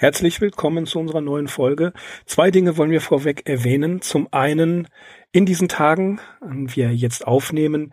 Herzlich 0.00 0.40
willkommen 0.40 0.86
zu 0.86 1.00
unserer 1.00 1.20
neuen 1.20 1.48
Folge. 1.48 1.92
Zwei 2.24 2.52
Dinge 2.52 2.76
wollen 2.76 2.92
wir 2.92 3.00
vorweg 3.00 3.48
erwähnen. 3.48 4.00
Zum 4.00 4.28
einen, 4.30 4.86
in 5.32 5.44
diesen 5.44 5.66
Tagen, 5.66 6.20
an 6.40 6.76
wir 6.76 6.94
jetzt 6.94 7.26
aufnehmen, 7.26 7.92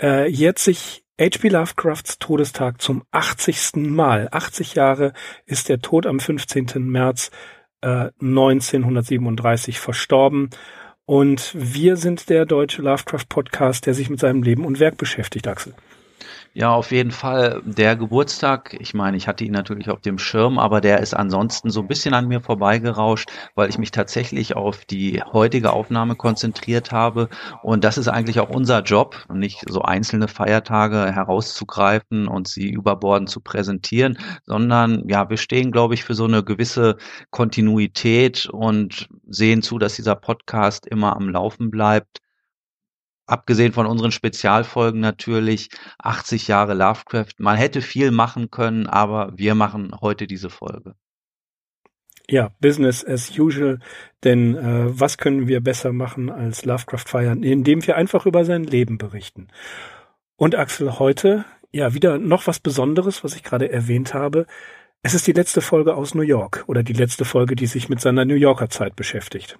äh, 0.00 0.30
jährt 0.30 0.58
sich 0.58 1.04
H.P. 1.20 1.50
Lovecrafts 1.50 2.18
Todestag 2.18 2.80
zum 2.80 3.04
80. 3.10 3.72
Mal. 3.74 4.30
80 4.32 4.76
Jahre 4.76 5.12
ist 5.44 5.68
der 5.68 5.82
Tod 5.82 6.06
am 6.06 6.20
15. 6.20 6.68
März 6.76 7.30
äh, 7.82 8.08
1937 8.18 9.78
verstorben. 9.78 10.48
Und 11.04 11.54
wir 11.54 11.98
sind 11.98 12.30
der 12.30 12.46
deutsche 12.46 12.80
Lovecraft 12.80 13.28
Podcast, 13.28 13.84
der 13.84 13.92
sich 13.92 14.08
mit 14.08 14.20
seinem 14.20 14.42
Leben 14.42 14.64
und 14.64 14.80
Werk 14.80 14.96
beschäftigt, 14.96 15.46
Axel. 15.48 15.74
Ja, 16.58 16.72
auf 16.72 16.90
jeden 16.90 17.10
Fall. 17.10 17.60
Der 17.66 17.96
Geburtstag, 17.96 18.74
ich 18.80 18.94
meine, 18.94 19.18
ich 19.18 19.28
hatte 19.28 19.44
ihn 19.44 19.52
natürlich 19.52 19.90
auf 19.90 20.00
dem 20.00 20.18
Schirm, 20.18 20.58
aber 20.58 20.80
der 20.80 21.00
ist 21.00 21.12
ansonsten 21.12 21.68
so 21.68 21.80
ein 21.82 21.86
bisschen 21.86 22.14
an 22.14 22.28
mir 22.28 22.40
vorbeigerauscht, 22.40 23.28
weil 23.54 23.68
ich 23.68 23.76
mich 23.76 23.90
tatsächlich 23.90 24.56
auf 24.56 24.86
die 24.86 25.22
heutige 25.22 25.74
Aufnahme 25.74 26.16
konzentriert 26.16 26.92
habe. 26.92 27.28
Und 27.62 27.84
das 27.84 27.98
ist 27.98 28.08
eigentlich 28.08 28.40
auch 28.40 28.48
unser 28.48 28.80
Job, 28.80 29.26
nicht 29.30 29.64
so 29.68 29.82
einzelne 29.82 30.28
Feiertage 30.28 31.12
herauszugreifen 31.12 32.26
und 32.26 32.48
sie 32.48 32.70
überbordend 32.70 33.28
zu 33.28 33.40
präsentieren, 33.40 34.16
sondern 34.46 35.06
ja, 35.10 35.28
wir 35.28 35.36
stehen, 35.36 35.72
glaube 35.72 35.92
ich, 35.92 36.04
für 36.04 36.14
so 36.14 36.24
eine 36.24 36.42
gewisse 36.42 36.96
Kontinuität 37.28 38.46
und 38.46 39.10
sehen 39.28 39.60
zu, 39.60 39.78
dass 39.78 39.96
dieser 39.96 40.14
Podcast 40.14 40.86
immer 40.86 41.16
am 41.16 41.28
Laufen 41.28 41.70
bleibt 41.70 42.22
abgesehen 43.26 43.72
von 43.72 43.86
unseren 43.86 44.12
Spezialfolgen 44.12 45.00
natürlich 45.00 45.68
80 45.98 46.48
Jahre 46.48 46.74
Lovecraft. 46.74 47.34
Man 47.38 47.56
hätte 47.56 47.82
viel 47.82 48.10
machen 48.10 48.50
können, 48.50 48.86
aber 48.86 49.32
wir 49.36 49.54
machen 49.54 49.92
heute 50.00 50.26
diese 50.26 50.50
Folge. 50.50 50.94
Ja, 52.28 52.50
Business 52.60 53.04
as 53.04 53.36
usual. 53.38 53.78
Denn 54.24 54.56
äh, 54.56 54.86
was 54.88 55.18
können 55.18 55.46
wir 55.46 55.60
besser 55.60 55.92
machen 55.92 56.30
als 56.30 56.64
Lovecraft 56.64 57.04
feiern, 57.06 57.42
indem 57.42 57.86
wir 57.86 57.96
einfach 57.96 58.26
über 58.26 58.44
sein 58.44 58.64
Leben 58.64 58.98
berichten. 58.98 59.48
Und 60.36 60.54
Axel, 60.54 60.98
heute, 60.98 61.44
ja, 61.72 61.94
wieder 61.94 62.18
noch 62.18 62.46
was 62.46 62.58
Besonderes, 62.58 63.22
was 63.22 63.36
ich 63.36 63.42
gerade 63.42 63.70
erwähnt 63.70 64.12
habe. 64.12 64.46
Es 65.02 65.14
ist 65.14 65.26
die 65.26 65.32
letzte 65.32 65.60
Folge 65.60 65.94
aus 65.94 66.14
New 66.14 66.22
York 66.22 66.64
oder 66.66 66.82
die 66.82 66.92
letzte 66.92 67.24
Folge, 67.24 67.54
die 67.54 67.66
sich 67.66 67.88
mit 67.88 68.00
seiner 68.00 68.24
New 68.24 68.34
Yorker 68.34 68.68
Zeit 68.68 68.96
beschäftigt. 68.96 69.58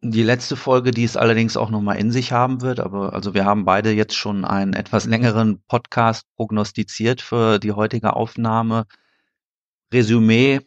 Die 0.00 0.22
letzte 0.22 0.54
Folge, 0.54 0.92
die 0.92 1.02
es 1.02 1.16
allerdings 1.16 1.56
auch 1.56 1.70
nochmal 1.70 1.96
in 1.96 2.12
sich 2.12 2.30
haben 2.30 2.60
wird, 2.60 2.78
aber 2.78 3.14
also 3.14 3.34
wir 3.34 3.44
haben 3.44 3.64
beide 3.64 3.90
jetzt 3.90 4.14
schon 4.14 4.44
einen 4.44 4.72
etwas 4.72 5.06
längeren 5.06 5.60
Podcast 5.66 6.24
prognostiziert 6.36 7.20
für 7.20 7.58
die 7.58 7.72
heutige 7.72 8.14
Aufnahme. 8.14 8.86
Resümee 9.92 10.60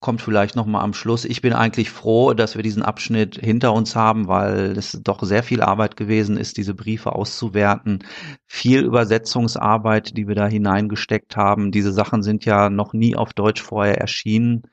kommt 0.00 0.20
vielleicht 0.20 0.54
nochmal 0.54 0.84
am 0.84 0.92
Schluss. 0.92 1.24
Ich 1.24 1.40
bin 1.40 1.54
eigentlich 1.54 1.90
froh, 1.90 2.34
dass 2.34 2.56
wir 2.56 2.62
diesen 2.62 2.82
Abschnitt 2.82 3.36
hinter 3.36 3.72
uns 3.72 3.96
haben, 3.96 4.28
weil 4.28 4.76
es 4.76 5.00
doch 5.02 5.22
sehr 5.22 5.42
viel 5.42 5.62
Arbeit 5.62 5.96
gewesen 5.96 6.36
ist, 6.36 6.58
diese 6.58 6.74
Briefe 6.74 7.12
auszuwerten. 7.12 8.04
Viel 8.46 8.84
Übersetzungsarbeit, 8.84 10.16
die 10.16 10.28
wir 10.28 10.34
da 10.34 10.46
hineingesteckt 10.46 11.36
haben. 11.36 11.72
Diese 11.72 11.92
Sachen 11.92 12.22
sind 12.22 12.44
ja 12.44 12.68
noch 12.68 12.92
nie 12.92 13.16
auf 13.16 13.32
Deutsch 13.32 13.62
vorher 13.62 13.98
erschienen. 13.98 14.64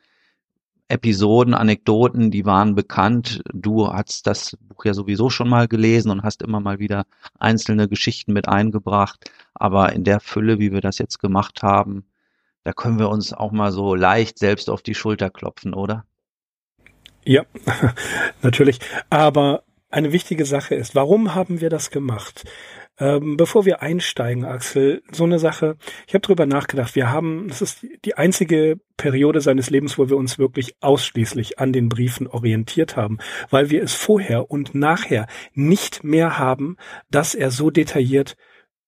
Episoden, 0.87 1.53
Anekdoten, 1.53 2.29
die 2.29 2.45
waren 2.45 2.75
bekannt. 2.75 3.41
Du 3.53 3.91
hast 3.91 4.27
das 4.27 4.57
Buch 4.59 4.85
ja 4.85 4.93
sowieso 4.93 5.29
schon 5.29 5.49
mal 5.49 5.67
gelesen 5.67 6.11
und 6.11 6.23
hast 6.23 6.41
immer 6.41 6.59
mal 6.59 6.79
wieder 6.79 7.05
einzelne 7.39 7.87
Geschichten 7.87 8.33
mit 8.33 8.47
eingebracht. 8.47 9.31
Aber 9.53 9.93
in 9.93 10.03
der 10.03 10.19
Fülle, 10.19 10.59
wie 10.59 10.71
wir 10.71 10.81
das 10.81 10.97
jetzt 10.97 11.19
gemacht 11.19 11.63
haben, 11.63 12.05
da 12.63 12.73
können 12.73 12.99
wir 12.99 13.09
uns 13.09 13.33
auch 13.33 13.51
mal 13.51 13.71
so 13.71 13.95
leicht 13.95 14.39
selbst 14.39 14.69
auf 14.69 14.81
die 14.81 14.95
Schulter 14.95 15.29
klopfen, 15.29 15.73
oder? 15.73 16.05
Ja, 17.25 17.43
natürlich. 18.41 18.79
Aber 19.09 19.63
eine 19.89 20.11
wichtige 20.11 20.45
Sache 20.45 20.75
ist, 20.75 20.95
warum 20.95 21.35
haben 21.35 21.61
wir 21.61 21.69
das 21.69 21.91
gemacht? 21.91 22.43
Ähm, 22.99 23.37
bevor 23.37 23.65
wir 23.65 23.81
einsteigen, 23.81 24.45
Axel, 24.45 25.01
so 25.11 25.23
eine 25.23 25.39
Sache, 25.39 25.77
ich 26.07 26.13
habe 26.13 26.21
drüber 26.21 26.45
nachgedacht. 26.45 26.95
Wir 26.95 27.11
haben, 27.11 27.47
das 27.47 27.61
ist 27.61 27.87
die 28.05 28.15
einzige 28.15 28.79
Periode 28.97 29.41
seines 29.41 29.71
Lebens, 29.71 29.97
wo 29.97 30.09
wir 30.09 30.17
uns 30.17 30.37
wirklich 30.37 30.75
ausschließlich 30.79 31.57
an 31.59 31.73
den 31.73 31.89
Briefen 31.89 32.27
orientiert 32.27 32.95
haben, 32.95 33.17
weil 33.49 33.71
wir 33.71 33.81
es 33.81 33.93
vorher 33.93 34.51
und 34.51 34.75
nachher 34.75 35.25
nicht 35.53 36.03
mehr 36.03 36.37
haben, 36.37 36.77
dass 37.09 37.33
er 37.33 37.49
so 37.49 37.71
detailliert 37.71 38.35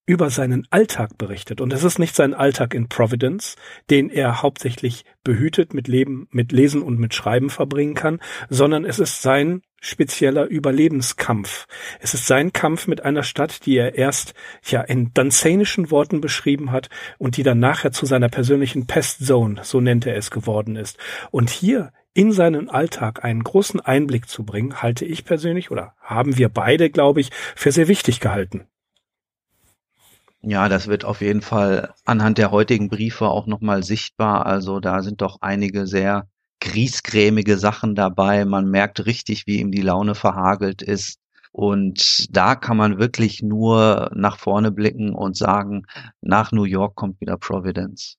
über 0.06 0.30
seinen 0.30 0.68
Alltag 0.70 1.18
berichtet. 1.18 1.62
Und 1.62 1.74
es 1.74 1.84
ist 1.84 2.00
nicht 2.00 2.16
sein 2.16 2.34
Alltag 2.34 2.74
in 2.74 2.90
Providence, 2.90 3.56
den 3.90 4.10
er 4.10 4.42
hauptsächlich 4.42 5.04
behütet 5.24 5.74
mit 5.74 5.88
Leben, 5.88 6.28
mit 6.32 6.52
Lesen 6.52 6.82
und 6.82 7.00
mit 7.00 7.14
Schreiben 7.14 7.50
verbringen 7.50 7.96
kann, 7.96 8.20
sondern 8.50 8.86
es 8.86 9.00
ist 9.00 9.22
sein 9.22 9.62
spezieller 9.82 10.46
Überlebenskampf. 10.46 11.68
Es 12.00 12.14
ist 12.14 12.28
sein 12.28 12.54
Kampf 12.54 12.88
mit 12.88 13.06
einer 13.06 13.24
Stadt, 13.24 13.66
die 13.66 13.78
er 13.78 13.96
erst 13.96 14.34
ja 14.64 14.82
in 14.82 15.12
danzanischen 15.14 15.92
Worten 15.92 16.22
beschrieben 16.22 16.72
hat 16.72 16.90
und 17.18 17.38
die 17.38 17.44
dann 17.44 17.60
nachher 17.60 17.92
zu 17.92 18.06
seiner 18.06 18.30
persönlichen 18.30 18.88
Pestzone, 18.88 19.62
so 19.64 19.82
nennt 19.82 20.06
er 20.06 20.18
es 20.18 20.32
geworden 20.32 20.76
ist. 20.76 20.98
Und 21.32 21.50
hier 21.50 21.92
in 22.14 22.32
seinen 22.32 22.70
Alltag 22.70 23.24
einen 23.24 23.44
großen 23.44 23.80
Einblick 23.80 24.30
zu 24.30 24.44
bringen, 24.44 24.82
halte 24.82 25.06
ich 25.06 25.26
persönlich 25.26 25.70
oder 25.70 25.94
haben 26.00 26.38
wir 26.38 26.50
beide, 26.50 26.90
glaube 26.90 27.22
ich, 27.22 27.30
für 27.56 27.72
sehr 27.72 27.88
wichtig 27.88 28.20
gehalten. 28.20 28.68
Ja, 30.48 30.70
das 30.70 30.86
wird 30.86 31.06
auf 31.06 31.22
jeden 31.22 31.42
Fall 31.42 31.92
anhand 32.06 32.38
der 32.38 32.52
heutigen 32.52 32.88
Briefe 32.88 33.28
auch 33.30 33.48
nochmal 33.48 33.82
sichtbar. 33.82 34.46
Also 34.46 34.80
da 34.80 35.02
sind 35.02 35.22
doch 35.22 35.42
einige 35.42 35.88
sehr 35.88 36.28
griesgrämige 36.60 37.58
Sachen 37.58 37.96
dabei. 37.96 38.46
Man 38.46 38.70
merkt 38.70 39.08
richtig, 39.08 39.48
wie 39.48 39.60
ihm 39.60 39.72
die 39.72 39.82
Laune 39.82 40.14
verhagelt 40.14 40.84
ist. 40.84 41.20
Und 41.52 42.28
da 42.30 42.54
kann 42.54 42.78
man 42.78 43.00
wirklich 43.00 43.42
nur 43.42 44.12
nach 44.14 44.38
vorne 44.38 44.72
blicken 44.72 45.16
und 45.16 45.36
sagen, 45.36 45.88
nach 46.22 46.52
New 46.52 46.66
York 46.66 46.94
kommt 46.94 47.20
wieder 47.22 47.38
Providence. 47.38 48.18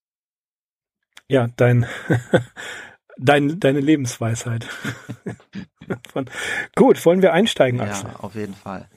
Ja, 1.29 1.47
dein, 1.55 1.85
dein, 3.17 3.57
deine 3.57 3.79
Lebensweisheit. 3.79 4.65
Von, 6.11 6.29
gut, 6.75 7.05
wollen 7.05 7.21
wir 7.21 7.31
einsteigen, 7.31 7.79
Axel? 7.79 8.09
Ja, 8.09 8.19
auf 8.19 8.35
jeden 8.35 8.55
Fall. 8.55 8.89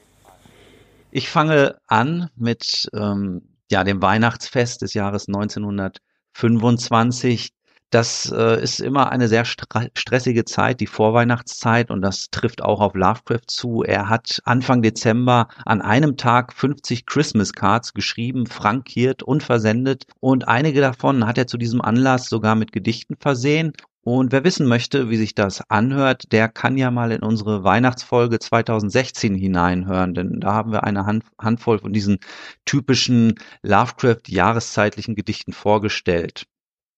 Ich 1.13 1.29
fange 1.29 1.77
an 1.89 2.31
mit 2.37 2.89
ähm, 2.95 3.43
ja, 3.71 3.85
dem 3.85 4.01
Weihnachtsfest 4.03 4.83
des 4.83 4.95
Jahres 4.95 5.29
1925. 5.29 7.51
Das 7.91 8.31
äh, 8.31 8.63
ist 8.63 8.79
immer 8.79 9.11
eine 9.11 9.27
sehr 9.27 9.45
stressige 9.45 10.45
Zeit, 10.45 10.79
die 10.79 10.87
Vorweihnachtszeit, 10.87 11.91
und 11.91 12.03
das 12.03 12.31
trifft 12.31 12.63
auch 12.63 12.81
auf 12.81 12.95
Lovecraft 12.95 13.49
zu. 13.49 13.83
Er 13.83 14.09
hat 14.09 14.41
Anfang 14.45 14.83
Dezember 14.83 15.49
an 15.67 15.83
einem 15.83 16.17
Tag 16.17 16.53
50 16.53 17.07
Christmas 17.07 17.53
Cards 17.53 17.93
geschrieben, 17.93 18.47
frankiert 18.47 19.25
und 19.25 19.43
versendet, 19.43 20.05
und 20.21 20.47
einige 20.47 20.81
davon 20.81 21.27
hat 21.27 21.37
er 21.37 21.49
zu 21.49 21.59
diesem 21.59 21.81
Anlass 21.81 22.29
sogar 22.29 22.55
mit 22.55 22.71
Gedichten 22.71 23.17
versehen. 23.19 23.73
Und 24.03 24.33
wer 24.33 24.45
wissen 24.45 24.67
möchte, 24.67 25.11
wie 25.11 25.19
sich 25.19 25.35
das 25.35 25.63
anhört, 25.69 26.33
der 26.33 26.49
kann 26.49 26.79
ja 26.79 26.91
mal 26.91 27.13
in 27.13 27.23
unsere 27.23 27.65
Weihnachtsfolge 27.65 28.39
2016 28.39 29.35
hineinhören, 29.35 30.15
denn 30.15 30.41
da 30.41 30.55
haben 30.55 30.73
wir 30.73 30.85
eine 30.85 31.05
Hand, 31.05 31.25
Handvoll 31.39 31.79
von 31.81 31.93
diesen 31.93 32.19
typischen 32.65 33.35
Lovecraft-jahreszeitlichen 33.63 35.15
Gedichten 35.15 35.53
vorgestellt. 35.53 36.45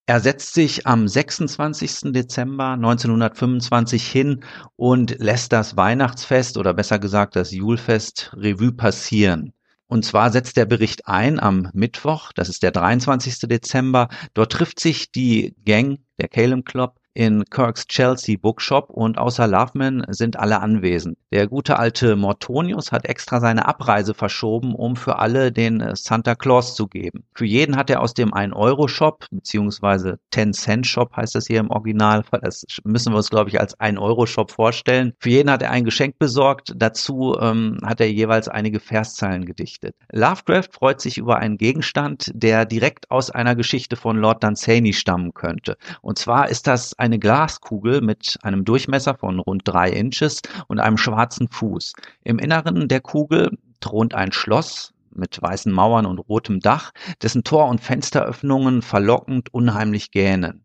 Er 0.06 0.20
setzt 0.20 0.54
sich 0.54 0.86
am 0.86 1.08
26. 1.08 2.12
Dezember 2.12 2.70
1925 2.72 4.06
hin 4.06 4.44
und 4.76 5.18
lässt 5.18 5.52
das 5.52 5.76
Weihnachtsfest 5.76 6.56
oder 6.56 6.72
besser 6.74 6.98
gesagt 7.00 7.34
das 7.34 7.50
Julfest 7.50 8.32
Revue 8.36 8.72
passieren. 8.72 9.52
Und 9.86 10.04
zwar 10.04 10.32
setzt 10.32 10.56
der 10.56 10.64
Bericht 10.64 11.06
ein 11.06 11.38
am 11.38 11.68
Mittwoch, 11.74 12.32
das 12.32 12.48
ist 12.48 12.62
der 12.62 12.70
23. 12.70 13.40
Dezember. 13.40 14.08
Dort 14.34 14.52
trifft 14.52 14.80
sich 14.80 15.12
die 15.12 15.54
Gang, 15.64 15.98
der 16.22 16.28
Calum 16.28 16.64
Club, 16.64 16.98
in 17.14 17.44
Kirks 17.50 17.86
Chelsea 17.86 18.36
Bookshop 18.36 18.90
und 18.90 19.18
außer 19.18 19.46
Loveman 19.46 20.04
sind 20.08 20.38
alle 20.38 20.60
anwesend. 20.60 21.18
Der 21.30 21.46
gute 21.46 21.78
alte 21.78 22.16
Mortonius 22.16 22.92
hat 22.92 23.06
extra 23.06 23.40
seine 23.40 23.66
Abreise 23.66 24.14
verschoben, 24.14 24.74
um 24.74 24.96
für 24.96 25.18
alle 25.18 25.52
den 25.52 25.80
äh, 25.80 25.96
Santa 25.96 26.34
Claus 26.34 26.74
zu 26.74 26.86
geben. 26.88 27.24
Für 27.34 27.46
jeden 27.46 27.76
hat 27.76 27.90
er 27.90 28.00
aus 28.00 28.14
dem 28.14 28.32
1-Euro-Shop, 28.32 29.26
beziehungsweise 29.30 30.18
10-Cent-Shop 30.32 31.14
heißt 31.16 31.34
das 31.34 31.46
hier 31.46 31.60
im 31.60 31.70
Original, 31.70 32.24
das 32.42 32.64
müssen 32.84 33.12
wir 33.12 33.18
uns, 33.18 33.30
glaube 33.30 33.50
ich, 33.50 33.60
als 33.60 33.78
1-Euro-Shop 33.78 34.50
vorstellen. 34.50 35.12
Für 35.18 35.30
jeden 35.30 35.50
hat 35.50 35.62
er 35.62 35.70
ein 35.70 35.84
Geschenk 35.84 36.18
besorgt. 36.18 36.72
Dazu 36.76 37.36
ähm, 37.40 37.78
hat 37.84 38.00
er 38.00 38.10
jeweils 38.10 38.48
einige 38.48 38.80
Verszeilen 38.80 39.44
gedichtet. 39.44 39.94
Lovecraft 40.12 40.68
freut 40.72 41.00
sich 41.00 41.18
über 41.18 41.36
einen 41.38 41.58
Gegenstand, 41.58 42.30
der 42.34 42.64
direkt 42.64 43.10
aus 43.10 43.30
einer 43.30 43.54
Geschichte 43.54 43.96
von 43.96 44.16
Lord 44.16 44.42
Dunsany 44.42 44.92
stammen 44.92 45.34
könnte. 45.34 45.76
Und 46.00 46.18
zwar 46.18 46.48
ist 46.48 46.66
das 46.66 46.98
eine 47.02 47.18
Glaskugel 47.18 48.00
mit 48.00 48.38
einem 48.42 48.64
Durchmesser 48.64 49.16
von 49.16 49.40
rund 49.40 49.62
drei 49.64 49.90
Inches 49.90 50.40
und 50.68 50.78
einem 50.78 50.96
schwarzen 50.96 51.48
Fuß. 51.48 51.94
Im 52.22 52.38
Inneren 52.38 52.86
der 52.86 53.00
Kugel 53.00 53.58
thront 53.80 54.14
ein 54.14 54.30
Schloss 54.30 54.94
mit 55.10 55.42
weißen 55.42 55.72
Mauern 55.72 56.06
und 56.06 56.20
rotem 56.20 56.60
Dach, 56.60 56.92
dessen 57.20 57.42
Tor- 57.42 57.68
und 57.68 57.80
Fensteröffnungen 57.80 58.82
verlockend 58.82 59.52
unheimlich 59.52 60.12
gähnen. 60.12 60.64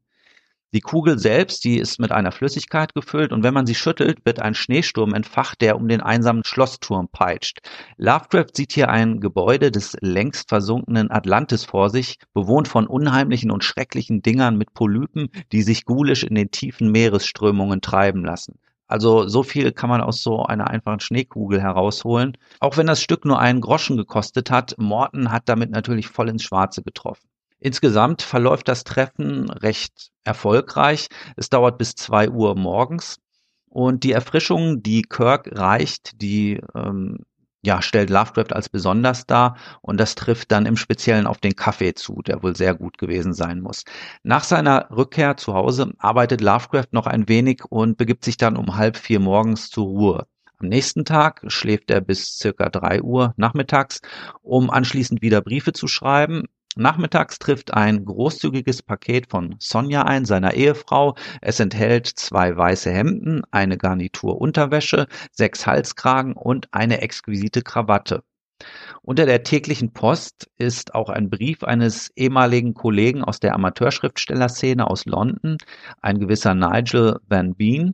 Die 0.74 0.82
Kugel 0.82 1.18
selbst, 1.18 1.64
die 1.64 1.78
ist 1.78 1.98
mit 1.98 2.12
einer 2.12 2.34
Flüssigkeit 2.34 2.94
gefüllt 2.94 3.32
und 3.32 3.42
wenn 3.42 3.54
man 3.54 3.66
sie 3.66 3.74
schüttelt, 3.74 4.26
wird 4.26 4.42
ein 4.42 4.54
Schneesturm 4.54 5.14
entfacht, 5.14 5.62
der 5.62 5.78
um 5.78 5.88
den 5.88 6.02
einsamen 6.02 6.44
Schlossturm 6.44 7.08
peitscht. 7.08 7.60
Lovecraft 7.96 8.50
sieht 8.54 8.74
hier 8.74 8.90
ein 8.90 9.22
Gebäude 9.22 9.72
des 9.72 9.96
längst 10.02 10.50
versunkenen 10.50 11.10
Atlantis 11.10 11.64
vor 11.64 11.90
sich, 11.90 12.20
bewohnt 12.34 12.68
von 12.68 12.86
unheimlichen 12.86 13.50
und 13.50 13.64
schrecklichen 13.64 14.22
Dingern 14.22 14.58
mit 14.58 14.74
Polypen, 14.74 15.30
die 15.54 15.62
sich 15.62 15.86
ghoulisch 15.86 16.24
in 16.24 16.36
den 16.36 16.52
tiefen 16.52 16.92
Meeresströmungen 16.92 17.80
treiben 17.80 18.26
lassen. 18.26 18.60
Also 18.88 19.26
so 19.28 19.44
viel 19.44 19.72
kann 19.72 19.90
man 19.90 20.02
aus 20.02 20.22
so 20.22 20.44
einer 20.44 20.70
einfachen 20.70 21.00
Schneekugel 21.00 21.62
herausholen. 21.62 22.38
Auch 22.60 22.76
wenn 22.76 22.88
das 22.88 23.02
Stück 23.02 23.24
nur 23.24 23.40
einen 23.40 23.62
Groschen 23.62 23.96
gekostet 23.96 24.52
hat, 24.52 24.76
Morton 24.78 25.32
hat 25.32 25.44
damit 25.48 25.72
natürlich 25.72 26.10
voll 26.10 26.28
ins 26.28 26.44
Schwarze 26.44 26.84
getroffen. 26.84 27.30
Insgesamt 27.60 28.22
verläuft 28.22 28.68
das 28.68 28.84
Treffen 28.84 29.50
recht 29.50 30.12
erfolgreich. 30.24 31.08
Es 31.36 31.50
dauert 31.50 31.78
bis 31.78 31.96
zwei 31.96 32.30
Uhr 32.30 32.56
morgens. 32.56 33.20
Und 33.70 34.04
die 34.04 34.12
Erfrischung, 34.12 34.82
die 34.82 35.02
Kirk 35.02 35.50
reicht, 35.52 36.22
die 36.22 36.62
ähm, 36.74 37.20
ja, 37.64 37.82
stellt 37.82 38.10
Lovecraft 38.10 38.54
als 38.54 38.70
besonders 38.70 39.26
dar 39.26 39.58
und 39.82 40.00
das 40.00 40.16
trifft 40.16 40.52
dann 40.52 40.66
im 40.66 40.78
Speziellen 40.78 41.28
auf 41.28 41.40
den 41.40 41.56
Kaffee 41.56 41.94
zu, 41.94 42.22
der 42.22 42.42
wohl 42.42 42.56
sehr 42.56 42.76
gut 42.76 42.98
gewesen 42.98 43.34
sein 43.34 43.60
muss. 43.60 43.84
Nach 44.24 44.44
seiner 44.44 44.90
Rückkehr 44.90 45.38
zu 45.38 45.54
Hause 45.54 45.92
arbeitet 45.98 46.42
Lovecraft 46.42 46.88
noch 46.92 47.08
ein 47.08 47.28
wenig 47.28 47.66
und 47.68 47.98
begibt 47.98 48.24
sich 48.24 48.38
dann 48.38 48.56
um 48.56 48.78
halb 48.78 48.96
vier 48.96 49.20
morgens 49.20 49.70
zur 49.70 49.86
Ruhe. 49.86 50.28
Am 50.60 50.70
nächsten 50.70 51.06
Tag 51.06 51.44
schläft 51.48 51.92
er 51.92 52.02
bis 52.02 52.38
circa 52.38 52.70
drei 52.70 53.02
Uhr 53.02 53.34
nachmittags, 53.38 54.02
um 54.42 54.70
anschließend 54.70 55.22
wieder 55.22 55.42
Briefe 55.42 55.74
zu 55.74 55.88
schreiben. 55.88 56.46
Nachmittags 56.78 57.40
trifft 57.40 57.74
ein 57.74 58.06
großzügiges 58.06 58.84
Paket 58.84 59.30
von 59.30 59.56
Sonja 59.60 60.04
ein, 60.04 60.26
seiner 60.26 60.54
Ehefrau. 60.54 61.16
Es 61.42 61.60
enthält 61.60 62.08
zwei 62.08 62.56
weiße 62.56 62.92
Hemden, 62.92 63.42
eine 63.52 63.78
Garnitur 63.78 64.40
Unterwäsche, 64.40 65.08
sechs 65.32 65.66
Halskragen 65.66 66.34
und 66.34 66.68
eine 66.72 67.02
exquisite 67.02 67.64
Krawatte. 67.64 68.24
Unter 69.02 69.26
der 69.26 69.44
täglichen 69.44 69.94
Post 69.94 70.50
ist 70.58 70.96
auch 70.96 71.10
ein 71.10 71.30
Brief 71.30 71.64
eines 71.64 72.12
ehemaligen 72.16 72.74
Kollegen 72.74 73.24
aus 73.24 73.40
der 73.40 73.54
Amateurschriftstellerszene 73.54 74.88
aus 74.88 75.06
London, 75.06 75.58
ein 76.02 76.20
gewisser 76.20 76.56
Nigel 76.56 77.20
Van 77.28 77.56
Bean, 77.56 77.94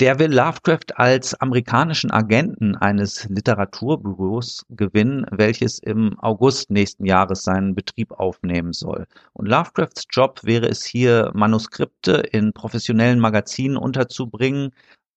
der 0.00 0.20
will 0.20 0.32
Lovecraft 0.32 0.96
als 0.96 1.34
amerikanischen 1.34 2.12
Agenten 2.12 2.76
eines 2.76 3.28
Literaturbüros 3.28 4.64
gewinnen, 4.68 5.26
welches 5.32 5.80
im 5.80 6.16
August 6.20 6.70
nächsten 6.70 7.04
Jahres 7.04 7.42
seinen 7.42 7.74
Betrieb 7.74 8.12
aufnehmen 8.12 8.72
soll. 8.72 9.06
Und 9.32 9.46
Lovecrafts 9.46 10.06
Job 10.10 10.40
wäre 10.44 10.68
es 10.68 10.84
hier, 10.84 11.32
Manuskripte 11.34 12.12
in 12.12 12.52
professionellen 12.52 13.18
Magazinen 13.18 13.76
unterzubringen. 13.76 14.70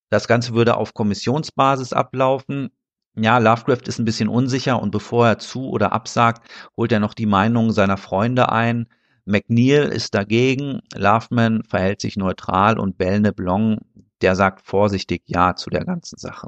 Das 0.09 0.27
Ganze 0.27 0.55
würde 0.55 0.77
auf 0.77 0.95
Kommissionsbasis 0.95 1.93
ablaufen. 1.93 2.69
Ja, 3.15 3.37
Lovecraft 3.37 3.87
ist 3.87 3.99
ein 3.99 4.05
bisschen 4.05 4.29
unsicher 4.29 4.81
und 4.81 4.89
bevor 4.89 5.27
er 5.27 5.37
zu 5.37 5.69
oder 5.69 5.93
absagt, 5.93 6.49
holt 6.75 6.91
er 6.91 6.99
noch 6.99 7.13
die 7.13 7.27
Meinung 7.27 7.71
seiner 7.71 7.97
Freunde 7.97 8.51
ein. 8.51 8.87
McNeil 9.25 9.89
ist 9.89 10.15
dagegen, 10.15 10.81
Loveman 10.95 11.63
verhält 11.63 12.01
sich 12.01 12.17
neutral 12.17 12.79
und 12.79 12.97
Belne 12.97 13.31
Blanc 13.31 13.79
der 14.21 14.35
sagt 14.35 14.61
vorsichtig 14.61 15.23
Ja 15.25 15.55
zu 15.55 15.69
der 15.69 15.85
ganzen 15.85 16.17
Sache. 16.17 16.47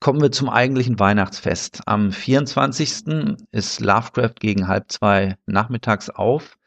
Kommen 0.00 0.20
wir 0.20 0.32
zum 0.32 0.48
eigentlichen 0.48 0.98
Weihnachtsfest. 0.98 1.82
Am 1.86 2.10
24. 2.10 3.36
ist 3.52 3.80
Lovecraft 3.80 4.34
gegen 4.40 4.66
halb 4.66 4.90
zwei 4.90 5.36
nachmittags 5.46 6.10
auf. 6.10 6.58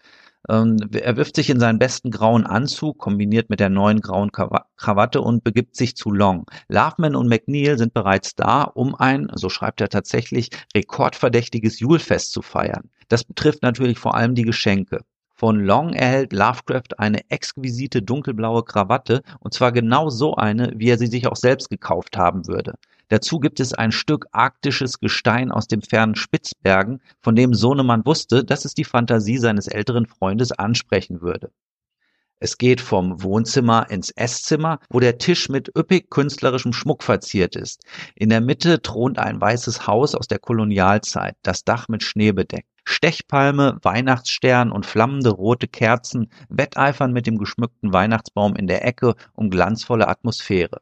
Ähm, 0.48 0.78
er 0.94 1.18
wirft 1.18 1.36
sich 1.36 1.50
in 1.50 1.60
seinen 1.60 1.80
besten 1.80 2.12
grauen 2.12 2.46
Anzug, 2.46 2.98
kombiniert 2.98 3.50
mit 3.50 3.60
der 3.60 3.70
neuen 3.70 4.00
grauen 4.00 4.32
Krawatte 4.32 5.22
und 5.22 5.44
begibt 5.44 5.76
sich 5.76 5.96
zu 5.96 6.12
Long. 6.12 6.46
Loveman 6.70 7.16
und 7.16 7.28
McNeil 7.28 7.78
sind 7.78 7.94
bereits 7.94 8.36
da, 8.36 8.64
um 8.64 8.96
ein, 8.96 9.30
so 9.34 9.50
schreibt 9.50 9.82
er 9.82 9.90
tatsächlich, 9.90 10.50
rekordverdächtiges 10.76 11.80
Julfest 11.80 12.32
zu 12.32 12.42
feiern. 12.42 12.90
Das 13.08 13.24
betrifft 13.24 13.64
natürlich 13.64 14.00
vor 14.00 14.16
allem 14.16 14.36
die 14.36 14.44
Geschenke. 14.44 15.04
Von 15.38 15.60
Long 15.60 15.92
erhält 15.92 16.32
Lovecraft 16.32 16.98
eine 16.98 17.30
exquisite 17.30 18.02
dunkelblaue 18.02 18.64
Krawatte, 18.64 19.22
und 19.42 19.54
zwar 19.54 19.74
genau 19.74 20.10
so 20.10 20.36
eine, 20.36 20.72
wie 20.78 20.90
er 20.90 20.98
sie 20.98 21.08
sich 21.08 21.28
auch 21.28 21.36
selbst 21.36 21.70
gekauft 21.70 22.16
haben 22.16 22.48
würde. 22.48 22.76
Dazu 23.10 23.42
gibt 23.42 23.60
es 23.60 23.74
ein 23.74 23.92
Stück 23.92 24.28
arktisches 24.32 25.00
Gestein 25.00 25.52
aus 25.52 25.68
dem 25.68 25.82
fernen 25.82 26.16
Spitzbergen, 26.16 27.02
von 27.22 27.36
dem 27.36 27.54
Sohnemann 27.54 28.06
wusste, 28.06 28.46
dass 28.46 28.64
es 28.64 28.76
die 28.76 28.86
Fantasie 28.86 29.38
seines 29.38 29.68
älteren 29.68 30.06
Freundes 30.06 30.54
ansprechen 30.54 31.22
würde. 31.22 31.52
Es 32.40 32.58
geht 32.58 32.80
vom 32.80 33.22
Wohnzimmer 33.22 33.90
ins 33.90 34.12
Esszimmer, 34.12 34.80
wo 34.90 35.02
der 35.02 35.18
Tisch 35.18 35.50
mit 35.50 35.70
üppig 35.78 36.10
künstlerischem 36.10 36.72
Schmuck 36.72 37.04
verziert 37.04 37.58
ist. 37.58 37.84
In 38.16 38.30
der 38.30 38.40
Mitte 38.40 38.82
thront 38.82 39.20
ein 39.20 39.42
weißes 39.42 39.86
Haus 39.86 40.16
aus 40.16 40.28
der 40.28 40.40
Kolonialzeit, 40.40 41.36
das 41.44 41.66
Dach 41.66 41.90
mit 41.90 42.04
Schnee 42.04 42.32
bedeckt. 42.32 42.70
Stechpalme, 42.86 43.80
Weihnachtsstern 43.82 44.72
und 44.72 44.86
flammende 44.86 45.32
rote 45.32 45.68
Kerzen 45.68 46.30
wetteifern 46.50 47.12
mit 47.12 47.28
dem 47.28 47.38
geschmückten 47.38 47.92
Weihnachtsbaum 47.92 48.56
in 48.56 48.68
der 48.68 48.86
Ecke 48.86 49.16
um 49.34 49.50
glanzvolle 49.50 50.08
Atmosphäre. 50.08 50.82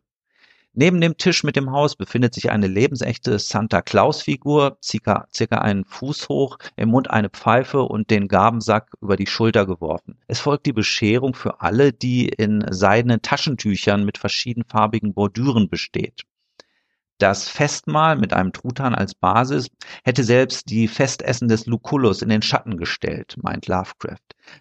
Neben 0.76 1.00
dem 1.02 1.18
Tisch 1.18 1.44
mit 1.44 1.56
dem 1.56 1.72
Haus 1.72 1.96
befindet 1.96 2.34
sich 2.34 2.50
eine 2.50 2.66
lebensechte 2.66 3.38
Santa 3.38 3.84
Claus-Figur, 3.84 4.80
circa, 4.84 5.28
circa 5.32 5.60
einen 5.60 5.86
Fuß 5.86 6.30
hoch, 6.30 6.58
im 6.76 6.90
Mund 6.90 7.12
eine 7.12 7.30
Pfeife 7.30 7.84
und 7.84 8.10
den 8.10 8.28
Gabensack 8.28 8.92
über 9.00 9.16
die 9.16 9.28
Schulter 9.28 9.68
geworfen. 9.68 10.18
Es 10.26 10.40
folgt 10.40 10.66
die 10.66 10.74
Bescherung 10.74 11.36
für 11.36 11.62
alle, 11.62 11.94
die 11.94 12.28
in 12.28 12.66
seidenen 12.72 13.22
Taschentüchern 13.22 14.04
mit 14.04 14.18
verschiedenfarbigen 14.18 15.14
Bordüren 15.14 15.70
besteht. 15.70 16.24
Das 17.24 17.48
Festmahl 17.48 18.18
mit 18.18 18.34
einem 18.34 18.52
Truthahn 18.52 18.94
als 18.94 19.16
Basis 19.16 19.70
hätte 20.04 20.26
selbst 20.26 20.70
die 20.70 20.90
Festessen 20.90 21.48
des 21.48 21.66
Lucullus 21.68 22.22
in 22.22 22.28
den 22.28 22.42
Schatten 22.42 22.76
gestellt, 22.76 23.38
meint 23.42 23.68
Lovecraft. 23.68 24.20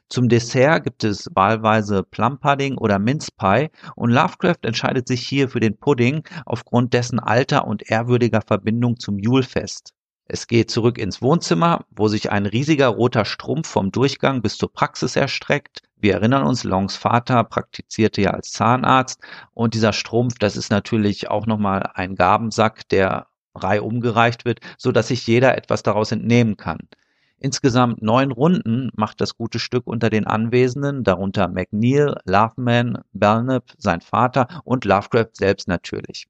Zum 0.09 0.29
Dessert 0.29 0.85
gibt 0.85 1.03
es 1.03 1.29
wahlweise 1.35 2.05
Plum-Pudding 2.05 2.79
oder 2.79 3.01
Mince 3.01 3.33
Pie 3.37 3.71
und 3.97 4.11
Lovecraft 4.11 4.61
entscheidet 4.63 5.09
sich 5.09 5.27
hier 5.27 5.49
für 5.49 5.59
den 5.59 5.77
Pudding 5.77 6.23
aufgrund 6.47 6.95
dessen 6.95 7.19
alter 7.19 7.67
und 7.67 7.91
ehrwürdiger 7.91 8.43
Verbindung 8.47 8.97
zum 9.01 9.19
Julfest. 9.19 9.91
Es 10.27 10.47
geht 10.47 10.71
zurück 10.71 10.99
ins 10.99 11.21
Wohnzimmer, 11.21 11.85
wo 11.91 12.07
sich 12.07 12.31
ein 12.31 12.47
riesiger 12.47 12.87
roter 12.87 13.25
Strumpf 13.25 13.67
vom 13.67 13.91
Durchgang 13.91 14.41
bis 14.41 14.57
zur 14.57 14.73
Praxis 14.73 15.17
erstreckt. 15.17 15.81
Wir 16.03 16.15
erinnern 16.15 16.43
uns, 16.43 16.65
Longs 16.65 16.97
Vater 16.97 17.45
praktizierte 17.45 18.23
ja 18.23 18.31
als 18.33 18.51
Zahnarzt 18.51 19.21
und 19.55 19.75
dieser 19.75 19.93
Strumpf, 19.93 20.37
das 20.37 20.57
ist 20.57 20.69
natürlich 20.69 21.31
auch 21.31 21.47
nochmal 21.47 21.93
ein 21.95 22.17
Gabensack, 22.17 22.89
der 22.89 23.29
reihum 23.55 24.01
gereicht 24.01 24.45
wird, 24.45 24.59
so 24.77 24.91
dass 24.91 25.09
sich 25.09 25.25
jeder 25.29 25.57
etwas 25.57 25.85
daraus 25.85 26.11
entnehmen 26.11 26.57
kann. 26.57 26.81
Insgesamt 27.39 28.03
neun 28.03 28.33
Runden 28.33 28.91
macht 28.97 29.21
das 29.21 29.37
gute 29.37 29.61
Stück 29.61 29.87
unter 29.87 30.11
den 30.11 30.27
Anwesenden, 30.27 31.05
darunter 31.05 31.47
McNeil, 31.47 32.17
Loveman, 32.25 32.99
Belknap, 33.13 33.71
sein 33.79 34.01
Vater 34.01 34.61
und 34.65 34.85
Lovecraft 34.85 35.31
selbst 35.35 35.69
natürlich. 35.69 36.27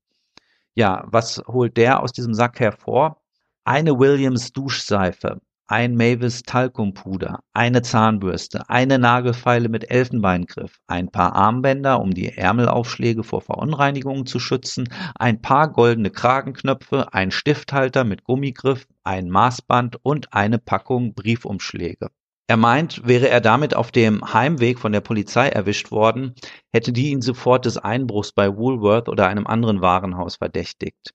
Ja, 0.74 1.04
was 1.06 1.42
holt 1.46 1.78
der 1.78 2.02
aus 2.02 2.12
diesem 2.12 2.34
Sack 2.34 2.60
hervor? 2.60 3.22
Eine 3.64 3.98
Williams 3.98 4.52
Duschseife, 4.52 5.40
ein 5.72 5.96
Mavis 5.96 6.42
Talkumpuder, 6.42 7.40
eine 7.54 7.80
Zahnbürste, 7.80 8.68
eine 8.68 8.98
Nagelfeile 8.98 9.70
mit 9.70 9.90
Elfenbeingriff, 9.90 10.78
ein 10.86 11.08
paar 11.08 11.34
Armbänder, 11.34 11.98
um 11.98 12.10
die 12.10 12.28
Ärmelaufschläge 12.28 13.24
vor 13.24 13.40
Verunreinigungen 13.40 14.26
zu 14.26 14.38
schützen, 14.38 14.90
ein 15.14 15.40
paar 15.40 15.72
goldene 15.72 16.10
Kragenknöpfe, 16.10 17.14
ein 17.14 17.30
Stifthalter 17.30 18.04
mit 18.04 18.24
Gummigriff, 18.24 18.86
ein 19.02 19.30
Maßband 19.30 19.96
und 20.02 20.34
eine 20.34 20.58
Packung 20.58 21.14
Briefumschläge. 21.14 22.10
Er 22.48 22.58
meint, 22.58 23.08
wäre 23.08 23.30
er 23.30 23.40
damit 23.40 23.74
auf 23.74 23.90
dem 23.90 24.34
Heimweg 24.34 24.78
von 24.78 24.92
der 24.92 25.00
Polizei 25.00 25.48
erwischt 25.48 25.90
worden, 25.90 26.34
hätte 26.70 26.92
die 26.92 27.08
ihn 27.08 27.22
sofort 27.22 27.64
des 27.64 27.78
Einbruchs 27.78 28.32
bei 28.32 28.54
Woolworth 28.54 29.08
oder 29.08 29.26
einem 29.26 29.46
anderen 29.46 29.80
Warenhaus 29.80 30.36
verdächtigt. 30.36 31.14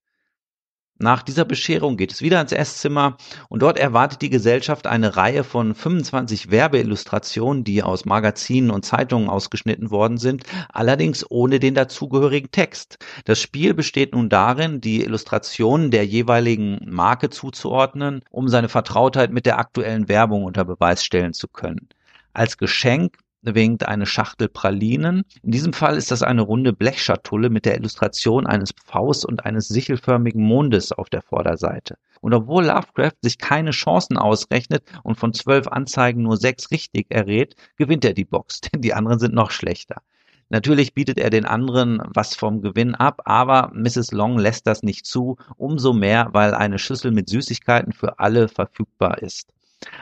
Nach 1.00 1.22
dieser 1.22 1.46
Bescherung 1.46 1.96
geht 1.96 2.12
es 2.12 2.24
wieder 2.24 2.42
ins 2.42 2.51
Esszimmer 2.51 3.18
und 3.50 3.62
dort 3.62 3.77
erwartet 3.77 4.24
die 4.24 4.32
Gesellschaft 4.32 4.88
eine 4.88 5.16
Reihe 5.16 5.44
von 5.44 5.75
25 5.75 6.50
Werbeillustrationen, 6.50 7.63
die 7.63 7.84
aus 7.84 8.06
Magazinen 8.06 8.72
und 8.72 8.84
Zeitungen 8.84 9.30
ausgeschnitten 9.30 9.92
worden 9.92 10.18
sind, 10.18 10.44
allerdings 10.70 11.24
ohne 11.30 11.60
den 11.60 11.75
dazugehörigen 11.75 12.50
Text. 12.50 12.98
Das 13.25 13.39
Spiel 13.39 13.75
besteht 13.75 14.16
nun 14.16 14.27
darin, 14.27 14.82
die 14.82 15.04
Illustrationen 15.04 15.92
der 15.92 16.04
jeweiligen 16.04 16.80
Marke 16.89 17.30
zuzuordnen, 17.30 18.22
um 18.32 18.48
seine 18.48 18.70
Vertrautheit 18.70 19.32
mit 19.32 19.46
der 19.46 19.60
aktuellen 19.60 20.10
Werbung 20.10 20.46
unter 20.46 20.66
Beweis 20.66 21.06
stellen 21.06 21.34
zu 21.34 21.48
können. 21.48 21.89
Als 22.34 22.58
Geschenk 22.58 23.18
winkt 23.56 23.88
eine 23.88 24.06
Schachtel 24.06 24.50
Pralinen. 24.50 25.24
In 25.44 25.51
diesem 25.51 25.74
Fall 25.74 25.98
ist 25.98 26.12
das 26.12 26.24
eine 26.24 26.42
runde 26.42 26.74
Blechschatulle 26.74 27.50
mit 27.50 27.66
der 27.66 27.75
Illustration 27.75 28.46
eines 28.48 28.72
Pfaus 28.72 29.25
und 29.25 29.46
eines 29.46 29.68
sichelförmigen 29.68 30.44
Mondes 30.44 30.92
auf 30.92 31.10
der 31.10 31.22
Vorderseite. 31.22 31.98
Und 32.22 32.34
obwohl 32.34 32.66
Lovecraft 32.66 33.18
sich 33.22 33.38
keine 33.38 33.72
Chancen 33.72 34.18
ausrechnet 34.18 34.84
und 35.04 35.18
von 35.18 35.34
zwölf 35.34 35.68
Anzeigen 35.68 36.24
nur 36.24 36.38
sechs 36.38 36.72
richtig 36.72 37.08
errät, 37.10 37.56
gewinnt 37.77 38.06
er 38.06 38.13
die 38.13 38.25
Box, 38.25 38.62
denn 38.74 38.82
die 38.82 38.94
anderen 38.94 39.20
sind 39.20 39.34
noch 39.34 39.51
schlechter. 39.51 40.01
Natürlich 40.50 40.94
bietet 40.94 41.18
er 41.18 41.30
den 41.30 41.46
anderen 41.46 42.01
was 42.06 42.34
vom 42.34 42.62
Gewinn 42.62 42.96
ab, 42.96 43.22
aber 43.25 43.70
Mrs. 43.74 44.13
Long 44.13 44.39
lässt 44.39 44.66
das 44.66 44.82
nicht 44.82 45.06
zu, 45.06 45.38
umso 45.58 45.92
mehr, 45.92 46.30
weil 46.32 46.54
eine 46.54 46.80
Schüssel 46.80 47.12
mit 47.12 47.27
Süßigkeiten 47.27 47.92
für 47.92 48.20
alle 48.20 48.48
verfügbar 48.48 49.22
ist. 49.22 49.54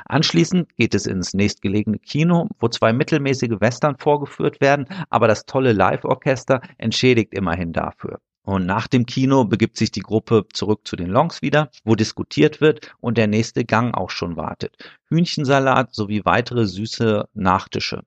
Anschließend 0.05 0.75
geht 0.77 0.95
es 0.95 1.05
ins 1.05 1.33
nächstgelegene 1.33 1.99
Kino, 1.99 2.47
wo 2.59 2.67
zwei 2.69 2.93
mittelmäßige 2.93 3.59
Western 3.59 3.97
vorgeführt 3.97 4.61
werden, 4.61 4.87
aber 5.09 5.27
das 5.27 5.45
tolle 5.45 5.73
Live-Orchester 5.73 6.61
entschädigt 6.77 7.33
immerhin 7.33 7.73
dafür. 7.73 8.19
Und 8.43 8.67
nach 8.67 8.87
dem 8.87 9.05
Kino 9.07 9.43
begibt 9.45 9.75
sich 9.75 9.91
die 9.91 10.01
Gruppe 10.01 10.45
zurück 10.53 10.81
zu 10.87 10.95
den 10.95 11.09
Longs 11.09 11.41
wieder, 11.41 11.71
wo 11.83 11.95
diskutiert 11.95 12.61
wird 12.61 12.93
und 12.99 13.17
der 13.17 13.27
nächste 13.27 13.65
Gang 13.65 13.95
auch 13.95 14.11
schon 14.11 14.37
wartet. 14.37 14.77
Hühnchensalat 15.09 15.93
sowie 15.93 16.23
weitere 16.25 16.67
süße 16.67 17.27
Nachtische. 17.33 18.03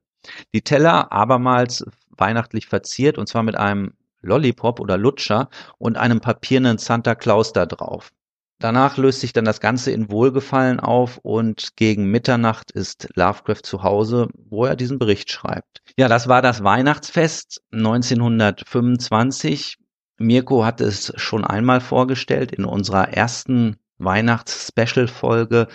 Die 0.54 0.62
Teller 0.62 1.12
abermals 1.12 1.84
weihnachtlich 2.10 2.66
verziert 2.66 3.18
und 3.18 3.28
zwar 3.28 3.42
mit 3.42 3.56
einem 3.56 3.94
Lollipop 4.20 4.80
oder 4.80 4.96
Lutscher 4.96 5.48
und 5.78 5.96
einem 5.96 6.20
papiernen 6.20 6.78
Santa 6.78 7.14
Claus 7.14 7.52
da 7.52 7.66
drauf. 7.66 8.12
Danach 8.60 8.96
löst 8.96 9.20
sich 9.20 9.32
dann 9.32 9.44
das 9.44 9.60
Ganze 9.60 9.92
in 9.92 10.10
Wohlgefallen 10.10 10.80
auf 10.80 11.18
und 11.18 11.76
gegen 11.76 12.10
Mitternacht 12.10 12.72
ist 12.72 13.08
Lovecraft 13.14 13.62
zu 13.62 13.84
Hause, 13.84 14.26
wo 14.34 14.64
er 14.64 14.74
diesen 14.74 14.98
Bericht 14.98 15.30
schreibt. 15.30 15.80
Ja, 15.96 16.08
das 16.08 16.26
war 16.26 16.42
das 16.42 16.64
Weihnachtsfest 16.64 17.62
1925. 17.72 19.78
Mirko 20.18 20.64
hat 20.64 20.80
es 20.80 21.12
schon 21.16 21.44
einmal 21.44 21.80
vorgestellt 21.80 22.50
in 22.50 22.64
unserer 22.64 23.10
ersten 23.10 23.76
Weihnachts-Special-Folge. 23.98 25.68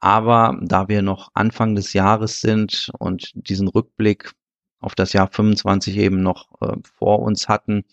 Aber 0.00 0.58
da 0.60 0.88
wir 0.88 1.02
noch 1.02 1.30
Anfang 1.34 1.76
des 1.76 1.92
Jahres 1.92 2.40
sind 2.40 2.90
und 2.98 3.30
diesen 3.34 3.68
Rückblick 3.68 4.32
auf 4.80 4.96
das 4.96 5.12
Jahr 5.12 5.28
25 5.28 5.96
eben 5.96 6.20
noch 6.20 6.48
äh, 6.60 6.74
vor 6.98 7.20
uns 7.20 7.48
hatten, 7.48 7.84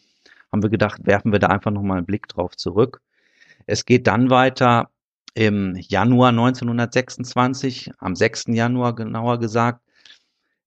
haben 0.51 0.63
wir 0.63 0.69
gedacht, 0.69 1.05
werfen 1.05 1.31
wir 1.31 1.39
da 1.39 1.47
einfach 1.47 1.71
nochmal 1.71 1.97
einen 1.97 2.07
Blick 2.07 2.27
drauf 2.27 2.57
zurück. 2.57 3.01
Es 3.71 3.85
geht 3.85 4.05
dann 4.07 4.29
weiter 4.29 4.89
im 5.33 5.77
Januar 5.77 6.31
1926, 6.31 7.91
am 7.99 8.17
6. 8.17 8.47
Januar 8.47 8.95
genauer 8.95 9.39
gesagt. 9.39 9.79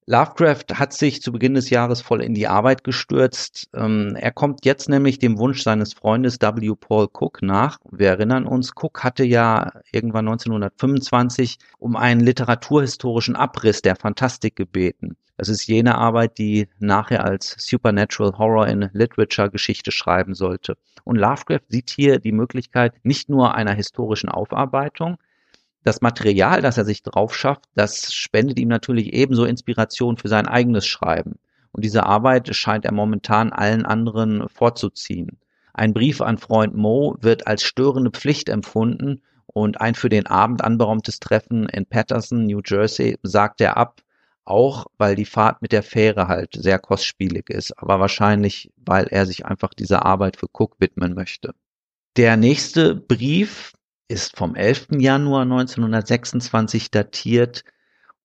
Lovecraft 0.07 0.73
hat 0.73 0.91
sich 0.91 1.21
zu 1.21 1.31
Beginn 1.31 1.53
des 1.53 1.69
Jahres 1.69 2.01
voll 2.01 2.23
in 2.23 2.33
die 2.33 2.47
Arbeit 2.47 2.83
gestürzt. 2.83 3.69
Ähm, 3.75 4.15
er 4.19 4.31
kommt 4.31 4.65
jetzt 4.65 4.89
nämlich 4.89 5.19
dem 5.19 5.37
Wunsch 5.37 5.61
seines 5.61 5.93
Freundes 5.93 6.41
W. 6.41 6.73
Paul 6.73 7.07
Cook 7.13 7.43
nach. 7.43 7.77
Wir 7.91 8.09
erinnern 8.09 8.47
uns, 8.47 8.71
Cook 8.75 9.03
hatte 9.03 9.23
ja 9.23 9.71
irgendwann 9.91 10.27
1925 10.27 11.59
um 11.77 11.95
einen 11.95 12.21
literaturhistorischen 12.21 13.35
Abriss 13.35 13.83
der 13.83 13.97
Fantastik 13.97 14.55
gebeten. 14.55 15.15
Das 15.37 15.49
ist 15.49 15.67
jene 15.67 15.95
Arbeit, 15.97 16.37
die 16.37 16.67
nachher 16.79 17.25
als 17.25 17.55
Supernatural 17.57 18.37
Horror 18.37 18.67
in 18.67 18.89
Literature 18.93 19.51
Geschichte 19.51 19.91
schreiben 19.91 20.33
sollte. 20.33 20.77
Und 21.03 21.17
Lovecraft 21.17 21.65
sieht 21.67 21.89
hier 21.89 22.19
die 22.19 22.31
Möglichkeit 22.31 22.93
nicht 23.03 23.29
nur 23.29 23.53
einer 23.55 23.73
historischen 23.73 24.29
Aufarbeitung, 24.29 25.17
das 25.85 26.01
Material, 26.01 26.61
das 26.61 26.79
er 26.79 26.85
sich 26.85 27.03
drauf 27.03 27.35
schafft, 27.35 27.65
das 27.75 28.11
spendet 28.11 28.59
ihm 28.59 28.69
natürlich 28.69 29.13
ebenso 29.13 29.45
Inspiration 29.45 30.17
für 30.17 30.27
sein 30.27 30.47
eigenes 30.47 30.87
Schreiben. 30.87 31.37
Und 31.71 31.85
diese 31.85 32.07
Arbeit 32.07 32.55
scheint 32.55 32.85
er 32.85 32.91
momentan 32.91 33.53
allen 33.53 33.85
anderen 33.85 34.49
vorzuziehen. 34.49 35.37
Ein 35.73 35.93
Brief 35.93 36.21
an 36.21 36.39
Freund 36.39 36.73
Mo 36.75 37.17
wird 37.21 37.45
als 37.45 37.61
störende 37.61 38.09
Pflicht 38.09 38.49
empfunden 38.49 39.21
und 39.45 39.79
ein 39.79 39.93
für 39.93 40.09
den 40.09 40.25
Abend 40.25 40.63
anberaumtes 40.63 41.19
Treffen 41.19 41.69
in 41.69 41.85
Patterson, 41.85 42.45
New 42.45 42.61
Jersey, 42.65 43.19
sagt 43.21 43.61
er 43.61 43.77
ab, 43.77 44.01
auch 44.45 44.85
weil 44.97 45.15
die 45.15 45.25
Fahrt 45.25 45.61
mit 45.61 45.71
der 45.71 45.83
Fähre 45.83 46.27
halt 46.27 46.53
sehr 46.53 46.79
kostspielig 46.79 47.49
ist, 47.49 47.77
aber 47.77 47.99
wahrscheinlich, 47.99 48.71
weil 48.77 49.07
er 49.07 49.25
sich 49.25 49.45
einfach 49.45 49.73
dieser 49.73 50.05
Arbeit 50.05 50.37
für 50.37 50.47
Cook 50.51 50.75
widmen 50.79 51.13
möchte. 51.13 51.53
Der 52.17 52.37
nächste 52.37 52.95
Brief 52.95 53.73
ist 54.07 54.37
vom 54.37 54.55
11. 54.55 54.87
Januar 54.99 55.41
1926 55.41 56.91
datiert 56.91 57.63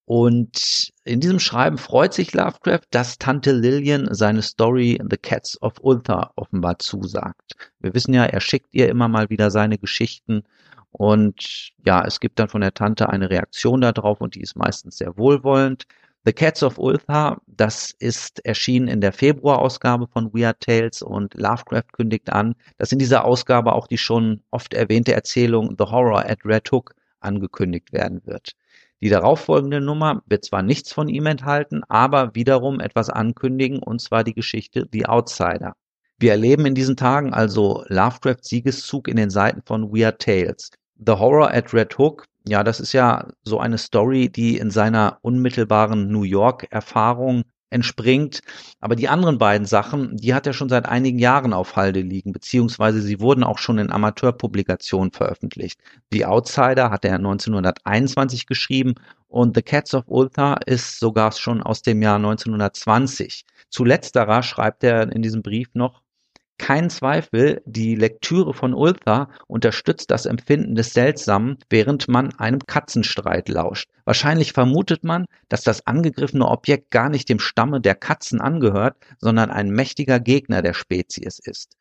und 0.04 0.90
in 1.04 1.20
diesem 1.20 1.38
Schreiben 1.38 1.78
freut 1.78 2.12
sich 2.12 2.34
Lovecraft, 2.34 2.82
dass 2.90 3.18
Tante 3.18 3.52
Lillian 3.52 4.12
seine 4.12 4.42
Story 4.42 5.00
The 5.08 5.16
Cats 5.16 5.60
of 5.62 5.74
Ulthar 5.80 6.32
offenbar 6.36 6.78
zusagt. 6.80 7.54
Wir 7.78 7.94
wissen 7.94 8.12
ja, 8.12 8.24
er 8.24 8.40
schickt 8.40 8.74
ihr 8.74 8.88
immer 8.88 9.08
mal 9.08 9.30
wieder 9.30 9.50
seine 9.50 9.78
Geschichten 9.78 10.42
und 10.92 11.70
ja, 11.84 12.04
es 12.04 12.20
gibt 12.20 12.38
dann 12.38 12.48
von 12.48 12.60
der 12.60 12.74
Tante 12.74 13.08
eine 13.08 13.30
Reaktion 13.30 13.80
darauf 13.80 14.20
und 14.20 14.34
die 14.34 14.40
ist 14.40 14.56
meistens 14.56 14.98
sehr 14.98 15.16
wohlwollend. 15.16 15.86
The 16.26 16.34
Cats 16.34 16.62
of 16.62 16.78
Ulthar, 16.78 17.40
das 17.46 17.92
ist 17.98 18.44
erschienen 18.44 18.88
in 18.88 19.00
der 19.00 19.14
Februarausgabe 19.14 20.06
von 20.06 20.34
Weird 20.34 20.60
Tales 20.60 21.00
und 21.00 21.32
Lovecraft 21.32 21.92
kündigt 21.92 22.30
an, 22.30 22.54
dass 22.76 22.92
in 22.92 22.98
dieser 22.98 23.24
Ausgabe 23.24 23.72
auch 23.72 23.86
die 23.86 23.96
schon 23.96 24.42
oft 24.50 24.74
erwähnte 24.74 25.14
Erzählung 25.14 25.76
The 25.78 25.84
Horror 25.86 26.28
at 26.28 26.44
Red 26.44 26.70
Hook 26.70 26.94
angekündigt 27.20 27.94
werden 27.94 28.20
wird. 28.26 28.52
Die 29.00 29.08
darauffolgende 29.08 29.80
Nummer 29.80 30.22
wird 30.26 30.44
zwar 30.44 30.62
nichts 30.62 30.92
von 30.92 31.08
ihm 31.08 31.24
enthalten, 31.24 31.84
aber 31.88 32.34
wiederum 32.34 32.80
etwas 32.80 33.08
ankündigen, 33.08 33.78
und 33.78 34.02
zwar 34.02 34.22
die 34.22 34.34
Geschichte 34.34 34.86
The 34.92 35.06
Outsider. 35.06 35.72
Wir 36.18 36.32
erleben 36.32 36.66
in 36.66 36.74
diesen 36.74 36.98
Tagen 36.98 37.32
also 37.32 37.82
Lovecrafts 37.88 38.50
Siegeszug 38.50 39.08
in 39.08 39.16
den 39.16 39.30
Seiten 39.30 39.62
von 39.64 39.90
Weird 39.90 40.20
Tales. 40.20 40.70
The 40.96 41.12
Horror 41.12 41.50
at 41.50 41.72
Red 41.72 41.96
Hook 41.96 42.26
ja, 42.46 42.64
das 42.64 42.80
ist 42.80 42.92
ja 42.92 43.28
so 43.42 43.60
eine 43.60 43.78
Story, 43.78 44.28
die 44.30 44.56
in 44.58 44.70
seiner 44.70 45.18
unmittelbaren 45.22 46.08
New 46.10 46.22
York-Erfahrung 46.22 47.44
entspringt. 47.70 48.40
Aber 48.80 48.96
die 48.96 49.08
anderen 49.08 49.38
beiden 49.38 49.66
Sachen, 49.66 50.16
die 50.16 50.34
hat 50.34 50.46
er 50.46 50.52
schon 50.52 50.68
seit 50.68 50.86
einigen 50.86 51.18
Jahren 51.18 51.52
auf 51.52 51.76
Halde 51.76 52.00
liegen, 52.00 52.32
beziehungsweise 52.32 53.00
sie 53.00 53.20
wurden 53.20 53.44
auch 53.44 53.58
schon 53.58 53.78
in 53.78 53.92
Amateurpublikationen 53.92 55.12
veröffentlicht. 55.12 55.80
The 56.12 56.26
Outsider 56.26 56.90
hat 56.90 57.04
er 57.04 57.14
1921 57.14 58.46
geschrieben 58.46 58.94
und 59.28 59.56
The 59.56 59.62
Cats 59.62 59.94
of 59.94 60.04
Ulthar 60.08 60.66
ist 60.66 60.98
sogar 60.98 61.32
schon 61.32 61.62
aus 61.62 61.82
dem 61.82 62.02
Jahr 62.02 62.16
1920. 62.16 63.44
Zu 63.68 63.84
letzterer 63.84 64.42
schreibt 64.42 64.82
er 64.82 65.12
in 65.12 65.22
diesem 65.22 65.42
Brief 65.42 65.68
noch, 65.74 66.02
kein 66.60 66.90
Zweifel, 66.90 67.62
die 67.64 67.94
Lektüre 67.94 68.52
von 68.52 68.74
Ultha 68.74 69.30
unterstützt 69.46 70.10
das 70.10 70.26
Empfinden 70.26 70.74
des 70.74 70.92
Seltsamen, 70.92 71.56
während 71.70 72.06
man 72.06 72.34
einem 72.38 72.60
Katzenstreit 72.60 73.48
lauscht. 73.48 73.88
Wahrscheinlich 74.04 74.52
vermutet 74.52 75.02
man, 75.02 75.24
dass 75.48 75.62
das 75.62 75.86
angegriffene 75.86 76.46
Objekt 76.46 76.90
gar 76.90 77.08
nicht 77.08 77.30
dem 77.30 77.38
Stamme 77.38 77.80
der 77.80 77.94
Katzen 77.94 78.42
angehört, 78.42 78.98
sondern 79.18 79.50
ein 79.50 79.70
mächtiger 79.70 80.20
Gegner 80.20 80.60
der 80.60 80.74
Spezies 80.74 81.38
ist. 81.38 81.78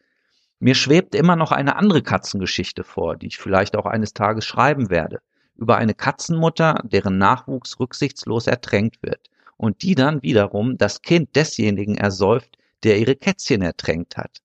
Mir 0.59 0.75
schwebt 0.75 1.13
immer 1.13 1.35
noch 1.35 1.51
eine 1.51 1.75
andere 1.75 2.01
Katzengeschichte 2.01 2.85
vor, 2.85 3.17
die 3.17 3.27
ich 3.27 3.37
vielleicht 3.37 3.75
auch 3.75 3.85
eines 3.85 4.13
Tages 4.13 4.45
schreiben 4.45 4.89
werde, 4.89 5.19
über 5.57 5.75
eine 5.75 5.93
Katzenmutter, 5.93 6.81
deren 6.85 7.17
Nachwuchs 7.17 7.81
rücksichtslos 7.81 8.47
ertränkt 8.47 9.03
wird 9.03 9.29
und 9.57 9.81
die 9.81 9.95
dann 9.95 10.23
wiederum 10.23 10.77
das 10.77 11.01
Kind 11.01 11.35
desjenigen 11.35 11.97
ersäuft, 11.97 12.57
der 12.83 12.97
ihre 12.97 13.17
Kätzchen 13.17 13.61
ertränkt 13.61 14.15
hat. 14.15 14.39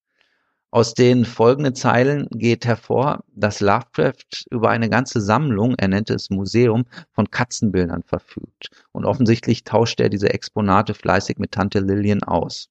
Aus 0.74 0.92
den 0.92 1.24
folgenden 1.24 1.76
Zeilen 1.76 2.26
geht 2.32 2.66
hervor, 2.66 3.22
dass 3.32 3.60
Lovecraft 3.60 4.44
über 4.50 4.70
eine 4.70 4.90
ganze 4.90 5.20
Sammlung, 5.20 5.76
er 5.78 5.86
nennt 5.86 6.10
es 6.10 6.30
Museum, 6.30 6.84
von 7.12 7.30
Katzenbildern 7.30 8.02
verfügt. 8.02 8.70
Und 8.90 9.04
offensichtlich 9.04 9.62
tauscht 9.62 10.00
er 10.00 10.08
diese 10.08 10.34
Exponate 10.34 10.94
fleißig 10.94 11.38
mit 11.38 11.52
Tante 11.52 11.78
Lillian 11.78 12.24
aus. 12.24 12.70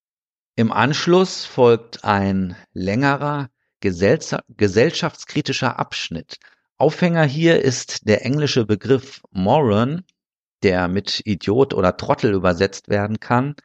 Im 0.57 0.73
Anschluss 0.73 1.45
folgt 1.45 2.03
ein 2.03 2.57
längerer 2.73 3.49
gesellschaftskritischer 3.79 5.79
Abschnitt. 5.79 6.39
Aufhänger 6.77 7.23
hier 7.23 7.61
ist 7.61 8.05
der 8.05 8.25
englische 8.25 8.65
Begriff 8.65 9.21
Moron, 9.31 10.03
der 10.61 10.89
mit 10.89 11.21
Idiot 11.23 11.73
oder 11.73 11.95
Trottel 11.95 12.33
übersetzt 12.33 12.89
werden 12.89 13.21
kann. 13.21 13.55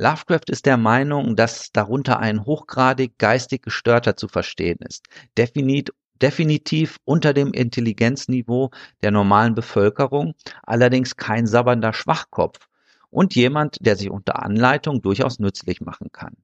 Lovecraft 0.00 0.48
ist 0.48 0.64
der 0.64 0.78
Meinung, 0.78 1.36
dass 1.36 1.72
darunter 1.72 2.20
ein 2.20 2.46
hochgradig 2.46 3.18
geistig 3.18 3.60
Gestörter 3.60 4.16
zu 4.16 4.28
verstehen 4.28 4.78
ist, 4.80 5.04
Definit, 5.36 5.90
definitiv 6.22 6.96
unter 7.04 7.34
dem 7.34 7.52
Intelligenzniveau 7.52 8.70
der 9.02 9.10
normalen 9.10 9.54
Bevölkerung, 9.54 10.32
allerdings 10.62 11.16
kein 11.16 11.46
sabbernder 11.46 11.92
Schwachkopf 11.92 12.66
und 13.10 13.34
jemand, 13.34 13.76
der 13.82 13.94
sich 13.94 14.10
unter 14.10 14.42
Anleitung 14.42 15.02
durchaus 15.02 15.38
nützlich 15.38 15.82
machen 15.82 16.08
kann. 16.10 16.34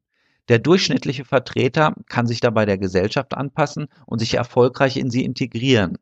Der 0.51 0.59
durchschnittliche 0.59 1.25
Vertreter 1.25 1.95
kann 2.11 2.27
sich 2.27 2.41
dabei 2.41 2.67
der 2.67 2.77
Gesellschaft 2.77 3.33
anpassen 3.33 3.87
und 4.05 4.19
sich 4.19 4.35
erfolgreich 4.35 4.99
in 4.99 5.09
sie 5.09 5.25
integrieren. 5.25 5.97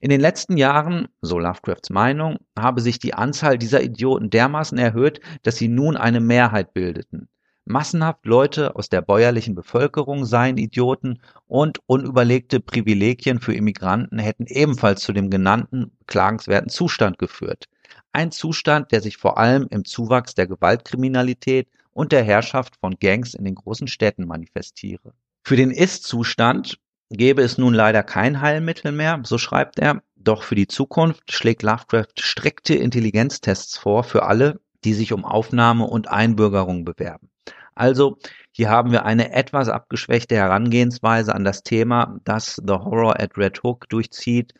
In 0.00 0.10
den 0.10 0.20
letzten 0.20 0.56
Jahren, 0.56 1.08
so 1.22 1.38
Lovecrafts 1.38 1.90
Meinung, 1.90 2.38
habe 2.58 2.80
sich 2.80 2.98
die 2.98 3.14
Anzahl 3.14 3.58
dieser 3.58 3.82
Idioten 3.82 4.30
dermaßen 4.30 4.78
erhöht, 4.78 5.20
dass 5.42 5.56
sie 5.56 5.68
nun 5.68 5.96
eine 5.96 6.20
Mehrheit 6.20 6.74
bildeten. 6.74 7.28
Massenhaft 7.64 8.24
Leute 8.24 8.76
aus 8.76 8.88
der 8.88 9.02
bäuerlichen 9.02 9.54
Bevölkerung 9.54 10.24
seien 10.24 10.56
Idioten 10.56 11.20
und 11.46 11.80
unüberlegte 11.86 12.60
Privilegien 12.60 13.40
für 13.40 13.52
Immigranten 13.52 14.18
hätten 14.18 14.46
ebenfalls 14.46 15.02
zu 15.02 15.12
dem 15.12 15.28
genannten 15.28 15.92
klagenswerten 16.06 16.70
Zustand 16.70 17.18
geführt. 17.18 17.66
Ein 18.12 18.30
Zustand, 18.30 18.90
der 18.90 19.02
sich 19.02 19.18
vor 19.18 19.36
allem 19.36 19.66
im 19.70 19.84
Zuwachs 19.84 20.34
der 20.34 20.46
Gewaltkriminalität 20.46 21.68
und 21.92 22.12
der 22.12 22.24
Herrschaft 22.24 22.76
von 22.80 22.96
Gangs 22.98 23.34
in 23.34 23.44
den 23.44 23.54
großen 23.54 23.86
Städten 23.86 24.26
manifestiere. 24.26 25.12
Für 25.44 25.56
den 25.56 25.70
Ist-Zustand 25.70 26.78
gäbe 27.10 27.42
es 27.42 27.58
nun 27.58 27.74
leider 27.74 28.02
kein 28.02 28.40
Heilmittel 28.40 28.92
mehr, 28.92 29.20
so 29.24 29.38
schreibt 29.38 29.78
er, 29.78 30.02
doch 30.16 30.42
für 30.42 30.54
die 30.54 30.66
Zukunft 30.66 31.32
schlägt 31.32 31.62
Lovecraft 31.62 32.18
strikte 32.18 32.74
Intelligenztests 32.74 33.78
vor 33.78 34.04
für 34.04 34.24
alle, 34.24 34.60
die 34.84 34.94
sich 34.94 35.12
um 35.12 35.24
Aufnahme 35.24 35.84
und 35.84 36.08
Einbürgerung 36.08 36.84
bewerben. 36.84 37.30
Also 37.74 38.18
hier 38.50 38.68
haben 38.70 38.90
wir 38.90 39.04
eine 39.04 39.32
etwas 39.32 39.68
abgeschwächte 39.68 40.36
Herangehensweise 40.36 41.34
an 41.34 41.44
das 41.44 41.62
Thema, 41.62 42.18
das 42.24 42.56
The 42.56 42.74
Horror 42.74 43.20
at 43.20 43.38
Red 43.38 43.62
Hook 43.62 43.88
durchzieht, 43.88 44.52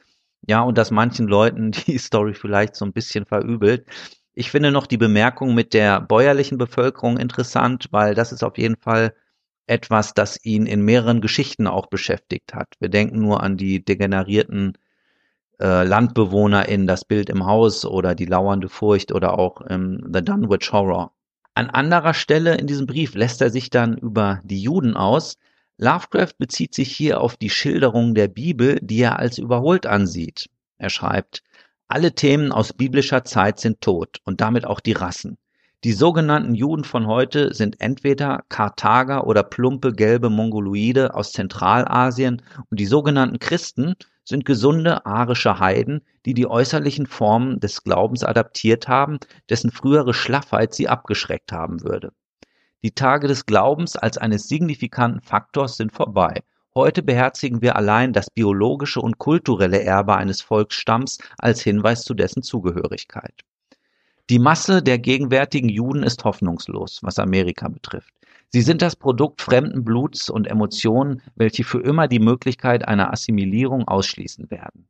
ja, 0.46 0.62
und 0.62 0.78
das 0.78 0.90
manchen 0.90 1.26
Leuten 1.26 1.72
die 1.86 1.98
Story 1.98 2.34
vielleicht 2.34 2.76
so 2.76 2.84
ein 2.84 2.92
bisschen 2.92 3.26
verübelt. 3.26 3.86
Ich 4.34 4.50
finde 4.50 4.70
noch 4.70 4.86
die 4.86 4.96
Bemerkung 4.96 5.54
mit 5.54 5.74
der 5.74 6.00
bäuerlichen 6.00 6.58
Bevölkerung 6.58 7.18
interessant, 7.18 7.88
weil 7.90 8.14
das 8.14 8.32
ist 8.32 8.44
auf 8.44 8.56
jeden 8.56 8.76
Fall 8.76 9.14
etwas, 9.68 10.14
das 10.14 10.44
ihn 10.44 10.66
in 10.66 10.82
mehreren 10.82 11.20
Geschichten 11.20 11.66
auch 11.66 11.86
beschäftigt 11.86 12.54
hat. 12.54 12.68
Wir 12.80 12.88
denken 12.88 13.20
nur 13.20 13.42
an 13.42 13.56
die 13.56 13.84
degenerierten 13.84 14.78
äh, 15.60 15.84
Landbewohner 15.84 16.68
in 16.68 16.86
Das 16.86 17.04
Bild 17.04 17.30
im 17.30 17.46
Haus 17.46 17.84
oder 17.84 18.14
die 18.14 18.26
lauernde 18.26 18.68
Furcht 18.68 19.12
oder 19.12 19.38
auch 19.38 19.60
im 19.62 20.10
The 20.12 20.22
Dunwich 20.22 20.72
Horror. 20.72 21.12
An 21.54 21.70
anderer 21.70 22.14
Stelle 22.14 22.56
in 22.56 22.66
diesem 22.66 22.86
Brief 22.86 23.14
lässt 23.14 23.40
er 23.42 23.50
sich 23.50 23.68
dann 23.70 23.96
über 23.98 24.40
die 24.44 24.62
Juden 24.62 24.96
aus. 24.96 25.36
Lovecraft 25.76 26.34
bezieht 26.38 26.74
sich 26.74 26.94
hier 26.94 27.20
auf 27.20 27.36
die 27.36 27.50
Schilderung 27.50 28.14
der 28.14 28.28
Bibel, 28.28 28.78
die 28.80 29.00
er 29.00 29.18
als 29.18 29.38
überholt 29.38 29.86
ansieht. 29.86 30.48
Er 30.76 30.90
schreibt, 30.90 31.42
alle 31.88 32.14
Themen 32.14 32.52
aus 32.52 32.72
biblischer 32.72 33.24
Zeit 33.24 33.58
sind 33.58 33.80
tot 33.80 34.20
und 34.24 34.40
damit 34.40 34.66
auch 34.66 34.80
die 34.80 34.92
Rassen. 34.92 35.38
Die 35.84 35.92
sogenannten 35.92 36.56
Juden 36.56 36.82
von 36.82 37.06
heute 37.06 37.54
sind 37.54 37.80
entweder 37.80 38.44
Karthager 38.48 39.28
oder 39.28 39.44
plumpe 39.44 39.92
gelbe 39.92 40.28
Mongoloide 40.28 41.14
aus 41.14 41.30
Zentralasien 41.30 42.42
und 42.68 42.80
die 42.80 42.86
sogenannten 42.86 43.38
Christen 43.38 43.94
sind 44.24 44.44
gesunde 44.44 45.06
arische 45.06 45.60
Heiden, 45.60 46.04
die 46.26 46.34
die 46.34 46.48
äußerlichen 46.48 47.06
Formen 47.06 47.60
des 47.60 47.84
Glaubens 47.84 48.24
adaptiert 48.24 48.88
haben, 48.88 49.20
dessen 49.50 49.70
frühere 49.70 50.14
Schlaffheit 50.14 50.74
sie 50.74 50.88
abgeschreckt 50.88 51.52
haben 51.52 51.84
würde. 51.84 52.12
Die 52.82 52.96
Tage 52.96 53.28
des 53.28 53.46
Glaubens 53.46 53.94
als 53.94 54.18
eines 54.18 54.48
signifikanten 54.48 55.20
Faktors 55.20 55.76
sind 55.76 55.92
vorbei. 55.92 56.42
Heute 56.74 57.04
beherzigen 57.04 57.62
wir 57.62 57.76
allein 57.76 58.12
das 58.12 58.30
biologische 58.30 59.00
und 59.00 59.18
kulturelle 59.18 59.80
Erbe 59.80 60.16
eines 60.16 60.42
Volksstamms 60.42 61.18
als 61.38 61.62
Hinweis 61.62 62.02
zu 62.02 62.14
dessen 62.14 62.42
Zugehörigkeit. 62.42 63.44
Die 64.30 64.38
Masse 64.38 64.82
der 64.82 64.98
gegenwärtigen 64.98 65.70
Juden 65.70 66.02
ist 66.02 66.24
hoffnungslos, 66.24 66.98
was 67.02 67.18
Amerika 67.18 67.66
betrifft. 67.68 68.12
Sie 68.50 68.60
sind 68.60 68.82
das 68.82 68.94
Produkt 68.94 69.40
fremden 69.40 69.84
Bluts 69.84 70.28
und 70.28 70.46
Emotionen, 70.46 71.22
welche 71.34 71.64
für 71.64 71.80
immer 71.80 72.08
die 72.08 72.18
Möglichkeit 72.18 72.86
einer 72.86 73.10
Assimilierung 73.10 73.88
ausschließen 73.88 74.50
werden. 74.50 74.86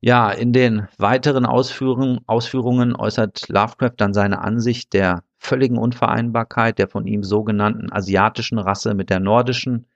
Ja, 0.00 0.30
in 0.30 0.52
den 0.52 0.86
weiteren 0.96 1.44
Ausführungen, 1.44 2.20
Ausführungen 2.28 2.94
äußert 2.94 3.48
Lovecraft 3.48 3.94
dann 3.96 4.14
seine 4.14 4.42
Ansicht 4.42 4.92
der 4.92 5.24
völligen 5.36 5.76
Unvereinbarkeit 5.76 6.78
der 6.78 6.86
von 6.86 7.08
ihm 7.08 7.24
sogenannten 7.24 7.90
asiatischen 7.90 8.60
Rasse 8.60 8.94
mit 8.94 9.10
der 9.10 9.18
nordischen, 9.18 9.86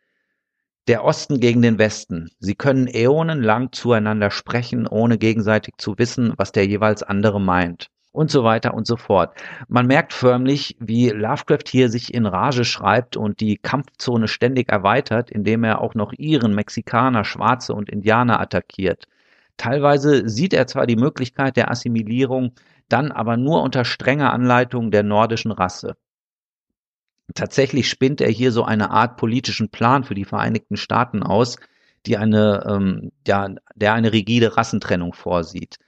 der 0.89 1.05
Osten 1.05 1.39
gegen 1.39 1.63
den 1.63 1.79
Westen. 1.79 2.33
Sie 2.41 2.57
können 2.57 2.89
äonenlang 2.89 3.71
zueinander 3.71 4.33
sprechen, 4.33 4.89
ohne 4.89 5.19
gegenseitig 5.19 5.75
zu 5.79 5.97
wissen, 5.99 6.35
was 6.37 6.51
der 6.51 6.67
jeweils 6.67 7.05
andere 7.05 7.41
meint 7.41 7.91
und 8.15 8.31
so 8.31 8.45
weiter 8.45 8.75
und 8.75 8.87
so 8.87 8.97
fort. 8.97 9.35
Man 9.67 9.87
merkt 9.87 10.13
förmlich, 10.13 10.77
wie 10.79 11.11
Lovecraft 11.11 11.69
hier 11.69 11.91
sich 11.91 12.15
in 12.15 12.27
Rage 12.27 12.65
schreibt 12.65 13.17
und 13.17 13.41
die 13.41 13.57
Kampfzone 13.57 14.29
ständig 14.29 14.71
erweitert, 14.71 15.31
indem 15.31 15.65
er 15.65 15.81
auch 15.81 15.95
noch 15.95 16.13
Iren, 16.13 16.55
Mexikaner, 16.55 17.25
Schwarze 17.25 17.75
und 17.75 17.91
Indianer 17.91 18.41
attackiert. 18.41 19.09
Teilweise 19.57 20.29
sieht 20.29 20.55
er 20.55 20.69
zwar 20.69 20.87
die 20.87 20.97
Möglichkeit 20.97 21.57
der 21.57 21.71
Assimilierung, 21.71 22.53
dann 22.89 23.11
aber 23.11 23.37
nur 23.37 23.63
unter 23.63 23.85
strenger 23.85 24.33
Anleitung 24.33 24.93
der 24.93 25.03
nordischen 25.03 25.51
Rasse. 25.51 25.97
Tatsächlich 27.35 27.89
spinnt 27.89 28.21
er 28.21 28.31
hier 28.31 28.53
so 28.53 28.63
eine 28.65 28.91
Art 28.91 29.17
politischen 29.17 29.71
Plan 29.71 30.05
für 30.05 30.15
die 30.15 30.25
Vereinigten 30.25 30.77
Staaten 30.77 31.25
aus, 31.25 31.57
die 32.07 32.17
eine, 32.17 32.65
ähm, 32.69 33.11
ja, 33.27 33.49
der 33.75 33.95
eine 33.95 34.13
rigide 34.13 34.57
Rassentrennung 34.57 35.15
vorsieht. 35.15 35.79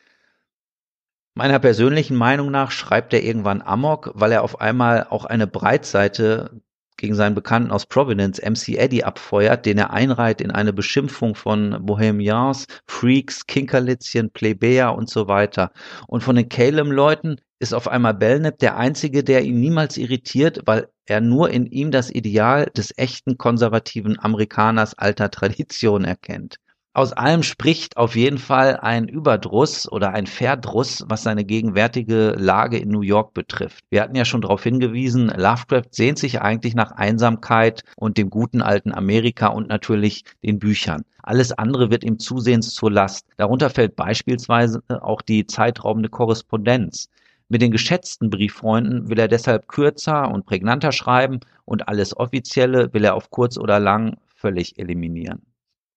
Meiner 1.39 1.59
persönlichen 1.59 2.17
Meinung 2.17 2.51
nach 2.51 2.71
schreibt 2.71 3.13
er 3.13 3.23
irgendwann 3.23 3.61
Amok, 3.61 4.11
weil 4.15 4.33
er 4.33 4.43
auf 4.43 4.63
einmal 4.63 5.07
auch 5.11 5.27
eine 5.27 5.47
Breitseite 5.47 6.63
gegen 6.97 7.15
seinen 7.15 7.35
Bekannten 7.35 7.73
aus 7.73 7.85
Providence, 7.85 8.41
MC 8.41 8.79
Eddie, 8.79 9.05
abfeuert, 9.05 9.67
den 9.67 9.77
er 9.77 9.91
einreiht 9.91 10.41
in 10.41 10.51
eine 10.51 10.73
Beschimpfung 10.73 11.35
von 11.35 11.85
Bohemians, 11.85 12.67
Freaks, 12.87 13.47
Kinkerlitzchen, 13.47 14.31
Plebejer 14.31 14.95
und 14.95 15.11
so 15.11 15.29
weiter. 15.29 15.73
Und 16.07 16.23
von 16.23 16.37
den 16.37 16.49
Calem-Leuten 16.49 17.39
ist 17.59 17.75
auf 17.75 17.87
einmal 17.87 18.15
Belknap 18.15 18.59
der 18.59 18.79
einzige, 18.79 19.23
der 19.23 19.43
ihn 19.43 19.61
niemals 19.61 19.99
irritiert, 19.99 20.63
weil 20.65 20.89
er 21.05 21.21
nur 21.21 21.51
in 21.51 21.67
ihm 21.67 21.91
das 21.91 22.11
Ideal 22.11 22.65
des 22.75 22.95
echten 22.97 23.37
konservativen 23.37 24.19
Amerikaners 24.19 24.95
alter 24.95 25.31
Tradition 25.31 26.05
erkennt. 26.07 26.57
Aus 26.97 27.13
allem 27.13 27.43
spricht 27.43 27.99
auf 27.99 28.17
jeden 28.17 28.39
Fall 28.39 28.79
ein 28.79 29.07
Überdruss 29.07 29.87
oder 29.87 30.15
ein 30.15 30.27
Verdruss, 30.27 31.05
was 31.07 31.25
seine 31.25 31.45
gegenwärtige 31.45 32.35
Lage 32.39 32.79
in 32.79 32.89
New 32.89 33.03
York 33.03 33.35
betrifft. 33.35 33.85
Wir 33.91 34.01
hatten 34.01 34.17
ja 34.17 34.25
schon 34.25 34.41
darauf 34.41 34.63
hingewiesen, 34.63 35.29
Lovecraft 35.29 35.91
sehnt 35.91 36.19
sich 36.19 36.41
eigentlich 36.41 36.75
nach 36.75 36.93
Einsamkeit 36.93 37.83
und 37.97 38.17
dem 38.17 38.31
guten 38.31 38.63
alten 38.63 38.95
Amerika 38.95 39.49
und 39.49 39.69
natürlich 39.69 40.25
den 40.43 40.59
Büchern. 40.59 41.05
Alles 41.23 41.53
andere 41.53 41.91
wird 41.91 42.03
ihm 42.03 42.19
zusehends 42.19 42.73
zur 42.73 42.91
Last. 42.91 43.27
Darunter 43.37 43.69
fällt 43.69 43.95
beispielsweise 43.95 44.83
auch 44.89 45.21
die 45.21 45.47
zeitraubende 45.47 46.09
Korrespondenz. 46.09 47.11
Mit 47.51 47.61
den 47.61 47.73
geschätzten 47.73 48.31
Brieffreunden 48.31 49.11
will 49.11 49.19
er 49.19 49.29
deshalb 49.29 49.69
kürzer 49.69 50.31
und 50.31 50.47
prägnanter 50.47 50.93
schreiben 50.93 51.41
und 51.67 51.89
alles 51.89 52.17
Offizielle 52.17 52.95
will 52.95 53.05
er 53.05 53.17
auf 53.17 53.29
kurz 53.29 53.59
oder 53.59 53.81
lang 53.81 54.17
völlig 54.35 54.79
eliminieren 54.79 55.43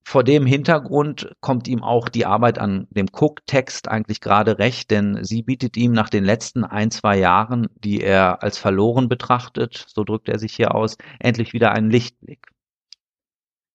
vor 0.03 0.23
dem 0.23 0.45
Hintergrund 0.45 1.35
kommt 1.39 1.67
ihm 1.67 1.83
auch 1.83 2.09
die 2.09 2.25
Arbeit 2.25 2.57
an 2.57 2.87
dem 2.89 3.07
Cook-Text 3.11 3.87
eigentlich 3.87 4.21
gerade 4.21 4.57
recht, 4.57 4.89
denn 4.91 5.23
sie 5.23 5.43
bietet 5.43 5.77
ihm 5.77 5.91
nach 5.91 6.09
den 6.09 6.23
letzten 6.23 6.63
ein, 6.63 6.89
zwei 6.89 7.17
Jahren, 7.17 7.67
die 7.75 8.01
er 8.01 8.41
als 8.41 8.57
verloren 8.57 9.07
betrachtet, 9.07 9.85
so 9.87 10.03
drückt 10.03 10.29
er 10.29 10.39
sich 10.39 10.55
hier 10.55 10.73
aus, 10.73 10.97
endlich 11.19 11.53
wieder 11.53 11.71
einen 11.73 11.91
Lichtblick. 11.91 12.47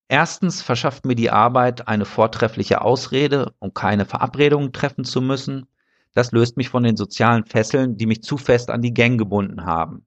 Erstens 0.08 0.60
verschafft 0.60 1.06
mir 1.06 1.14
die 1.14 1.30
Arbeit 1.30 1.88
eine 1.88 2.04
vortreffliche 2.04 2.82
Ausrede, 2.82 3.54
um 3.58 3.72
keine 3.72 4.04
Verabredungen 4.04 4.72
treffen 4.72 5.04
zu 5.04 5.20
müssen. 5.20 5.66
Das 6.12 6.32
löst 6.32 6.56
mich 6.56 6.68
von 6.68 6.82
den 6.82 6.96
sozialen 6.96 7.44
Fesseln, 7.44 7.96
die 7.96 8.06
mich 8.06 8.22
zu 8.22 8.37
fest 8.37 8.70
an 8.70 8.82
die 8.82 8.94
Gang 8.94 9.18
gebunden 9.18 9.64
haben. 9.64 10.06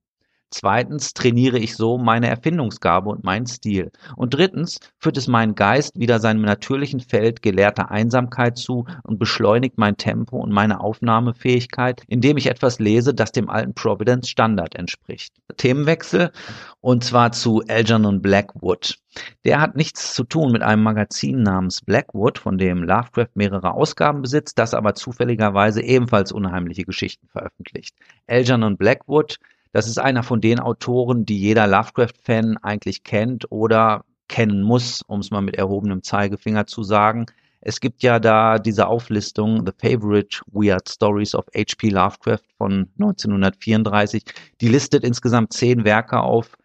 Zweitens 0.49 1.13
trainiere 1.13 1.59
ich 1.59 1.75
so 1.75 1.97
meine 1.97 2.29
Erfindungsgabe 2.29 3.09
und 3.09 3.23
meinen 3.23 3.47
Stil. 3.47 3.91
Und 4.15 4.33
drittens 4.33 4.79
führt 4.97 5.17
es 5.17 5.27
meinen 5.27 5.55
Geist 5.55 5.99
wieder 5.99 6.19
seinem 6.19 6.43
natürlichen 6.43 7.01
Feld 7.01 7.41
gelehrter 7.41 7.91
Einsamkeit 7.91 8.57
zu 8.57 8.85
und 9.03 9.19
beschleunigt 9.19 9.77
mein 9.77 9.97
Tempo 9.97 10.37
und 10.37 10.53
meine 10.53 10.79
Aufnahmefähigkeit, 10.79 12.01
indem 12.07 12.37
ich 12.37 12.47
etwas 12.47 12.79
lese, 12.79 13.13
das 13.13 13.33
dem 13.33 13.49
alten 13.49 13.73
Providence 13.73 14.29
Standard 14.29 14.75
entspricht. 14.75 15.33
Themenwechsel 15.57 16.31
und 16.79 17.03
zwar 17.03 17.33
zu 17.33 17.61
Algernon 17.67 18.21
Blackwood. 18.21 18.97
Der 19.43 19.59
hat 19.59 19.75
nichts 19.75 20.13
zu 20.13 20.23
tun 20.23 20.51
mit 20.51 20.61
einem 20.61 20.83
Magazin 20.83 21.41
namens 21.41 21.81
Blackwood, 21.81 22.37
von 22.37 22.57
dem 22.57 22.83
Lovecraft 22.83 23.31
mehrere 23.35 23.73
Ausgaben 23.73 24.21
besitzt, 24.21 24.59
das 24.59 24.73
aber 24.73 24.93
zufälligerweise 24.93 25.81
ebenfalls 25.81 26.31
unheimliche 26.31 26.83
Geschichten 26.83 27.27
veröffentlicht. 27.27 27.95
Algernon 28.27 28.77
Blackwood 28.77 29.39
das 29.71 29.87
ist 29.87 29.97
einer 29.97 30.23
von 30.23 30.41
den 30.41 30.59
Autoren, 30.59 31.25
die 31.25 31.39
jeder 31.39 31.67
Lovecraft-Fan 31.67 32.57
eigentlich 32.57 33.03
kennt 33.03 33.51
oder 33.51 34.03
kennen 34.27 34.61
muss, 34.61 35.01
um 35.03 35.19
es 35.19 35.31
mal 35.31 35.41
mit 35.41 35.55
erhobenem 35.55 36.03
Zeigefinger 36.03 36.67
zu 36.67 36.83
sagen. 36.83 37.25
Es 37.61 37.79
gibt 37.79 38.03
ja 38.03 38.19
da 38.19 38.59
diese 38.59 38.87
Auflistung 38.87 39.65
The 39.65 39.73
Favorite 39.77 40.41
Weird 40.51 40.87
Stories 40.89 41.33
of 41.33 41.45
H.P. 41.55 41.89
Lovecraft 41.89 42.43
von 42.57 42.89
1934. 42.99 44.23
Die 44.61 44.67
listet 44.67 45.03
insgesamt 45.03 45.53
zehn 45.53 45.83
Werke 45.83 46.19
auf, 46.21 46.55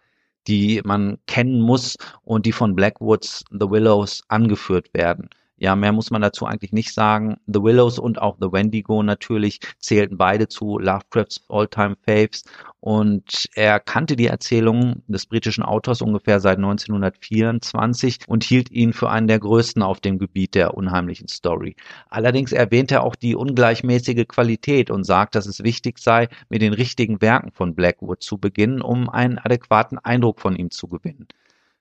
die 0.46 0.80
man 0.84 1.18
kennen 1.26 1.60
muss 1.60 1.96
und 2.22 2.46
die 2.46 2.52
von 2.52 2.74
Blackwoods 2.74 3.44
The 3.50 3.70
Willows 3.70 4.22
angeführt 4.28 4.92
werden. 4.92 5.30
Ja, 5.62 5.76
mehr 5.76 5.92
muss 5.92 6.10
man 6.10 6.22
dazu 6.22 6.44
eigentlich 6.44 6.72
nicht 6.72 6.92
sagen. 6.92 7.36
The 7.46 7.62
Willows 7.62 8.00
und 8.00 8.20
auch 8.20 8.36
The 8.40 8.50
Wendigo 8.50 9.04
natürlich 9.04 9.60
zählten 9.78 10.16
beide 10.16 10.48
zu 10.48 10.80
Lovecrafts 10.80 11.44
All-Time 11.48 11.94
Faves 12.04 12.42
und 12.80 13.48
er 13.54 13.78
kannte 13.78 14.16
die 14.16 14.26
Erzählungen 14.26 15.04
des 15.06 15.26
britischen 15.26 15.62
Autors 15.62 16.02
ungefähr 16.02 16.40
seit 16.40 16.56
1924 16.56 18.24
und 18.26 18.42
hielt 18.42 18.72
ihn 18.72 18.92
für 18.92 19.08
einen 19.08 19.28
der 19.28 19.38
größten 19.38 19.82
auf 19.82 20.00
dem 20.00 20.18
Gebiet 20.18 20.56
der 20.56 20.76
unheimlichen 20.76 21.28
Story. 21.28 21.76
Allerdings 22.10 22.50
erwähnt 22.50 22.90
er 22.90 23.04
auch 23.04 23.14
die 23.14 23.36
ungleichmäßige 23.36 24.26
Qualität 24.26 24.90
und 24.90 25.04
sagt, 25.04 25.36
dass 25.36 25.46
es 25.46 25.62
wichtig 25.62 26.00
sei, 26.00 26.28
mit 26.48 26.60
den 26.60 26.72
richtigen 26.72 27.22
Werken 27.22 27.52
von 27.52 27.76
Blackwood 27.76 28.20
zu 28.20 28.36
beginnen, 28.36 28.82
um 28.82 29.08
einen 29.08 29.38
adäquaten 29.38 30.00
Eindruck 30.00 30.40
von 30.40 30.56
ihm 30.56 30.72
zu 30.72 30.88
gewinnen. 30.88 31.28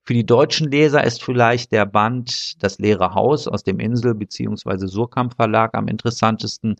Für 0.03 0.13
die 0.13 0.25
deutschen 0.25 0.71
Leser 0.71 1.03
ist 1.03 1.23
vielleicht 1.23 1.71
der 1.71 1.85
Band 1.85 2.61
Das 2.63 2.79
leere 2.79 3.13
Haus 3.13 3.47
aus 3.47 3.63
dem 3.63 3.79
Insel- 3.79 4.15
bzw. 4.15 4.87
Surkamp 4.87 5.35
Verlag 5.35 5.75
am 5.75 5.87
interessantesten, 5.87 6.75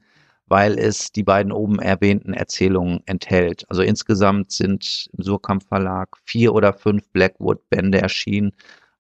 weil 0.48 0.78
es 0.80 1.12
die 1.12 1.24
beiden 1.24 1.52
oben 1.52 1.80
erwähnten 1.80 2.34
Erzählungen 2.34 3.02
enthält. 3.06 3.64
Also 3.70 3.84
insgesamt 3.84 4.52
sind 4.52 5.08
im 5.16 5.24
Surkamp 5.24 5.64
Verlag 5.64 6.18
vier 6.26 6.54
oder 6.54 6.74
fünf 6.74 7.08
Blackwood-Bände 7.12 8.02
erschienen, 8.02 8.52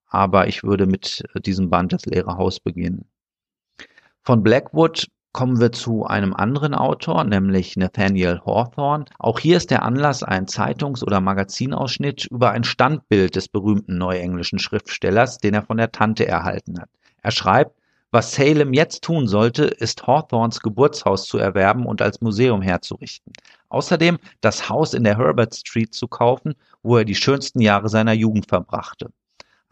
aber 0.07 0.47
ich 0.47 0.63
würde 0.63 0.86
mit 0.86 1.23
diesem 1.45 1.69
Band 1.69 1.93
Das 1.93 2.05
leere 2.05 2.38
Haus 2.38 2.60
beginnen. 2.60 3.05
Von 4.23 4.43
Blackwood 4.43 5.07
Kommen 5.34 5.62
wir 5.62 5.72
zu 5.72 6.06
einem 6.06 6.34
anderen 6.34 6.76
Autor, 6.76 7.24
nämlich 7.24 7.78
Nathaniel 7.78 8.41
Hawthorne. 8.46 9.06
Auch 9.17 9.39
hier 9.39 9.56
ist 9.56 9.72
der 9.72 9.84
Anlass 9.84 10.24
ein 10.24 10.46
Zeitungs- 10.48 11.04
oder 11.04 11.22
Magazinausschnitt 11.22 12.26
über 12.26 12.52
ein 12.52 12.65
Standbild 12.65 13.38
des 13.38 13.48
berühmten 13.48 13.98
neuenglischen 13.98 14.60
Schriftstellers, 14.60 15.38
den 15.38 15.54
er 15.54 15.62
von 15.62 15.78
der 15.78 15.94
Tante 15.94 16.28
erhalten 16.28 16.82
hat. 16.82 16.89
Er 17.22 17.32
schreibt, 17.32 17.80
was 18.12 18.34
Salem 18.36 18.74
jetzt 18.74 19.04
tun 19.04 19.26
sollte, 19.26 19.63
ist 19.63 20.06
Hawthorns 20.06 20.60
Geburtshaus 20.60 21.26
zu 21.28 21.38
erwerben 21.38 21.86
und 21.86 22.02
als 22.02 22.20
Museum 22.20 22.62
herzurichten. 22.62 23.32
Außerdem 23.70 24.20
das 24.41 24.67
Haus 24.67 24.94
in 24.94 25.06
der 25.06 25.17
Herbert 25.17 25.56
Street 25.56 25.94
zu 25.96 26.10
kaufen, 26.10 26.56
wo 26.84 26.98
er 26.98 27.06
die 27.06 27.15
schönsten 27.15 27.62
Jahre 27.62 27.88
seiner 27.88 28.12
Jugend 28.12 28.50
verbrachte. 28.50 29.13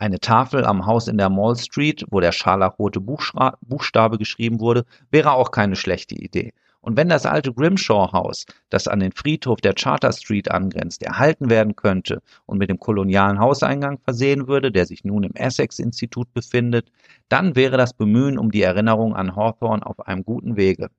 Eine 0.01 0.21
Tafel 0.21 0.63
am 0.63 0.85
Haus 0.85 1.09
in 1.09 1.17
der 1.17 1.29
Mall 1.29 1.57
Street, 1.57 2.05
wo 2.09 2.21
der 2.21 2.31
scharlachrote 2.31 3.01
Buchstabe 3.01 4.17
geschrieben 4.17 4.62
wurde, 4.62 4.85
wäre 5.12 5.33
auch 5.33 5.51
keine 5.51 5.75
schlechte 5.75 6.15
Idee. 6.15 6.53
Und 6.79 6.95
wenn 6.95 7.09
das 7.09 7.25
alte 7.25 7.53
Grimshaw-Haus, 7.53 8.45
das 8.69 8.88
an 8.88 9.01
den 9.01 9.12
Friedhof 9.12 9.59
der 9.59 9.73
Charter 9.73 10.13
Street 10.13 10.49
angrenzt, 10.49 11.03
erhalten 11.03 11.49
werden 11.49 11.75
könnte 11.75 12.21
und 12.45 12.59
mit 12.59 12.69
dem 12.69 12.79
kolonialen 12.79 13.39
Hauseingang 13.39 13.99
versehen 13.99 14.47
würde, 14.47 14.71
der 14.71 14.85
sich 14.85 15.03
nun 15.03 15.23
im 15.23 15.35
Essex-Institut 15.35 16.33
befindet, 16.33 16.89
dann 17.27 17.57
wäre 17.57 17.75
das 17.75 17.91
Bemühen 17.93 18.39
um 18.39 18.51
die 18.51 18.62
Erinnerung 18.62 19.17
an 19.17 19.35
Hawthorne 19.35 19.85
auf 19.85 20.07
einem 20.07 20.23
guten 20.23 20.55
Wege. 20.55 20.89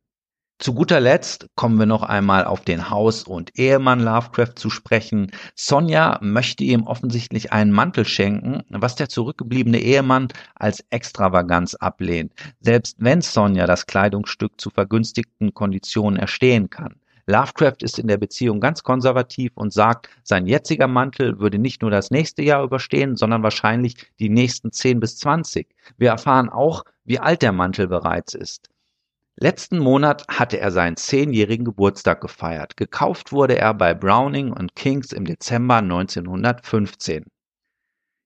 Zu 0.61 0.75
guter 0.75 1.01
Letzt 1.01 1.47
kommen 1.55 1.79
wir 1.79 1.87
noch 1.87 2.03
einmal 2.03 2.45
auf 2.45 2.61
den 2.61 2.91
Haus- 2.91 3.23
und 3.23 3.59
Ehemann 3.59 3.99
Lovecraft 3.99 4.57
zu 4.57 4.69
sprechen. 4.69 5.31
Sonja 5.55 6.19
möchte 6.21 6.65
ihm 6.65 6.83
offensichtlich 6.83 7.51
einen 7.51 7.73
Mantel 7.73 8.05
schenken, 8.05 8.63
was 8.69 8.95
der 8.95 9.09
zurückgebliebene 9.09 9.79
Ehemann 9.81 10.29
als 10.55 10.85
Extravaganz 10.91 11.77
ablehnt, 11.77 12.35
selbst 12.61 12.99
wenn 12.99 13.23
Sonja 13.23 13.67
das 13.67 13.87
Kleidungsstück 13.87 14.61
zu 14.61 14.69
vergünstigten 14.69 15.55
Konditionen 15.55 16.19
erstehen 16.19 16.69
kann. 16.69 16.97
Lovecraft 17.25 17.77
ist 17.81 17.99
in 17.99 18.09
der 18.09 18.19
Beziehung 18.19 18.61
ganz 18.61 18.83
konservativ 18.83 19.53
und 19.55 19.73
sagt, 19.73 20.11
sein 20.25 20.47
jetziger 20.47 20.89
Mantel 20.89 21.41
würde 21.41 21.59
nicht 21.59 21.81
nur 21.81 21.91
das 21.91 22.11
nächste 22.11 22.43
Jahr 22.43 22.63
überstehen, 22.65 23.17
sondern 23.17 23.43
wahrscheinlich 23.43 23.97
die 24.19 24.29
nächsten 24.29 24.73
10 24.73 25.01
bis 25.01 25.17
20. 25.17 25.69
Wir 25.97 26.11
erfahren 26.11 26.51
auch, 26.51 26.85
wie 27.07 27.19
alt 27.19 27.41
der 27.41 27.53
Mantel 27.53 27.89
bereits 27.89 28.35
ist. 28.35 28.70
Letzten 29.43 29.79
Monat 29.79 30.27
hatte 30.29 30.61
er 30.61 30.71
seinen 30.71 30.99
zehnjährigen 30.99 31.65
Geburtstag 31.65 32.21
gefeiert. 32.21 32.77
Gekauft 32.77 33.33
wurde 33.33 33.57
er 33.57 33.73
bei 33.73 33.95
Browning 33.95 34.53
und 34.53 34.77
Kings 34.77 35.13
im 35.13 35.25
Dezember 35.25 35.77
1915. 35.77 37.25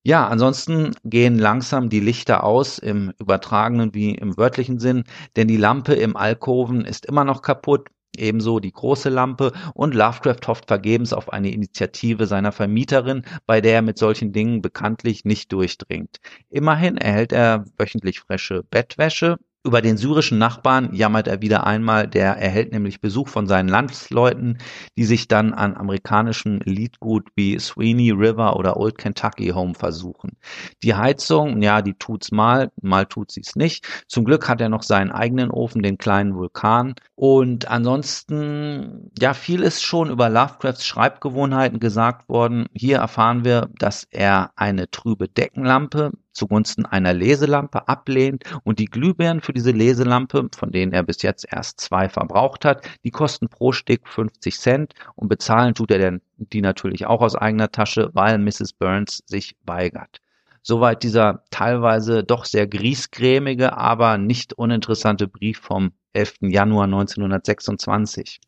Ja, 0.03 0.27
ansonsten 0.27 0.91
gehen 1.05 1.39
langsam 1.39 1.89
die 1.89 2.01
Lichter 2.01 2.43
aus, 2.43 2.79
im 2.81 3.13
übertragenen 3.21 3.95
wie 3.95 4.17
im 4.17 4.37
wörtlichen 4.37 4.81
Sinn, 4.81 5.05
denn 5.37 5.47
die 5.47 5.57
Lampe 5.57 5.95
im 5.95 6.17
Alkoven 6.17 6.85
ist 6.85 7.07
immer 7.07 7.23
noch 7.23 7.43
kaputt, 7.43 7.91
ebenso 8.17 8.59
die 8.59 8.73
große 8.73 9.09
Lampe 9.09 9.53
und 9.73 9.95
Lovecraft 9.95 10.49
hofft 10.49 10.67
vergebens 10.67 11.13
auf 11.13 11.33
eine 11.33 11.53
Initiative 11.53 12.27
seiner 12.27 12.51
Vermieterin, 12.51 13.25
bei 13.47 13.61
der 13.61 13.75
er 13.75 13.83
mit 13.83 13.99
solchen 13.99 14.33
Dingen 14.33 14.63
bekanntlich 14.63 15.25
nicht 15.25 15.53
durchdringt. 15.53 16.19
Immerhin 16.51 16.97
erhält 16.97 17.33
er 17.33 17.67
wöchentlich 17.79 18.19
frische 18.19 18.65
Bettwäsche, 18.65 19.39
über 19.65 19.81
den 19.81 19.97
syrischen 19.97 20.37
Nachbarn 20.37 20.93
jammert 20.93 21.27
er 21.27 21.41
wieder 21.41 21.67
einmal, 21.67 22.07
der 22.07 22.37
erhält 22.37 22.71
nämlich 22.73 23.01
Besuch 23.01 23.29
von 23.29 23.47
seinen 23.47 23.69
Landsleuten, 23.69 24.59
die 24.99 25.05
sich 25.05 25.27
dann 25.27 25.55
an 25.55 25.75
amerikanischem 25.75 26.61
Liedgut 26.65 27.29
wie 27.35 27.59
Sweeney 27.59 28.11
River 28.11 28.57
oder 28.57 28.77
Old 28.77 28.99
Kentucky 28.99 29.49
Home 29.49 29.75
versuchen. 29.75 30.37
Die 30.83 30.95
Heizung, 30.95 31.63
ja, 31.63 31.81
die 31.81 31.95
tut's 31.95 32.31
mal, 32.31 32.71
mal 32.83 33.07
tut 33.07 33.33
sie's 33.33 33.57
nicht. 33.57 33.87
Zum 34.07 34.27
Glück 34.27 34.49
hat 34.49 34.61
er 34.61 34.69
noch 34.69 34.83
seinen 34.83 35.11
eigenen 35.11 35.51
Ofen, 35.51 35.83
den 35.83 35.97
kleinen 35.97 36.35
Vulkan. 36.35 36.95
Und 37.15 37.67
ansonsten, 37.69 39.11
ja, 39.19 39.33
viel 39.33 39.63
ist 39.63 39.83
schon 39.83 40.11
über 40.11 40.29
Lovecrafts 40.29 40.87
Schreibgewohnheiten 40.87 41.81
gesagt 41.81 42.29
worden. 42.29 42.67
Hier 42.75 42.99
erfahren 42.99 43.45
wir, 43.45 43.71
dass 43.79 44.07
er 44.11 44.51
eine 44.57 44.91
trübe 44.91 45.27
Deckenlampe 45.27 46.13
zugunsten 46.35 46.85
einer 46.85 47.15
Leselampe 47.15 47.89
ablehnt 47.89 48.45
und 48.65 48.79
die 48.79 48.87
Glühbirnen 48.87 49.41
für 49.41 49.53
diese 49.53 49.71
Leselampe, 49.71 50.49
von 50.55 50.71
denen 50.71 50.93
er 50.93 51.03
bis 51.03 51.23
jetzt 51.23 51.47
erst 51.51 51.81
zwei 51.81 52.09
verbraucht 52.09 52.65
hat, 52.65 52.87
die 53.05 53.11
kosten 53.11 53.49
pro 53.49 53.73
Stück 53.73 54.07
50 54.09 54.59
Cent 54.59 54.95
und 55.15 55.29
bezahlen 55.29 55.75
tut 55.75 55.91
er 55.91 55.99
denn 55.99 56.21
die 56.37 56.61
natürlich 56.61 57.07
auch 57.07 57.23
aus 57.23 57.37
eigener 57.37 57.71
Tasche, 57.71 58.11
weil 58.13 58.39
Mrs. 58.39 58.73
Burns 58.75 59.23
sich 59.27 59.57
weigert. 59.65 60.21
Soweit 60.63 61.03
dieser 61.03 61.45
teilweise 61.51 62.25
doch 62.25 62.47
sehr 62.47 62.67
griesgrämige, 62.67 63.77
aber 63.77 64.17
nicht 64.17 64.55
uninteressante 64.55 65.29
Brief 65.29 65.59
vom 65.59 65.93
11. 66.15 66.37
Januar 66.41 66.85
1926. 66.85 68.41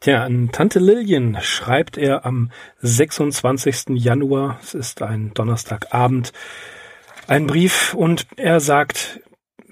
Tja, 0.00 0.24
an 0.24 0.50
Tante 0.50 0.78
Lillian 0.78 1.36
schreibt 1.42 1.98
er 1.98 2.24
am 2.24 2.50
26. 2.80 3.90
Januar, 3.90 4.58
es 4.62 4.74
ist 4.74 5.02
ein 5.02 5.32
Donnerstagabend, 5.34 6.32
einen 7.30 7.46
Brief 7.46 7.94
und 7.94 8.26
er 8.36 8.58
sagt, 8.58 9.20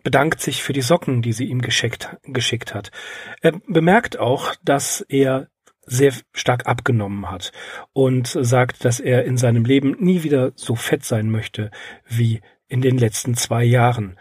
bedankt 0.05 0.41
sich 0.41 0.63
für 0.63 0.73
die 0.73 0.81
Socken, 0.81 1.23
die 1.23 1.33
sie 1.33 1.47
ihm 1.47 1.61
geschickt, 1.61 2.17
geschickt 2.23 2.73
hat. 2.73 2.93
Er 3.41 3.61
bemerkt 3.67 4.19
auch, 4.19 4.55
dass 4.63 5.05
er 5.09 5.49
sehr 5.85 6.13
stark 6.33 6.67
abgenommen 6.67 7.31
hat 7.31 7.51
und 7.93 8.29
sagt, 8.29 8.85
dass 8.85 9.01
er 9.01 9.25
in 9.25 9.37
seinem 9.37 9.65
Leben 9.65 9.97
nie 9.99 10.23
wieder 10.23 10.53
so 10.55 10.77
fett 10.77 11.05
sein 11.05 11.31
möchte 11.31 11.73
wie 12.07 12.43
in 12.69 12.81
den 12.81 12.97
letzten 12.97 13.35
zwei 13.35 13.65
Jahren. 13.65 14.19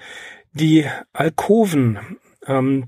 Die 0.54 0.86
Alkoven 1.14 2.18
ähm, 2.48 2.88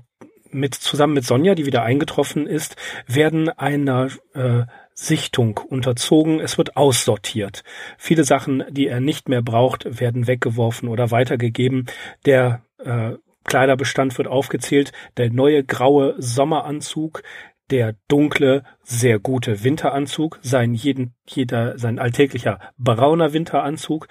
mit 0.50 0.74
zusammen 0.74 1.14
mit 1.14 1.24
Sonja, 1.24 1.54
die 1.54 1.66
wieder 1.66 1.84
eingetroffen 1.84 2.48
ist, 2.48 2.74
werden 3.06 3.50
einer 3.50 4.08
äh, 4.34 4.64
Sichtung 5.00 5.56
unterzogen. 5.56 6.40
Es 6.40 6.58
wird 6.58 6.76
aussortiert. 6.76 7.64
Viele 7.96 8.24
Sachen, 8.24 8.62
die 8.70 8.86
er 8.86 9.00
nicht 9.00 9.30
mehr 9.30 9.40
braucht, 9.40 9.98
werden 9.98 10.26
weggeworfen 10.26 10.88
oder 10.88 11.10
weitergegeben. 11.10 11.86
Der 12.26 12.62
äh, 12.78 13.12
Kleiderbestand 13.44 14.18
wird 14.18 14.28
aufgezählt. 14.28 14.92
Der 15.16 15.30
neue 15.30 15.64
graue 15.64 16.16
Sommeranzug, 16.18 17.22
der 17.70 17.94
dunkle, 18.08 18.64
sehr 18.82 19.18
gute 19.18 19.64
Winteranzug, 19.64 20.38
sein 20.42 20.74
jeden, 20.74 21.14
jeder, 21.26 21.78
sein 21.78 21.98
alltäglicher 21.98 22.58
brauner 22.76 23.32
Winteranzug, 23.32 24.06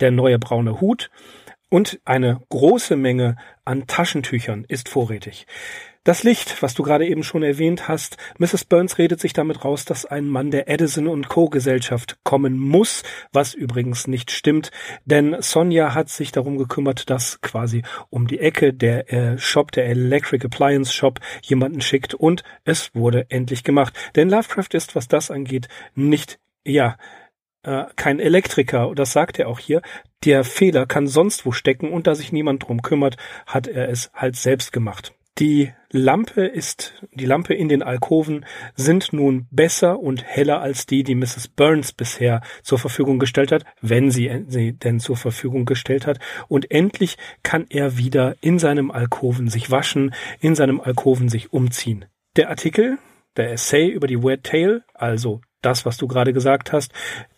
der 0.00 0.10
neue 0.10 0.40
braune 0.40 0.80
Hut 0.80 1.10
und 1.68 2.00
eine 2.04 2.40
große 2.48 2.96
Menge 2.96 3.36
an 3.64 3.86
Taschentüchern 3.86 4.64
ist 4.66 4.88
vorrätig. 4.88 5.46
Das 6.04 6.24
Licht, 6.24 6.64
was 6.64 6.74
du 6.74 6.82
gerade 6.82 7.06
eben 7.06 7.22
schon 7.22 7.44
erwähnt 7.44 7.86
hast, 7.86 8.16
Mrs. 8.38 8.64
Burns 8.64 8.98
redet 8.98 9.20
sich 9.20 9.34
damit 9.34 9.64
raus, 9.64 9.84
dass 9.84 10.04
ein 10.04 10.26
Mann 10.26 10.50
der 10.50 10.68
Edison 10.68 11.28
Co. 11.28 11.48
Gesellschaft 11.48 12.18
kommen 12.24 12.58
muss, 12.58 13.04
was 13.32 13.54
übrigens 13.54 14.08
nicht 14.08 14.32
stimmt, 14.32 14.72
denn 15.04 15.36
Sonja 15.40 15.94
hat 15.94 16.08
sich 16.08 16.32
darum 16.32 16.58
gekümmert, 16.58 17.08
dass 17.08 17.40
quasi 17.40 17.84
um 18.10 18.26
die 18.26 18.40
Ecke 18.40 18.74
der 18.74 19.12
äh, 19.12 19.38
Shop, 19.38 19.70
der 19.70 19.86
Electric 19.86 20.44
Appliance 20.44 20.92
Shop, 20.92 21.20
jemanden 21.40 21.80
schickt 21.80 22.14
und 22.14 22.42
es 22.64 22.92
wurde 22.96 23.26
endlich 23.30 23.62
gemacht. 23.62 23.96
Denn 24.16 24.28
Lovecraft 24.28 24.74
ist, 24.74 24.96
was 24.96 25.06
das 25.06 25.30
angeht, 25.30 25.68
nicht, 25.94 26.40
ja, 26.64 26.96
äh, 27.62 27.84
kein 27.94 28.18
Elektriker, 28.18 28.92
das 28.96 29.12
sagt 29.12 29.38
er 29.38 29.46
auch 29.46 29.60
hier. 29.60 29.82
Der 30.24 30.42
Fehler 30.42 30.84
kann 30.84 31.06
sonst 31.06 31.46
wo 31.46 31.52
stecken 31.52 31.92
und 31.92 32.08
da 32.08 32.16
sich 32.16 32.32
niemand 32.32 32.66
drum 32.66 32.82
kümmert, 32.82 33.16
hat 33.46 33.68
er 33.68 33.88
es 33.88 34.10
halt 34.14 34.34
selbst 34.34 34.72
gemacht. 34.72 35.12
Die 35.38 35.72
Lampe 35.90 36.44
ist, 36.44 36.92
die 37.12 37.24
Lampe 37.24 37.54
in 37.54 37.68
den 37.68 37.82
Alkoven 37.82 38.44
sind 38.74 39.14
nun 39.14 39.46
besser 39.50 39.98
und 39.98 40.22
heller 40.22 40.60
als 40.60 40.84
die, 40.84 41.04
die 41.04 41.14
Mrs. 41.14 41.48
Burns 41.48 41.92
bisher 41.92 42.42
zur 42.62 42.78
Verfügung 42.78 43.18
gestellt 43.18 43.50
hat, 43.50 43.64
wenn 43.80 44.10
sie 44.10 44.44
sie 44.48 44.72
denn 44.74 45.00
zur 45.00 45.16
Verfügung 45.16 45.64
gestellt 45.64 46.06
hat. 46.06 46.18
Und 46.48 46.70
endlich 46.70 47.16
kann 47.42 47.66
er 47.70 47.96
wieder 47.96 48.36
in 48.42 48.58
seinem 48.58 48.90
Alkoven 48.90 49.48
sich 49.48 49.70
waschen, 49.70 50.14
in 50.40 50.54
seinem 50.54 50.80
Alkoven 50.80 51.30
sich 51.30 51.52
umziehen. 51.52 52.04
Der 52.36 52.50
Artikel, 52.50 52.98
der 53.36 53.52
Essay 53.52 53.88
über 53.88 54.06
die 54.06 54.22
Weird 54.22 54.44
Tale, 54.44 54.84
also 54.92 55.40
das, 55.62 55.86
was 55.86 55.96
du 55.96 56.08
gerade 56.08 56.34
gesagt 56.34 56.72
hast, 56.72 56.92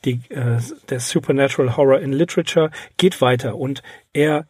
die, 0.05 0.21
äh, 0.31 0.59
der 0.89 0.99
Supernatural 0.99 1.77
Horror 1.77 2.01
in 2.01 2.13
Literature, 2.13 2.71
geht 2.97 3.21
weiter 3.21 3.57
und 3.57 3.83
er 4.13 4.49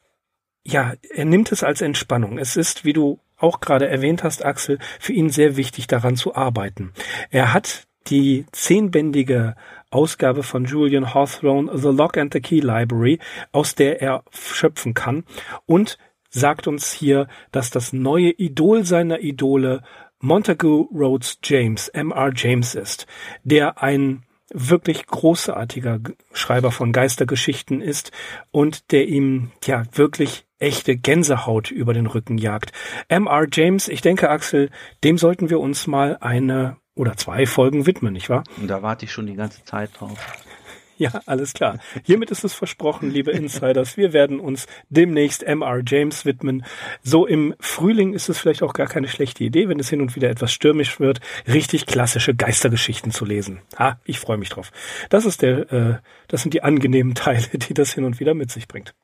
ja, 0.67 0.95
er 1.11 1.27
nimmt 1.27 1.53
es 1.53 1.63
als 1.63 1.83
Entspannung. 1.83 2.39
Es 2.39 2.57
ist, 2.57 2.87
wie 2.87 2.95
du 2.95 3.21
auch 3.45 3.61
gerade 3.61 3.87
erwähnt 3.87 4.25
hast, 4.25 4.45
Axel, 4.45 4.79
für 4.99 5.13
ihn 5.13 5.29
sehr 5.29 5.57
wichtig 5.57 5.87
daran 5.87 6.17
zu 6.17 6.35
arbeiten. 6.35 6.93
Er 7.31 7.53
hat 7.53 7.87
die 8.07 8.47
zehnbändige 8.53 9.55
Ausgabe 9.91 10.43
von 10.43 10.65
Julian 10.65 11.15
Hawthorne, 11.15 11.71
The 11.77 11.89
Lock 11.89 12.17
and 12.17 12.33
the 12.33 12.41
Key 12.41 12.61
Library, 12.61 13.19
aus 13.53 13.75
der 13.75 14.01
er 14.01 14.25
schöpfen 14.31 14.95
kann 14.95 15.25
und 15.67 15.99
sagt 16.31 16.67
uns 16.67 16.93
hier, 16.93 17.29
dass 17.53 17.71
das 17.71 17.93
neue 17.93 18.31
Idol 18.31 18.85
seiner 18.85 19.21
Idole 19.21 19.83
Montague 20.21 20.89
Rhodes 20.91 21.39
James, 21.45 21.89
M.R. 21.89 22.33
James 22.35 22.75
ist, 22.75 23.07
der 23.45 23.83
ein 23.83 24.25
wirklich 24.53 25.07
großartiger 25.07 26.01
Schreiber 26.33 26.71
von 26.71 26.93
Geistergeschichten 26.93 27.81
ist 27.81 28.11
und 28.51 28.91
der 28.91 29.07
ihm 29.07 29.51
ja 29.65 29.83
wirklich 29.93 30.47
echte 30.59 30.97
Gänsehaut 30.97 31.71
über 31.71 31.95
den 31.95 32.07
Rücken 32.07 32.39
jagt. 32.39 32.73
M.R. 33.09 33.47
James, 33.53 33.89
ich 33.89 34.01
denke, 34.01 34.31
Axel, 34.31 34.71
dem 35.03 35.19
sollten 35.19 35.51
wir 35.51 35.61
uns 35.61 35.87
mal 35.87 36.17
eine 36.21 36.77
oder 36.95 37.17
zwei 37.17 37.47
Folgen 37.47 37.87
widmen, 37.87 38.13
nicht 38.13 38.31
wahr? 38.31 38.45
Da 38.67 38.83
warte 38.83 39.05
ich 39.05 39.13
schon 39.13 39.27
die 39.27 39.35
ganze 39.35 39.65
Zeit 39.65 39.91
drauf. 39.99 40.19
Ja, 40.97 41.21
alles 41.27 41.55
klar. 41.55 41.81
Hiermit 42.05 42.31
ist 42.31 42.45
es 42.45 42.55
versprochen, 42.55 43.11
liebe 43.11 43.33
Insiders. 43.33 43.97
Wir 43.97 44.13
werden 44.13 44.39
uns 44.39 44.67
demnächst 44.91 45.43
MR 45.43 45.83
James 45.85 46.25
widmen. 46.25 46.65
So 47.03 47.27
im 47.27 47.55
Frühling 47.59 48.15
ist 48.15 48.29
es 48.29 48.39
vielleicht 48.39 48.63
auch 48.63 48.75
gar 48.75 48.87
keine 48.87 49.09
schlechte 49.09 49.43
Idee, 49.43 49.69
wenn 49.69 49.81
es 49.81 49.91
hin 49.91 50.01
und 50.01 50.15
wieder 50.15 50.31
etwas 50.31 50.53
stürmisch 50.53 51.01
wird, 51.01 51.21
richtig 51.49 51.87
klassische 51.87 52.35
Geistergeschichten 52.35 53.11
zu 53.11 53.25
lesen. 53.25 53.61
Ha, 53.77 53.99
ich 54.05 54.21
freue 54.21 54.37
mich 54.37 54.51
drauf. 54.51 54.71
Das 55.11 55.25
ist 55.25 55.43
der, 55.43 55.73
äh, 55.73 55.99
das 56.29 56.43
sind 56.43 56.55
die 56.55 56.63
angenehmen 56.63 57.15
Teile, 57.15 57.49
die 57.53 57.75
das 57.75 57.93
hin 57.93 58.05
und 58.05 58.21
wieder 58.21 58.35
mit 58.35 58.53
sich 58.53 58.69
bringt. 58.69 58.95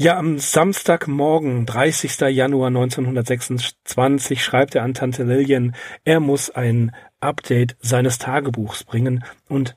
Ja, 0.00 0.16
am 0.16 0.38
Samstagmorgen, 0.38 1.66
30. 1.66 2.20
Januar 2.30 2.68
1926, 2.68 4.44
schreibt 4.44 4.76
er 4.76 4.84
an 4.84 4.94
Tante 4.94 5.24
Lillian, 5.24 5.74
er 6.04 6.20
muss 6.20 6.50
ein 6.50 6.94
Update 7.18 7.76
seines 7.80 8.18
Tagebuchs 8.18 8.84
bringen 8.84 9.24
und 9.48 9.76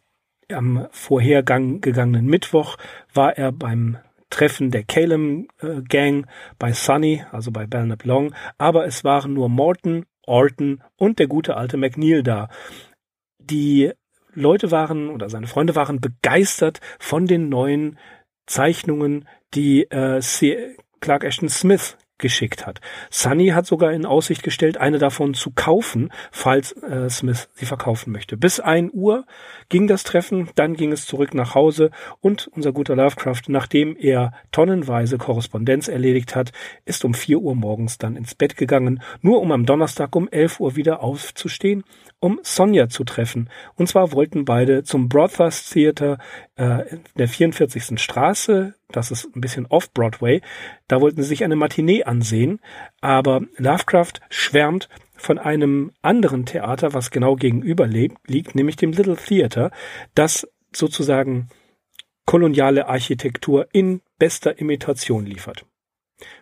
am 0.54 0.86
vorhergegangenen 0.92 2.28
Mittwoch 2.28 2.78
war 3.16 3.36
er 3.36 3.52
beim 3.52 3.98
Treffen 4.30 4.70
der 4.70 4.84
Calem 4.84 5.48
äh, 5.60 5.82
Gang 5.82 6.28
bei 6.60 6.72
Sunny, 6.72 7.26
also 7.32 7.50
bei 7.50 7.66
Belknap 7.66 8.06
Long, 8.06 8.36
aber 8.60 8.86
es 8.86 9.04
waren 9.04 9.34
nur 9.34 9.50
Morton, 9.50 10.06
Orton 10.28 10.84
und 10.98 11.18
der 11.18 11.26
gute 11.26 11.58
alte 11.58 11.78
McNeil 11.78 12.22
da. 12.22 12.50
Die 13.40 13.92
Leute 14.36 14.70
waren 14.70 15.10
oder 15.10 15.32
seine 15.32 15.48
Freunde 15.48 15.76
waren 15.76 16.00
begeistert 16.00 16.80
von 17.00 17.26
den 17.26 17.50
neuen 17.50 17.98
Zeichnungen, 18.52 19.28
die 19.54 19.84
äh. 19.84 20.22
Clark 21.00 21.24
Ashton 21.24 21.50
Smith 21.50 21.98
geschickt 22.20 22.68
hat. 22.68 22.80
Sunny 23.10 23.48
hat 23.48 23.66
sogar 23.66 23.92
in 23.92 24.06
Aussicht 24.06 24.44
gestellt, 24.44 24.78
eine 24.78 25.00
davon 25.00 25.34
zu 25.34 25.52
kaufen, 25.52 26.12
falls 26.32 26.72
äh, 26.74 27.10
Smith 27.10 27.50
sie 27.56 27.66
verkaufen 27.66 28.14
möchte. 28.14 28.38
Bis 28.38 28.60
ein 28.60 28.92
Uhr 28.94 29.26
ging 29.70 29.88
das 29.88 30.04
Treffen, 30.04 30.50
dann 30.56 30.76
ging 30.76 30.92
es 30.92 31.08
zurück 31.08 31.34
nach 31.34 31.56
Hause 31.56 31.90
und 32.20 32.50
unser 32.56 32.72
guter 32.72 32.96
Lovecraft, 32.96 33.42
nachdem 33.48 33.98
er 33.98 34.34
tonnenweise 34.52 35.18
Korrespondenz 35.18 35.88
erledigt 35.88 36.36
hat, 36.36 36.52
ist 36.86 37.04
um 37.04 37.16
vier 37.16 37.40
Uhr 37.40 37.56
morgens 37.56 37.98
dann 37.98 38.16
ins 38.16 38.36
Bett 38.36 38.56
gegangen, 38.56 39.02
nur 39.22 39.42
um 39.42 39.52
am 39.52 39.66
Donnerstag 39.66 40.16
um 40.16 40.30
elf 40.30 40.60
Uhr 40.60 40.76
wieder 40.76 41.02
aufzustehen 41.02 41.84
um 42.22 42.40
Sonja 42.44 42.88
zu 42.88 43.04
treffen. 43.04 43.50
Und 43.76 43.88
zwar 43.88 44.14
wollten 44.14 44.46
beide 44.46 44.84
zum 44.84 45.10
Brothers 45.10 45.70
Theater 45.72 46.20
äh, 46.56 46.84
der 47.16 47.28
44. 47.28 48.00
Straße, 48.00 48.76
das 48.90 49.12
ist 49.12 49.36
ein 49.36 49.42
bisschen 49.42 49.66
off-Broadway, 49.66 50.42
da 50.88 51.02
wollten 51.02 51.24
sie 51.24 51.28
sich 51.28 51.44
eine 51.44 51.56
Matinee 51.58 52.04
ansehen, 52.04 52.62
aber 53.02 53.42
Lovecraft 53.58 54.14
schwärmt 54.30 54.88
von 55.16 55.40
einem 55.40 55.92
anderen 56.02 56.46
Theater, 56.46 56.94
was 56.94 57.12
genau 57.12 57.36
gegenüber 57.36 57.88
liegt, 57.88 58.56
nämlich 58.56 58.76
dem 58.76 58.92
Little 58.92 59.18
Theater, 59.18 59.72
das 60.16 60.48
sozusagen 60.74 61.50
koloniale 62.26 62.88
Architektur 62.88 63.68
in 63.74 64.02
bester 64.20 64.60
Imitation 64.60 65.26
liefert. 65.26 65.66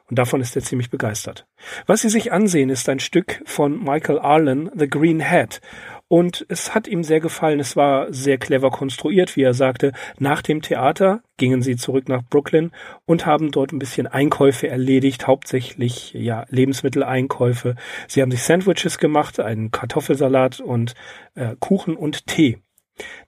Und 0.10 0.18
davon 0.18 0.42
ist 0.42 0.56
er 0.56 0.64
ziemlich 0.64 0.90
begeistert. 0.90 1.46
Was 1.86 2.02
Sie 2.02 2.10
sich 2.10 2.32
ansehen, 2.32 2.70
ist 2.70 2.90
ein 2.90 3.00
Stück 3.00 3.42
von 3.46 3.84
Michael 3.84 4.20
Arlen, 4.20 4.70
The 4.76 4.90
Green 4.90 5.24
Hat. 5.24 5.62
Und 6.08 6.44
es 6.50 6.74
hat 6.74 6.88
ihm 6.88 7.04
sehr 7.04 7.20
gefallen. 7.20 7.60
Es 7.60 7.76
war 7.76 8.12
sehr 8.12 8.40
clever 8.40 8.72
konstruiert, 8.72 9.36
wie 9.36 9.44
er 9.44 9.54
sagte. 9.54 9.92
Nach 10.18 10.42
dem 10.42 10.64
Theater 10.64 11.22
gingen 11.38 11.62
sie 11.62 11.76
zurück 11.76 12.10
nach 12.10 12.24
Brooklyn 12.24 12.72
und 13.06 13.28
haben 13.28 13.52
dort 13.52 13.72
ein 13.72 13.80
bisschen 13.80 14.08
Einkäufe 14.08 14.68
erledigt, 14.68 15.28
hauptsächlich 15.28 16.14
ja 16.14 16.46
Lebensmitteleinkäufe. 16.50 17.76
Sie 18.08 18.24
haben 18.24 18.32
sich 18.32 18.42
Sandwiches 18.42 18.98
gemacht, 18.98 19.40
einen 19.40 19.70
Kartoffelsalat 19.70 20.60
und 20.60 20.96
äh, 21.36 21.56
Kuchen 21.60 21.96
und 21.96 22.26
Tee. 22.26 22.58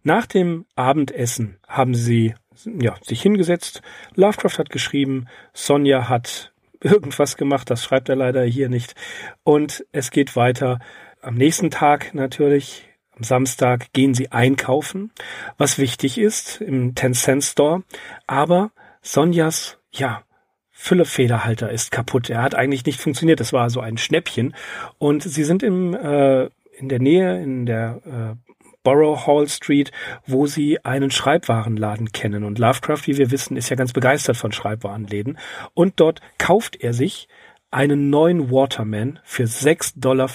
Nach 0.02 0.26
dem 0.26 0.66
Abendessen 0.76 1.60
haben 1.68 1.94
sie 1.94 2.34
ja, 2.66 2.96
sich 3.02 3.22
hingesetzt. 3.22 3.82
Lovecraft 4.16 4.58
hat 4.58 4.70
geschrieben, 4.70 5.28
Sonja 5.54 6.10
hat 6.10 6.51
irgendwas 6.82 7.38
gemacht, 7.38 7.70
das 7.70 7.84
schreibt 7.84 8.10
er 8.10 8.16
leider 8.16 8.44
hier 8.44 8.70
nicht. 8.70 8.96
Und 9.44 9.86
es 9.92 10.12
geht 10.12 10.36
weiter. 10.36 10.80
Am 11.22 11.36
nächsten 11.36 11.70
Tag 11.70 12.14
natürlich, 12.14 12.90
am 13.16 13.24
Samstag, 13.24 13.94
gehen 13.94 14.14
sie 14.14 14.32
einkaufen, 14.32 15.12
was 15.58 15.78
wichtig 15.78 16.18
ist 16.18 16.62
im 16.62 16.96
Ten 16.96 17.14
Cent 17.14 17.44
Store. 17.44 17.84
Aber 18.28 18.72
Sonjas, 19.02 19.78
ja, 19.92 20.24
Füllefederhalter 20.72 21.70
ist 21.70 21.92
kaputt. 21.92 22.32
Er 22.32 22.42
hat 22.42 22.56
eigentlich 22.56 22.86
nicht 22.86 23.00
funktioniert. 23.00 23.40
Das 23.40 23.54
war 23.54 23.70
so 23.70 23.82
ein 23.82 24.00
Schnäppchen. 24.00 24.56
Und 24.98 25.22
sie 25.22 25.44
sind 25.44 25.62
im, 25.62 25.94
äh, 25.94 26.46
in 26.76 26.90
der 26.90 27.00
Nähe, 27.00 27.40
in 27.40 27.68
der 27.68 28.02
äh, 28.04 28.51
Borough 28.84 29.28
Hall 29.28 29.48
Street, 29.48 29.92
wo 30.26 30.48
sie 30.48 30.84
einen 30.84 31.12
Schreibwarenladen 31.12 32.12
kennen. 32.12 32.44
Und 32.44 32.60
Lovecraft, 32.60 33.08
wie 33.08 33.18
wir 33.18 33.32
wissen, 33.32 33.58
ist 33.58 33.70
ja 33.70 33.76
ganz 33.76 33.94
begeistert 33.94 34.38
von 34.38 34.52
Schreibwarenläden. 34.52 35.38
Und 35.74 36.00
dort 36.00 36.22
kauft 36.38 36.78
er 36.82 36.94
sich 36.94 37.28
einen 37.72 38.10
neuen 38.10 38.52
Waterman 38.52 39.20
für 39.24 39.44
6,25 39.44 40.00
Dollar. 40.00 40.30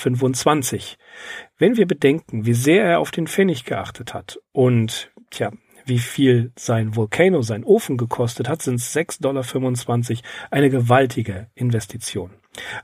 Wenn 1.58 1.76
wir 1.76 1.86
bedenken, 1.86 2.46
wie 2.46 2.54
sehr 2.54 2.84
er 2.84 3.00
auf 3.00 3.10
den 3.10 3.26
Pfennig 3.26 3.64
geachtet 3.64 4.14
hat 4.14 4.38
und, 4.52 5.10
tja, 5.30 5.52
wie 5.86 5.98
viel 5.98 6.52
sein 6.56 6.96
Volcano, 6.96 7.42
sein 7.42 7.64
Ofen 7.64 7.96
gekostet 7.96 8.48
hat, 8.48 8.62
sind 8.62 8.80
6,25 8.80 9.20
Dollar 9.20 10.22
eine 10.50 10.70
gewaltige 10.70 11.46
Investition. 11.54 12.30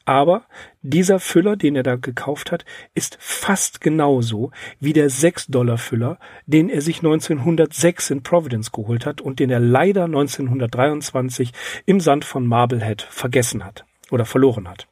Aber 0.05 0.45
dieser 0.83 1.19
Füller, 1.19 1.57
den 1.57 1.77
er 1.77 1.83
da 1.83 1.97
gekauft 1.97 2.53
hat, 2.53 2.65
ist 2.95 3.17
fast 3.21 3.81
genauso 3.81 4.51
wie 4.81 4.93
der 4.93 5.11
6-Dollar-Füller, 5.11 6.19
den 6.47 6.69
er 6.69 6.83
sich 6.83 6.99
1906 6.99 8.11
in 8.11 8.23
Providence 8.23 8.73
geholt 8.73 9.07
hat 9.07 9.21
und 9.21 9.41
den 9.41 9.51
er 9.51 9.61
leider 9.61 10.05
1923 10.05 11.53
im 11.87 12.01
Sand 12.01 12.25
von 12.25 12.47
Marblehead 12.47 13.03
vergessen 13.03 13.65
hat 13.65 13.85
oder 14.11 14.25
verloren 14.25 14.69
hat. 14.69 14.87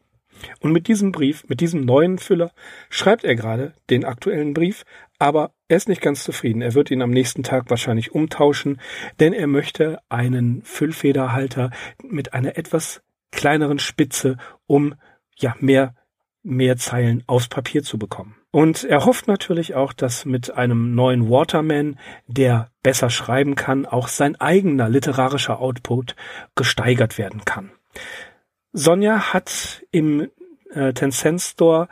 Und 0.61 0.73
mit 0.73 0.89
diesem 0.89 1.13
Brief, 1.13 1.45
mit 1.49 1.61
diesem 1.61 1.85
neuen 1.85 2.19
Füller, 2.19 2.53
schreibt 2.89 3.25
er 3.25 3.35
gerade 3.35 3.75
den 3.91 4.05
aktuellen 4.05 4.55
Brief, 4.55 4.85
aber 5.19 5.53
er 5.69 5.77
ist 5.77 5.89
nicht 5.89 6.01
ganz 6.01 6.25
zufrieden. 6.25 6.63
Er 6.63 6.75
wird 6.75 6.91
ihn 6.91 7.03
am 7.03 7.11
nächsten 7.11 7.43
Tag 7.43 7.71
wahrscheinlich 7.71 8.13
umtauschen, 8.13 8.81
denn 9.19 9.33
er 9.33 9.47
möchte 9.47 9.99
einen 10.09 10.63
Füllfederhalter 10.63 11.71
mit 12.03 12.33
einer 12.35 12.57
etwas 12.57 13.03
kleineren 13.31 13.79
Spitze, 13.79 14.39
um 14.67 14.95
ja 15.37 15.55
mehr 15.61 15.95
mehr 16.43 16.77
Zeilen 16.77 17.23
aufs 17.27 17.49
Papier 17.49 17.83
zu 17.83 17.99
bekommen. 17.99 18.37
Und 18.51 18.83
er 18.85 19.05
hofft 19.05 19.29
natürlich 19.29 19.75
auch, 19.75 19.93
dass 19.93 20.25
mit 20.25 20.53
einem 20.55 20.95
neuen 20.95 21.31
Waterman, 21.31 21.99
der 22.27 22.71
besser 22.83 23.11
schreiben 23.11 23.55
kann, 23.55 23.87
auch 23.87 24.09
sein 24.09 24.37
eigener 24.41 24.89
literarischer 24.89 25.61
Output 25.61 26.17
gesteigert 26.57 27.17
werden 27.17 27.45
kann. 27.45 27.71
Sonja 28.73 29.33
hat 29.33 29.85
im 29.91 30.29
äh, 30.71 30.93
Tencent 30.93 31.41
Store 31.41 31.89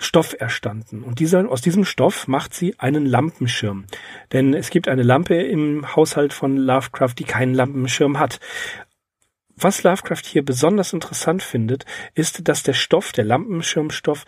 Stoff 0.00 0.36
erstanden. 0.38 1.02
Und 1.02 1.18
dieser, 1.18 1.50
aus 1.50 1.60
diesem 1.60 1.84
Stoff 1.84 2.28
macht 2.28 2.54
sie 2.54 2.78
einen 2.78 3.04
Lampenschirm. 3.04 3.86
Denn 4.32 4.54
es 4.54 4.70
gibt 4.70 4.86
eine 4.86 5.02
Lampe 5.02 5.34
im 5.34 5.96
Haushalt 5.96 6.32
von 6.32 6.56
Lovecraft, 6.56 7.14
die 7.18 7.24
keinen 7.24 7.54
Lampenschirm 7.54 8.18
hat. 8.18 8.38
Was 9.56 9.82
Lovecraft 9.82 10.22
hier 10.24 10.44
besonders 10.44 10.92
interessant 10.92 11.42
findet, 11.42 11.84
ist, 12.14 12.46
dass 12.46 12.62
der 12.62 12.74
Stoff, 12.74 13.10
der 13.10 13.24
Lampenschirmstoff, 13.24 14.24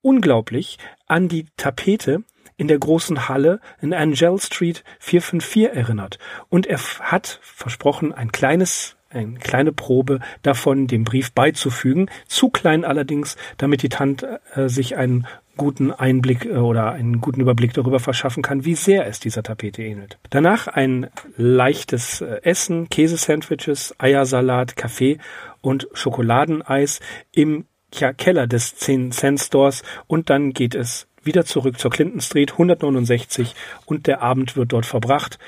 unglaublich 0.00 0.78
an 1.06 1.28
die 1.28 1.46
Tapete 1.56 2.22
in 2.56 2.68
der 2.68 2.78
großen 2.78 3.28
Halle 3.28 3.60
in 3.80 3.92
Angel 3.92 4.38
Street 4.38 4.84
454 5.00 5.76
erinnert. 5.76 6.18
Und 6.50 6.66
er 6.66 6.78
hat 7.00 7.40
versprochen, 7.42 8.12
ein 8.12 8.30
kleines 8.30 8.96
eine 9.14 9.38
kleine 9.38 9.72
Probe 9.72 10.20
davon 10.42 10.86
dem 10.86 11.04
Brief 11.04 11.32
beizufügen, 11.32 12.08
zu 12.26 12.50
klein 12.50 12.84
allerdings, 12.84 13.36
damit 13.58 13.82
die 13.82 13.88
Tante 13.88 14.40
äh, 14.54 14.68
sich 14.68 14.96
einen 14.96 15.26
guten 15.56 15.92
Einblick 15.92 16.46
äh, 16.46 16.56
oder 16.56 16.92
einen 16.92 17.20
guten 17.20 17.40
Überblick 17.40 17.72
darüber 17.74 18.00
verschaffen 18.00 18.42
kann, 18.42 18.64
wie 18.64 18.74
sehr 18.74 19.06
es 19.06 19.20
dieser 19.20 19.42
Tapete 19.42 19.82
ähnelt. 19.82 20.18
Danach 20.30 20.66
ein 20.66 21.08
leichtes 21.36 22.20
äh, 22.20 22.40
Essen, 22.42 22.88
Käsesandwiches, 22.88 23.94
Eiersalat, 23.98 24.76
Kaffee 24.76 25.18
und 25.60 25.88
Schokoladeneis 25.92 27.00
im 27.32 27.66
Keller 27.90 28.48
des 28.48 28.74
10 28.74 29.12
Cent 29.12 29.40
Stores 29.40 29.84
und 30.08 30.28
dann 30.28 30.52
geht 30.52 30.74
es 30.74 31.06
wieder 31.22 31.44
zurück 31.44 31.78
zur 31.78 31.90
Clinton 31.90 32.20
Street 32.20 32.52
169 32.52 33.54
und 33.86 34.06
der 34.08 34.20
Abend 34.20 34.56
wird 34.56 34.72
dort 34.72 34.84
verbracht. 34.84 35.38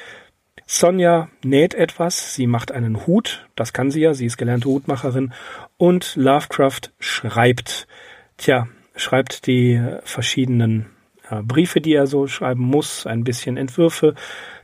Sonja 0.66 1.28
näht 1.44 1.74
etwas, 1.74 2.34
sie 2.34 2.48
macht 2.48 2.72
einen 2.72 3.06
Hut, 3.06 3.48
das 3.54 3.72
kann 3.72 3.92
sie 3.92 4.00
ja, 4.00 4.14
sie 4.14 4.26
ist 4.26 4.36
gelernte 4.36 4.68
Hutmacherin 4.68 5.32
und 5.76 6.16
Lovecraft 6.16 6.90
schreibt. 6.98 7.86
Tja, 8.36 8.66
schreibt 8.96 9.46
die 9.46 9.80
verschiedenen 10.02 10.86
äh, 11.30 11.40
Briefe, 11.42 11.80
die 11.80 11.94
er 11.94 12.08
so 12.08 12.26
schreiben 12.26 12.62
muss, 12.62 13.06
ein 13.06 13.22
bisschen 13.22 13.56
Entwürfe. 13.56 14.14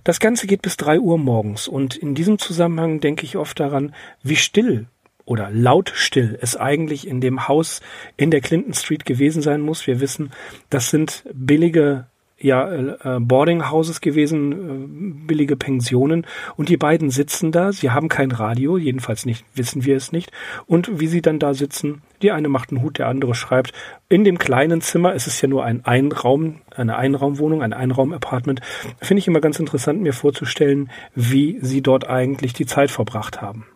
Das 0.02 0.18
Ganze 0.18 0.48
geht 0.48 0.62
bis 0.62 0.76
drei 0.76 0.98
Uhr 0.98 1.18
morgens 1.18 1.68
und 1.68 1.94
in 1.96 2.16
diesem 2.16 2.38
Zusammenhang 2.38 2.98
denke 2.98 3.24
ich 3.24 3.36
oft 3.36 3.60
daran, 3.60 3.94
wie 4.24 4.36
still 4.36 4.88
oder 5.24 5.50
laut 5.50 5.92
still 5.94 6.36
es 6.40 6.56
eigentlich 6.56 7.06
in 7.06 7.20
dem 7.20 7.46
Haus 7.46 7.80
in 8.16 8.32
der 8.32 8.40
Clinton 8.40 8.74
Street 8.74 9.04
gewesen 9.04 9.40
sein 9.40 9.60
muss. 9.60 9.86
Wir 9.86 10.00
wissen, 10.00 10.32
das 10.68 10.90
sind 10.90 11.24
billige 11.32 12.06
ja 12.42 12.70
äh, 12.72 13.20
Boarding 13.20 13.70
Houses 13.70 14.00
gewesen, 14.00 14.52
äh, 14.52 15.26
billige 15.26 15.56
Pensionen 15.56 16.26
und 16.56 16.68
die 16.68 16.76
beiden 16.76 17.10
sitzen 17.10 17.52
da, 17.52 17.72
sie 17.72 17.90
haben 17.90 18.08
kein 18.08 18.30
Radio, 18.30 18.76
jedenfalls 18.76 19.26
nicht, 19.26 19.44
wissen 19.54 19.84
wir 19.84 19.96
es 19.96 20.12
nicht 20.12 20.30
und 20.66 21.00
wie 21.00 21.06
sie 21.06 21.22
dann 21.22 21.38
da 21.38 21.54
sitzen, 21.54 22.02
die 22.20 22.32
eine 22.32 22.48
macht 22.48 22.70
einen 22.70 22.82
Hut, 22.82 22.98
der 22.98 23.08
andere 23.08 23.34
schreibt. 23.34 23.72
In 24.08 24.24
dem 24.24 24.38
kleinen 24.38 24.80
Zimmer, 24.80 25.14
es 25.14 25.26
ist 25.26 25.40
ja 25.40 25.48
nur 25.48 25.64
ein 25.64 25.84
Einraum, 25.84 26.60
eine 26.74 26.96
Einraumwohnung, 26.96 27.62
ein 27.62 27.72
Einraumapartment, 27.72 28.60
finde 29.00 29.18
ich 29.20 29.28
immer 29.28 29.40
ganz 29.40 29.58
interessant 29.58 30.02
mir 30.02 30.12
vorzustellen, 30.12 30.90
wie 31.14 31.58
sie 31.60 31.82
dort 31.82 32.08
eigentlich 32.08 32.52
die 32.52 32.66
Zeit 32.66 32.90
verbracht 32.90 33.40
haben. 33.40 33.66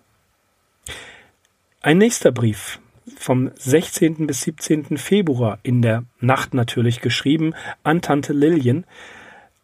Ein 1.83 1.99
nächster 1.99 2.33
Brief 2.33 2.81
vom 3.19 3.51
16. 3.55 4.27
bis 4.27 4.42
17. 4.42 4.97
Februar 4.97 5.59
in 5.62 5.83
der 5.83 6.05
Nacht 6.21 6.55
natürlich 6.55 7.01
geschrieben 7.01 7.55
an 7.83 8.03
Tante 8.03 8.33
Lillian. 8.33 8.85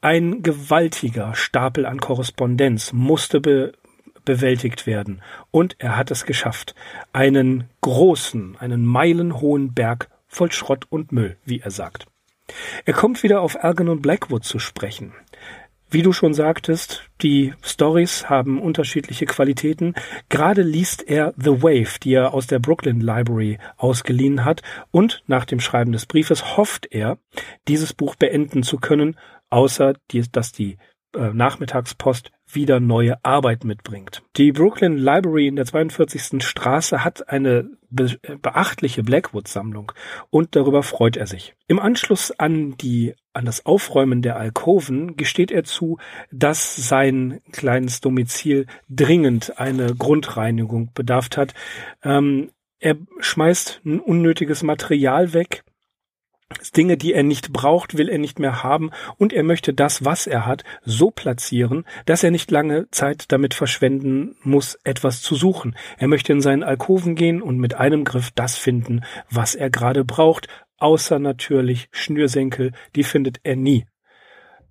Ein 0.01 0.43
gewaltiger 0.43 1.35
Stapel 1.35 1.87
an 1.87 2.01
Korrespondenz 2.01 2.93
musste 2.93 3.41
be 3.41 3.73
bewältigt 4.25 4.87
werden. 4.87 5.21
Und 5.51 5.75
er 5.81 5.97
hat 5.97 6.13
es 6.13 6.25
geschafft. 6.25 6.77
Einen 7.13 7.65
großen, 7.81 8.57
einen 8.57 8.87
meilenhohen 8.87 9.75
Berg 9.75 10.09
voll 10.29 10.53
Schrott 10.53 10.87
und 10.91 11.11
Müll, 11.11 11.37
wie 11.45 11.59
er 11.59 11.73
sagt. 11.73 12.07
Er 12.85 12.93
kommt 12.93 13.25
wieder 13.25 13.41
auf 13.41 13.65
Algernon 13.65 14.01
Blackwood 14.01 14.45
zu 14.45 14.61
sprechen. 14.61 15.13
Wie 15.93 16.01
du 16.01 16.15
schon 16.15 16.33
sagtest, 16.33 17.03
die 17.21 17.53
Stories 17.61 18.31
haben 18.31 18.63
unterschiedliche 18.63 19.27
Qualitäten. 19.27 19.93
Gerade 20.31 20.63
liest 20.63 21.07
er 21.07 21.35
The 21.37 21.63
Wave, 21.63 21.99
die 22.03 22.15
er 22.15 22.33
aus 22.33 22.47
der 22.47 22.61
Brooklyn 22.61 23.03
Library 23.03 23.59
ausgeliehen 23.77 24.47
hat, 24.47 24.63
und 24.91 25.23
nach 25.27 25.45
dem 25.45 25.61
Schreiben 25.61 25.93
des 25.93 26.07
Briefes 26.07 26.57
hofft 26.57 26.87
er, 26.91 27.19
dieses 27.69 27.93
Buch 27.93 28.17
beenden 28.17 28.63
zu 28.63 28.79
können, 28.79 29.19
außer 29.51 29.93
dass 30.33 30.53
die 30.53 30.79
Nachmittagspost 31.15 32.31
wieder 32.47 32.81
neue 32.81 33.25
Arbeit 33.25 33.65
mitbringt. 33.65 34.23
Die 34.37 34.53
Brooklyn 34.53 34.97
Library 34.97 35.47
in 35.47 35.57
der 35.57 35.65
42. 35.65 36.43
Straße 36.43 37.05
hat 37.05 37.29
eine 37.29 37.71
be 37.91 38.19
beachtliche 38.41 39.03
Blackwood-Sammlung 39.03 39.93
und 40.31 40.57
darüber 40.57 40.83
freut 40.83 41.17
er 41.17 41.27
sich. 41.27 41.55
Im 41.67 41.79
Anschluss 41.79 42.31
an 42.33 42.77
die 42.79 43.15
an 43.35 43.45
das 43.47 43.65
Aufräumen 43.65 44.23
der 44.23 44.37
Alkoven 44.37 45.17
gesteht 45.17 45.51
er 45.51 45.65
zu, 45.65 45.99
dass 46.31 46.77
sein 46.77 47.41
kleines 47.51 48.01
Domizil 48.01 48.67
dringend 48.91 49.59
eine 49.59 49.95
Grundreinigung 49.95 50.91
bedarf 50.93 51.29
hat. 51.37 51.55
Ähm, 52.03 52.51
er 52.79 52.97
schmeißt 53.21 53.83
ein 53.85 54.01
unnötiges 54.01 54.63
Material 54.63 55.33
weg, 55.33 55.65
Dinge, 56.77 56.97
die 56.97 57.13
er 57.13 57.23
nicht 57.23 57.53
braucht, 57.53 57.97
will 57.97 58.09
er 58.09 58.19
nicht 58.19 58.39
mehr 58.39 58.63
haben 58.63 58.91
und 59.19 59.33
er 59.33 59.43
möchte 59.43 59.75
das, 59.75 60.05
was 60.05 60.27
er 60.27 60.47
hat, 60.47 60.65
so 60.85 61.11
platzieren, 61.11 61.85
dass 62.07 62.23
er 62.23 62.31
nicht 62.31 62.51
lange 62.51 62.89
Zeit 62.91 63.33
damit 63.33 63.55
verschwenden 63.55 64.37
muss, 64.43 64.79
etwas 64.85 65.23
zu 65.23 65.35
suchen. 65.35 65.77
Er 65.99 66.09
möchte 66.09 66.33
in 66.33 66.41
seinen 66.41 66.63
Alkoven 66.63 67.15
gehen 67.15 67.43
und 67.43 67.59
mit 67.59 67.75
einem 67.75 68.05
Griff 68.05 68.31
das 68.35 68.57
finden, 68.57 69.03
was 69.31 69.55
er 69.55 69.71
gerade 69.71 70.05
braucht, 70.05 70.49
außer 70.79 71.19
natürlich 71.19 71.89
Schnürsenkel, 71.93 72.73
die 72.97 73.05
findet 73.05 73.41
er 73.45 73.57
nie. 73.57 73.87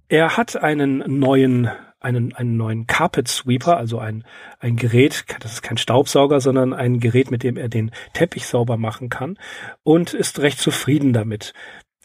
Er 0.09 0.35
hat 0.35 0.57
einen 0.57 1.03
neuen 1.19 1.69
einen, 2.01 2.33
einen 2.33 2.57
neuen 2.57 2.87
Carpet 2.87 3.27
Sweeper, 3.27 3.77
also 3.77 3.99
ein, 3.99 4.23
ein 4.59 4.75
Gerät, 4.75 5.25
das 5.39 5.53
ist 5.53 5.61
kein 5.61 5.77
Staubsauger, 5.77 6.41
sondern 6.41 6.73
ein 6.73 6.99
Gerät, 6.99 7.31
mit 7.31 7.43
dem 7.43 7.57
er 7.57 7.69
den 7.69 7.91
Teppich 8.13 8.45
sauber 8.47 8.77
machen 8.77 9.09
kann 9.09 9.37
und 9.83 10.13
ist 10.13 10.39
recht 10.39 10.59
zufrieden 10.59 11.13
damit. 11.13 11.53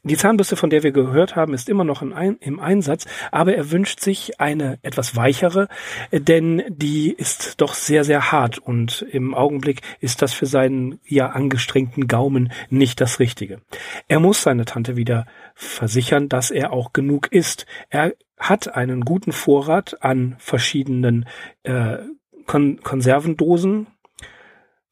Die 0.07 0.17
Zahnbürste, 0.17 0.55
von 0.55 0.71
der 0.71 0.85
wir 0.85 0.93
gehört 0.93 1.35
haben, 1.35 1.53
ist 1.53 1.69
immer 1.69 1.83
noch 1.83 2.01
im 2.01 2.61
Einsatz, 2.61 3.07
aber 3.33 3.57
er 3.57 3.73
wünscht 3.73 3.99
sich 3.99 4.39
eine 4.39 4.79
etwas 4.83 5.17
weichere, 5.17 5.67
denn 6.13 6.63
die 6.69 7.11
ist 7.11 7.61
doch 7.61 7.75
sehr, 7.75 8.05
sehr 8.05 8.31
hart 8.31 8.59
und 8.59 9.03
im 9.11 9.35
Augenblick 9.35 9.81
ist 9.99 10.23
das 10.23 10.33
für 10.33 10.47
seinen 10.47 11.01
ja 11.05 11.31
angestrengten 11.31 12.07
Gaumen 12.07 12.53
nicht 12.71 13.01
das 13.01 13.19
Richtige. 13.19 13.63
Er 14.07 14.21
muss 14.21 14.43
seine 14.43 14.65
Tante 14.65 14.95
wieder 14.95 15.27
versichern, 15.57 16.29
dass 16.29 16.53
er 16.53 16.73
auch 16.73 16.93
genug 16.93 17.33
isst. 17.33 17.67
Er 17.91 18.15
hat 18.39 18.75
einen 18.75 19.03
guten 19.03 19.33
Vorrat 19.33 20.03
an 20.03 20.37
verschiedenen 20.39 21.27
äh, 21.63 21.99
Kon 22.47 22.81
Konservendosen, 22.83 23.89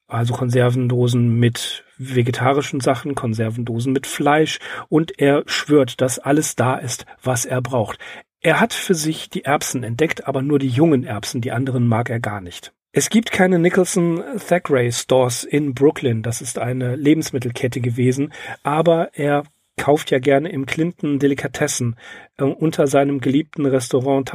also 0.06 0.34
Konservendosen 0.34 1.38
mit 1.38 1.84
vegetarischen 1.98 2.80
Sachen, 2.80 3.14
Konservendosen 3.14 3.92
mit 3.92 4.06
Fleisch. 4.06 4.58
Und 4.88 5.18
er 5.20 5.44
schwört, 5.46 6.00
dass 6.00 6.18
alles 6.18 6.56
da 6.56 6.76
ist, 6.76 7.06
was 7.22 7.44
er 7.44 7.60
braucht. 7.62 7.98
Er 8.40 8.60
hat 8.60 8.72
für 8.72 8.94
sich 8.94 9.30
die 9.30 9.44
Erbsen 9.44 9.84
entdeckt, 9.84 10.26
aber 10.26 10.42
nur 10.42 10.58
die 10.58 10.68
jungen 10.68 11.04
Erbsen, 11.04 11.40
die 11.40 11.52
anderen 11.52 11.86
mag 11.86 12.10
er 12.10 12.20
gar 12.20 12.40
nicht. 12.40 12.74
Es 12.92 13.08
gibt 13.08 13.32
keine 13.32 13.58
Nicholson 13.58 14.22
Thackeray 14.46 14.92
Stores 14.92 15.42
in 15.42 15.74
Brooklyn, 15.74 16.22
das 16.22 16.40
ist 16.40 16.58
eine 16.58 16.94
Lebensmittelkette 16.94 17.80
gewesen, 17.80 18.32
aber 18.62 19.10
er 19.14 19.42
kauft 19.76 20.10
ja 20.10 20.18
gerne 20.18 20.50
im 20.50 20.66
Clinton 20.66 21.18
Delikatessen 21.18 21.96
äh, 22.36 22.44
unter 22.44 22.86
seinem 22.86 23.20
geliebten 23.20 23.66
Restaurant 23.66 24.28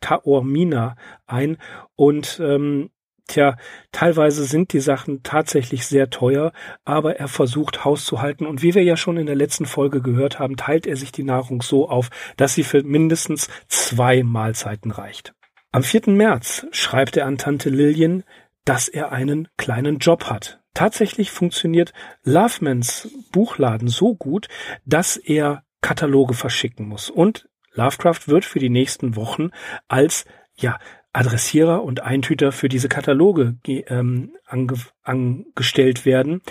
Taormina 0.00 0.96
ein 1.26 1.58
und 1.96 2.40
ähm, 2.42 2.90
Tja, 3.28 3.58
teilweise 3.92 4.44
sind 4.44 4.72
die 4.72 4.80
Sachen 4.80 5.22
tatsächlich 5.22 5.86
sehr 5.86 6.08
teuer, 6.08 6.52
aber 6.86 7.16
er 7.16 7.28
versucht 7.28 7.84
Haus 7.84 8.06
zu 8.06 8.22
halten 8.22 8.46
und 8.46 8.62
wie 8.62 8.74
wir 8.74 8.82
ja 8.82 8.96
schon 8.96 9.18
in 9.18 9.26
der 9.26 9.36
letzten 9.36 9.66
Folge 9.66 10.00
gehört 10.00 10.38
haben, 10.38 10.56
teilt 10.56 10.86
er 10.86 10.96
sich 10.96 11.12
die 11.12 11.24
Nahrung 11.24 11.60
so 11.60 11.90
auf, 11.90 12.08
dass 12.38 12.54
sie 12.54 12.64
für 12.64 12.82
mindestens 12.82 13.50
zwei 13.68 14.22
Mahlzeiten 14.22 14.90
reicht. 14.90 15.34
Am 15.72 15.82
4. 15.82 16.14
März 16.14 16.66
schreibt 16.70 17.18
er 17.18 17.26
an 17.26 17.36
Tante 17.36 17.68
Lillian, 17.68 18.24
dass 18.64 18.88
er 18.88 19.12
einen 19.12 19.48
kleinen 19.58 19.98
Job 19.98 20.24
hat. 20.24 20.57
Tatsächlich 20.78 21.32
funktioniert 21.32 21.92
Lovemans 22.22 23.08
Buchladen 23.32 23.88
so 23.88 24.14
gut, 24.14 24.46
dass 24.84 25.16
er 25.16 25.64
Kataloge 25.80 26.34
verschicken 26.34 26.86
muss. 26.86 27.10
Und 27.10 27.48
Lovecraft 27.72 28.28
wird 28.28 28.44
für 28.44 28.60
die 28.60 28.70
nächsten 28.70 29.16
Wochen 29.16 29.50
als 29.88 30.24
ja, 30.54 30.78
Adressierer 31.12 31.82
und 31.82 32.04
Eintüter 32.04 32.52
für 32.52 32.68
diese 32.68 32.88
Kataloge 32.88 33.56
ähm, 33.66 34.36
ange 34.46 34.74
angestellt 35.02 36.06
werden. 36.06 36.42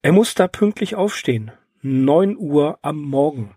Er 0.00 0.12
muss 0.12 0.36
da 0.36 0.46
pünktlich 0.46 0.94
aufstehen. 0.94 1.50
Neun 1.82 2.36
Uhr 2.36 2.78
am 2.82 3.02
Morgen. 3.02 3.56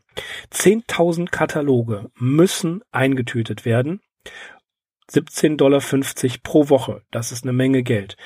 Zehntausend 0.50 1.32
Kataloge 1.32 2.10
müssen 2.16 2.82
eingetütet 2.92 3.64
werden. 3.64 4.02
17,50 5.12 5.58
Dollar 5.58 5.82
pro 6.42 6.70
Woche. 6.70 7.04
Das 7.12 7.32
ist 7.32 7.44
eine 7.44 7.54
Menge 7.54 7.84
Geld. 7.84 8.18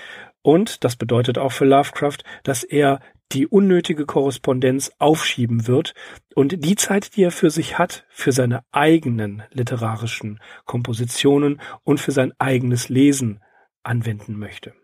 Und 0.46 0.84
das 0.84 0.96
bedeutet 0.96 1.39
auch 1.39 1.52
für 1.52 1.66
Lovecraft, 1.66 2.20
dass 2.43 2.64
er 2.64 3.00
die 3.32 3.48
unnötige 3.48 4.06
Korrespondenz 4.06 4.91
aufschieben 5.00 5.66
wird 5.66 5.96
und 6.36 6.64
die 6.64 6.76
Zeit, 6.76 7.16
die 7.16 7.24
er 7.24 7.32
für 7.32 7.50
sich 7.50 7.80
hat, 7.80 8.06
für 8.10 8.32
seine 8.32 8.64
eigenen 8.72 9.41
literarischen 9.50 10.39
Kompositionen 10.66 11.60
und 11.82 12.00
für 12.00 12.12
sein 12.12 12.32
eigenes 12.38 12.89
Lesen 12.89 13.43
anwenden 13.82 14.38
möchte. 14.38 14.76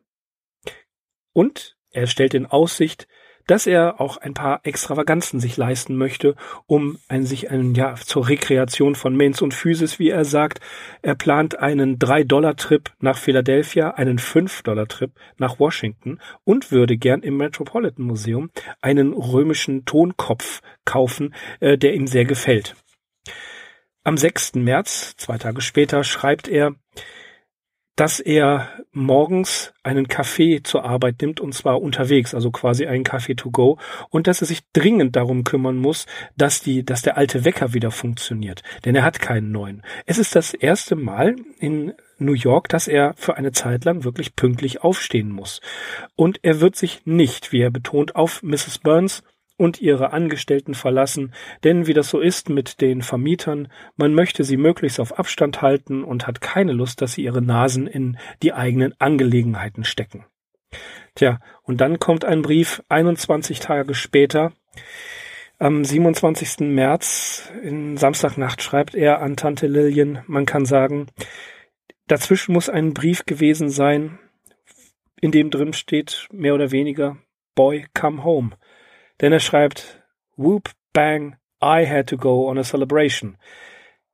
Und 1.31 1.77
er 1.91 2.07
stellt 2.07 2.33
in 2.33 2.47
Aussicht, 2.47 3.07
dass 3.47 3.67
er 3.67 3.99
auch 3.99 4.17
ein 4.17 4.33
paar 4.33 4.61
Extravaganzen 4.63 5.39
sich 5.39 5.57
leisten 5.57 5.95
möchte, 5.95 6.35
um 6.67 6.97
ein, 7.07 7.25
sich 7.25 7.51
einen, 7.51 7.75
ja, 7.75 7.95
zur 7.95 8.27
Rekreation 8.27 8.95
von 8.95 9.15
Mains 9.15 9.41
und 9.41 9.53
Physis, 9.53 9.99
wie 9.99 10.09
er 10.09 10.25
sagt. 10.25 10.59
Er 11.01 11.15
plant 11.15 11.59
einen 11.59 11.97
3-Dollar-Trip 11.99 12.91
nach 12.99 13.17
Philadelphia, 13.17 13.91
einen 13.91 14.19
5-Dollar-Trip 14.19 15.11
nach 15.37 15.59
Washington 15.59 16.19
und 16.43 16.71
würde 16.71 16.97
gern 16.97 17.21
im 17.21 17.37
Metropolitan 17.37 18.05
Museum 18.05 18.49
einen 18.81 19.13
römischen 19.13 19.85
Tonkopf 19.85 20.61
kaufen, 20.85 21.33
äh, 21.59 21.77
der 21.77 21.93
ihm 21.93 22.07
sehr 22.07 22.25
gefällt. 22.25 22.75
Am 24.03 24.17
6. 24.17 24.55
März, 24.55 25.15
zwei 25.17 25.37
Tage 25.37 25.61
später, 25.61 26.03
schreibt 26.03 26.47
er, 26.47 26.73
dass 28.01 28.19
er 28.19 28.67
morgens 28.93 29.73
einen 29.83 30.07
Kaffee 30.07 30.63
zur 30.63 30.85
Arbeit 30.85 31.21
nimmt 31.21 31.39
und 31.39 31.53
zwar 31.53 31.79
unterwegs, 31.83 32.33
also 32.33 32.49
quasi 32.49 32.87
einen 32.87 33.03
Kaffee 33.03 33.35
to 33.35 33.51
go 33.51 33.77
und 34.09 34.25
dass 34.25 34.41
er 34.41 34.47
sich 34.47 34.61
dringend 34.73 35.15
darum 35.15 35.43
kümmern 35.43 35.77
muss, 35.77 36.07
dass 36.35 36.61
die, 36.61 36.83
dass 36.83 37.03
der 37.03 37.15
alte 37.15 37.45
Wecker 37.45 37.75
wieder 37.75 37.91
funktioniert, 37.91 38.63
denn 38.85 38.95
er 38.95 39.03
hat 39.03 39.19
keinen 39.19 39.51
neuen. 39.51 39.83
Es 40.07 40.17
ist 40.17 40.35
das 40.35 40.55
erste 40.55 40.95
Mal 40.95 41.35
in 41.59 41.93
New 42.17 42.33
York, 42.33 42.69
dass 42.69 42.87
er 42.87 43.13
für 43.17 43.37
eine 43.37 43.51
Zeit 43.51 43.85
lang 43.85 44.03
wirklich 44.03 44.35
pünktlich 44.35 44.81
aufstehen 44.81 45.29
muss. 45.29 45.61
Und 46.15 46.39
er 46.41 46.59
wird 46.59 46.75
sich 46.75 47.01
nicht, 47.05 47.51
wie 47.51 47.61
er 47.61 47.69
betont, 47.69 48.15
auf 48.15 48.41
Mrs. 48.41 48.79
Burns 48.79 49.21
und 49.61 49.79
ihre 49.79 50.11
Angestellten 50.11 50.73
verlassen, 50.73 51.35
denn 51.63 51.85
wie 51.85 51.93
das 51.93 52.09
so 52.09 52.19
ist 52.19 52.49
mit 52.49 52.81
den 52.81 53.03
Vermietern, 53.03 53.67
man 53.95 54.15
möchte 54.15 54.43
sie 54.43 54.57
möglichst 54.57 54.99
auf 54.99 55.19
Abstand 55.19 55.61
halten 55.61 56.03
und 56.03 56.25
hat 56.25 56.41
keine 56.41 56.71
Lust, 56.71 56.99
dass 56.99 57.13
sie 57.13 57.23
ihre 57.23 57.43
Nasen 57.43 57.85
in 57.85 58.17
die 58.41 58.53
eigenen 58.53 58.99
Angelegenheiten 58.99 59.83
stecken. 59.83 60.25
Tja, 61.13 61.39
und 61.61 61.79
dann 61.79 61.99
kommt 61.99 62.25
ein 62.25 62.41
Brief 62.41 62.81
21 62.89 63.59
Tage 63.59 63.93
später, 63.93 64.51
am 65.59 65.85
27. 65.85 66.61
März, 66.61 67.51
in 67.61 67.97
Samstagnacht, 67.97 68.63
schreibt 68.63 68.95
er 68.95 69.21
an 69.21 69.35
Tante 69.35 69.67
Lillian, 69.67 70.23
man 70.25 70.47
kann 70.47 70.65
sagen, 70.65 71.05
dazwischen 72.07 72.53
muss 72.53 72.67
ein 72.67 72.95
Brief 72.95 73.27
gewesen 73.27 73.69
sein, 73.69 74.17
in 75.21 75.29
dem 75.29 75.51
drin 75.51 75.73
steht, 75.73 76.27
mehr 76.31 76.55
oder 76.55 76.71
weniger, 76.71 77.17
Boy, 77.53 77.85
come 77.93 78.23
home. 78.23 78.51
Denn 79.21 79.31
er 79.31 79.39
schreibt, 79.39 80.03
Whoop, 80.35 80.71
bang, 80.93 81.37
I 81.63 81.85
had 81.87 82.07
to 82.07 82.17
go 82.17 82.49
on 82.49 82.57
a 82.57 82.63
celebration. 82.63 83.37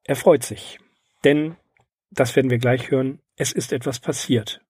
Er 0.03 0.15
freut 0.15 0.43
sich, 0.43 0.79
denn, 1.23 1.55
das 2.11 2.35
werden 2.35 2.51
wir 2.51 2.57
gleich 2.57 2.91
hören, 2.91 3.19
es 3.35 3.51
ist 3.51 3.71
etwas 3.71 3.99
passiert. 3.99 4.61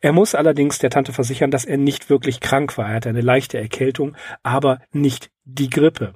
Er 0.00 0.12
muss 0.12 0.34
allerdings 0.34 0.78
der 0.78 0.90
Tante 0.90 1.12
versichern, 1.12 1.50
dass 1.50 1.64
er 1.64 1.78
nicht 1.78 2.10
wirklich 2.10 2.40
krank 2.40 2.76
war. 2.76 2.88
Er 2.88 2.96
hatte 2.96 3.08
eine 3.08 3.22
leichte 3.22 3.58
Erkältung, 3.58 4.16
aber 4.42 4.80
nicht 4.92 5.30
die 5.44 5.70
Grippe. 5.70 6.12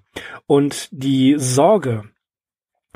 Und 0.46 0.88
die 0.90 1.36
Sorge, 1.38 2.04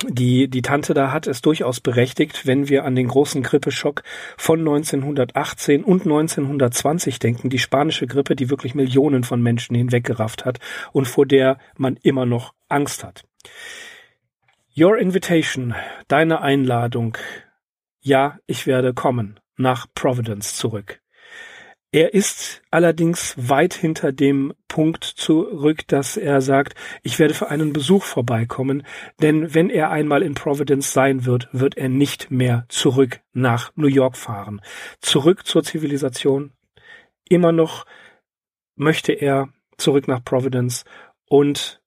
die 0.02 0.48
die 0.48 0.62
Tante 0.62 0.92
da 0.94 1.12
hat, 1.12 1.26
ist 1.26 1.46
durchaus 1.46 1.80
berechtigt, 1.80 2.46
wenn 2.46 2.68
wir 2.68 2.84
an 2.84 2.96
den 2.96 3.08
großen 3.08 3.42
Grippeschock 3.42 4.02
von 4.36 4.58
1918 4.60 5.84
und 5.84 6.02
1920 6.02 7.18
denken, 7.18 7.48
die 7.48 7.58
spanische 7.58 8.06
Grippe, 8.06 8.36
die 8.36 8.50
wirklich 8.50 8.74
Millionen 8.74 9.24
von 9.24 9.40
Menschen 9.40 9.76
hinweggerafft 9.76 10.44
hat 10.44 10.58
und 10.92 11.06
vor 11.06 11.26
der 11.26 11.58
man 11.76 11.96
immer 11.96 12.26
noch 12.26 12.54
Angst 12.68 13.04
hat. 13.04 13.24
Your 14.76 14.98
invitation, 14.98 15.74
deine 16.08 16.40
Einladung. 16.40 17.16
Ja, 18.00 18.38
ich 18.46 18.66
werde 18.66 18.92
kommen 18.92 19.38
nach 19.56 19.86
Providence 19.94 20.56
zurück. 20.56 21.03
Er 21.94 22.12
ist 22.12 22.60
allerdings 22.72 23.36
weit 23.36 23.72
hinter 23.72 24.10
dem 24.10 24.52
Punkt 24.66 25.04
zurück, 25.04 25.86
dass 25.86 26.16
er 26.16 26.40
sagt, 26.40 26.74
ich 27.04 27.20
werde 27.20 27.34
für 27.34 27.50
einen 27.50 27.72
Besuch 27.72 28.02
vorbeikommen, 28.02 28.84
denn 29.22 29.54
wenn 29.54 29.70
er 29.70 29.92
einmal 29.92 30.24
in 30.24 30.34
Providence 30.34 30.92
sein 30.92 31.24
wird, 31.24 31.48
wird 31.52 31.76
er 31.76 31.88
nicht 31.88 32.32
mehr 32.32 32.66
zurück 32.68 33.20
nach 33.32 33.70
New 33.76 33.86
York 33.86 34.16
fahren. 34.16 34.60
Zurück 34.98 35.46
zur 35.46 35.62
Zivilisation. 35.62 36.50
Immer 37.28 37.52
noch 37.52 37.86
möchte 38.74 39.12
er 39.12 39.50
zurück 39.78 40.08
nach 40.08 40.24
Providence 40.24 40.84
und 41.28 41.80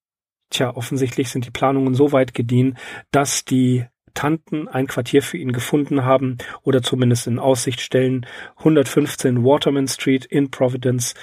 Tja, 0.49 0.73
offensichtlich 0.73 1.27
sind 1.27 1.45
die 1.45 1.51
Planungen 1.51 1.93
so 1.93 2.13
weit 2.13 2.33
gediehen, 2.33 2.77
dass 3.11 3.43
die 3.43 3.85
Tanten 4.17 4.67
ein 4.67 4.87
Quartier 4.87 5.21
für 5.21 5.37
ihn 5.37 5.51
gefunden 5.51 6.03
haben 6.03 6.37
oder 6.63 6.81
zumindest 6.81 7.27
in 7.27 7.37
Aussicht 7.37 7.81
stellen. 7.81 8.25
115 8.57 9.43
Waterman 9.43 9.87
Street 9.87 10.25
in 10.25 10.49
Providence. 10.49 11.13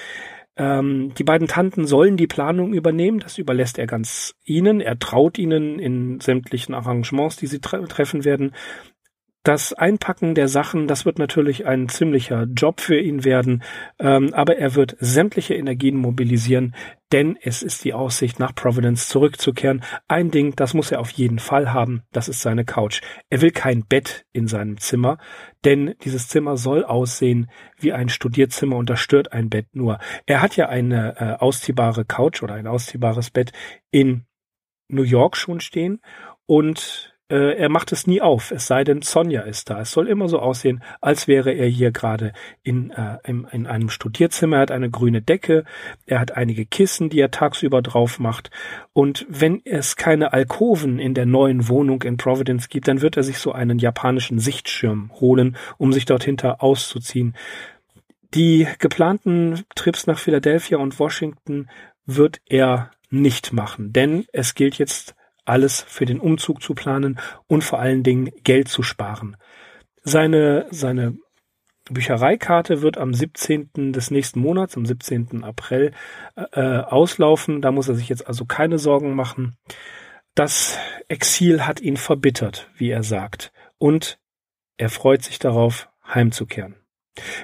Ähm, 0.57 1.12
die 1.18 1.24
beiden 1.24 1.49
Tanten 1.49 1.86
sollen 1.86 2.16
die 2.16 2.28
Planung 2.28 2.72
übernehmen. 2.72 3.18
Das 3.18 3.38
überlässt 3.38 3.78
er 3.78 3.88
ganz 3.88 4.36
ihnen. 4.45 4.80
Er 4.80 4.97
traut 4.97 5.38
ihnen 5.38 5.80
in 5.80 6.20
sämtlichen 6.20 6.72
Arrangements, 6.72 7.36
die 7.36 7.49
sie 7.49 7.61
tre 7.61 7.84
treffen 7.88 8.24
werden. 8.24 8.53
Das 9.45 9.74
Einpacken 9.74 10.34
der 10.34 10.49
Sachen, 10.49 10.88
das 10.88 11.05
wird 11.05 11.18
natürlich 11.18 11.66
ein 11.66 11.90
ziemlicher 11.90 12.45
Job 12.45 12.80
für 12.80 12.99
ihn 12.99 13.24
werden, 13.24 13.62
ähm, 13.99 14.32
aber 14.32 14.57
er 14.57 14.74
wird 14.74 14.97
sämtliche 15.01 15.53
Energien 15.53 15.97
mobilisieren, 15.97 16.74
denn 17.12 17.36
es 17.42 17.62
ist 17.62 17.84
die 17.84 17.92
Aussicht, 17.92 18.40
nach 18.40 18.55
Providence 18.55 19.07
zurückzukehren. 19.07 19.84
Ein 20.09 20.30
Ding, 20.30 20.57
das 20.57 20.72
muss 20.72 20.92
er 20.92 21.01
auf 21.01 21.11
jeden 21.11 21.40
Fall 21.40 21.74
haben, 21.74 22.05
das 22.11 22.30
ist 22.30 22.40
seine 22.40 22.64
Couch. 22.64 23.03
Er 23.28 23.42
will 23.42 23.51
kein 23.51 23.84
Bett 23.84 24.24
in 24.32 24.49
seinem 24.49 24.78
Zimmer, 24.78 25.18
denn 25.66 25.95
dieses 26.05 26.28
Zimmer 26.28 26.57
soll 26.57 26.82
aussehen 26.82 27.51
wie 27.78 27.92
ein 27.92 28.09
Studierzimmer 28.09 28.76
und 28.76 28.88
da 28.88 28.97
stört 28.97 29.34
ein 29.34 29.51
Bett 29.51 29.66
nur. 29.74 29.99
Er 30.24 30.40
hat 30.40 30.57
ja 30.57 30.70
eine 30.70 31.16
äh, 31.18 31.32
ausziehbare 31.34 32.07
Couch 32.07 32.42
oder 32.42 32.55
ein 32.55 32.66
ausziehbares 32.66 33.30
Bett 33.30 33.53
in 33.90 34.24
New 34.88 35.03
York 35.03 35.36
schon 35.36 35.61
stehen 35.61 36.01
und 36.47 37.13
äh, 37.31 37.57
er 37.57 37.68
macht 37.70 37.91
es 37.93 38.07
nie 38.07 38.20
auf, 38.20 38.51
es 38.51 38.66
sei 38.66 38.85
denn, 38.85 39.01
Sonja 39.01 39.43
ist 39.43 39.70
da. 39.70 39.81
Es 39.81 39.93
soll 39.93 40.09
immer 40.09 40.29
so 40.29 40.41
aussehen, 40.41 40.83
als 41.01 41.27
wäre 41.27 41.53
er 41.53 41.68
hier 41.68 41.91
gerade 41.91 42.33
in, 42.62 42.91
äh, 42.91 43.16
in, 43.25 43.47
in 43.51 43.66
einem 43.66 43.89
Studierzimmer. 43.89 44.57
Er 44.57 44.62
hat 44.62 44.70
eine 44.70 44.91
grüne 44.91 45.22
Decke, 45.22 45.64
er 46.07 46.20
hat 46.20 46.33
einige 46.33 46.66
Kissen, 46.66 47.09
die 47.09 47.20
er 47.20 47.31
tagsüber 47.31 47.81
drauf 47.81 48.18
macht. 48.18 48.51
Und 48.93 49.27
wenn 49.29 49.62
es 49.64 49.97
keine 49.97 50.33
Alkoven 50.35 50.99
in 50.99 51.14
der 51.14 51.27
neuen 51.27 51.68
Wohnung 51.68 52.03
in 52.03 52.18
Providence 52.18 52.68
gibt, 52.68 52.89
dann 52.89 53.01
wird 53.01 53.16
er 53.16 53.22
sich 53.22 53.39
so 53.39 53.53
einen 53.53 53.79
japanischen 53.79 54.39
Sichtschirm 54.39 55.11
holen, 55.14 55.57
um 55.79 55.93
sich 55.93 56.05
dort 56.05 56.25
hinter 56.25 56.62
auszuziehen. 56.62 57.35
Die 58.35 58.66
geplanten 58.79 59.62
Trips 59.75 60.07
nach 60.07 60.18
Philadelphia 60.18 60.77
und 60.77 60.99
Washington 60.99 61.68
wird 62.05 62.41
er 62.47 62.91
nicht 63.09 63.53
machen, 63.53 63.93
denn 63.93 64.27
es 64.33 64.55
gilt 64.55 64.77
jetzt 64.77 65.14
alles 65.45 65.82
für 65.82 66.05
den 66.05 66.20
Umzug 66.20 66.62
zu 66.62 66.74
planen 66.74 67.18
und 67.47 67.64
vor 67.64 67.78
allen 67.78 68.03
Dingen 68.03 68.30
Geld 68.45 68.68
zu 68.68 68.82
sparen. 68.82 69.36
Seine, 70.03 70.66
seine 70.70 71.16
Büchereikarte 71.90 72.82
wird 72.82 72.97
am 72.97 73.12
17. 73.12 73.92
des 73.92 74.11
nächsten 74.11 74.40
Monats, 74.40 74.76
am 74.76 74.86
17. 74.86 75.45
April, 75.45 75.92
äh, 76.34 76.61
auslaufen. 76.61 77.61
Da 77.61 77.72
muss 77.72 77.88
er 77.88 77.95
sich 77.95 78.09
jetzt 78.09 78.26
also 78.26 78.47
keine 78.47 78.78
Sorgen 78.78 79.14
machen. 79.14 79.57
Das 80.34 80.78
Exil 81.09 81.66
hat 81.66 81.80
ihn 81.80 81.97
verbittert, 81.97 82.70
wie 82.76 82.90
er 82.90 83.03
sagt. 83.03 83.53
Und 83.78 84.18
er 84.76 84.88
freut 84.88 85.22
sich 85.22 85.38
darauf, 85.38 85.88
heimzukehren. 86.07 86.76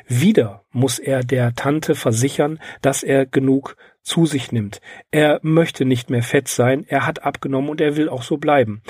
Wieder 0.07 0.64
muss 0.70 0.98
er 0.98 1.22
der 1.22 1.55
Tante 1.55 1.94
versichern, 1.94 2.59
dass 2.82 3.03
er 3.03 3.26
genug 3.26 3.76
zu 4.11 4.26
sich 4.26 4.50
nimmt. 4.50 4.80
Er 5.12 5.38
möchte 5.42 5.84
nicht 5.84 6.11
mehr 6.11 6.24
fett 6.24 6.48
sein, 6.48 6.84
er 6.88 7.06
hat 7.06 7.22
abgenommen 7.22 7.70
und 7.70 7.80
er 7.80 7.96
will 7.96 8.08
auch 8.08 8.24
so 8.24 8.38
bleiben. 8.38 8.82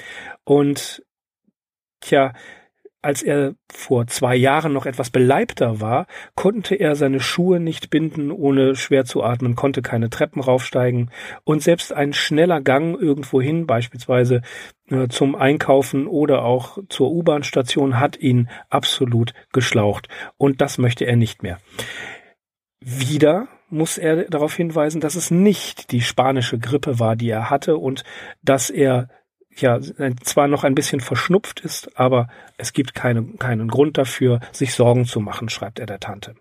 Und 0.44 1.04
tja, 2.00 2.32
als 3.02 3.22
er 3.22 3.54
vor 3.70 4.06
zwei 4.06 4.34
Jahren 4.34 4.72
noch 4.72 4.86
etwas 4.86 5.10
beleibter 5.10 5.80
war, 5.82 6.06
konnte 6.36 6.74
er 6.74 6.96
seine 6.96 7.20
Schuhe 7.20 7.60
nicht 7.60 7.90
binden, 7.90 8.30
ohne 8.30 8.76
schwer 8.76 9.04
zu 9.04 9.22
atmen, 9.22 9.56
konnte 9.56 9.82
keine 9.82 10.08
Treppen 10.08 10.40
raufsteigen 10.40 11.10
und 11.44 11.62
selbst 11.62 11.92
ein 11.92 12.14
schneller 12.14 12.62
Gang 12.62 12.98
irgendwohin, 12.98 13.66
beispielsweise 13.66 14.40
äh, 14.88 15.08
zum 15.08 15.34
Einkaufen 15.34 16.06
oder 16.06 16.44
auch 16.44 16.78
zur 16.88 17.10
U-Bahn-Station, 17.10 18.00
hat 18.00 18.18
ihn 18.18 18.48
absolut 18.70 19.34
geschlaucht. 19.52 20.08
Und 20.38 20.62
das 20.62 20.78
möchte 20.78 21.04
er 21.04 21.16
nicht 21.16 21.42
mehr. 21.42 21.58
Wieder 22.80 23.48
muss 23.70 23.98
er 23.98 24.24
darauf 24.24 24.54
hinweisen, 24.54 25.00
dass 25.00 25.14
es 25.14 25.30
nicht 25.30 25.92
die 25.92 26.00
spanische 26.00 26.58
Grippe 26.58 26.98
war, 26.98 27.16
die 27.16 27.30
er 27.30 27.50
hatte 27.50 27.76
und 27.76 28.04
dass 28.42 28.70
er 28.70 29.08
ja 29.56 29.80
zwar 30.22 30.48
noch 30.48 30.64
ein 30.64 30.74
bisschen 30.74 31.00
verschnupft 31.00 31.60
ist, 31.60 31.98
aber 31.98 32.28
es 32.56 32.72
gibt 32.72 32.94
keine, 32.94 33.24
keinen 33.38 33.68
Grund 33.68 33.98
dafür, 33.98 34.40
sich 34.52 34.74
Sorgen 34.74 35.04
zu 35.06 35.20
machen, 35.20 35.48
schreibt 35.48 35.78
er 35.78 35.86
der 35.86 36.00
Tante. 36.00 36.34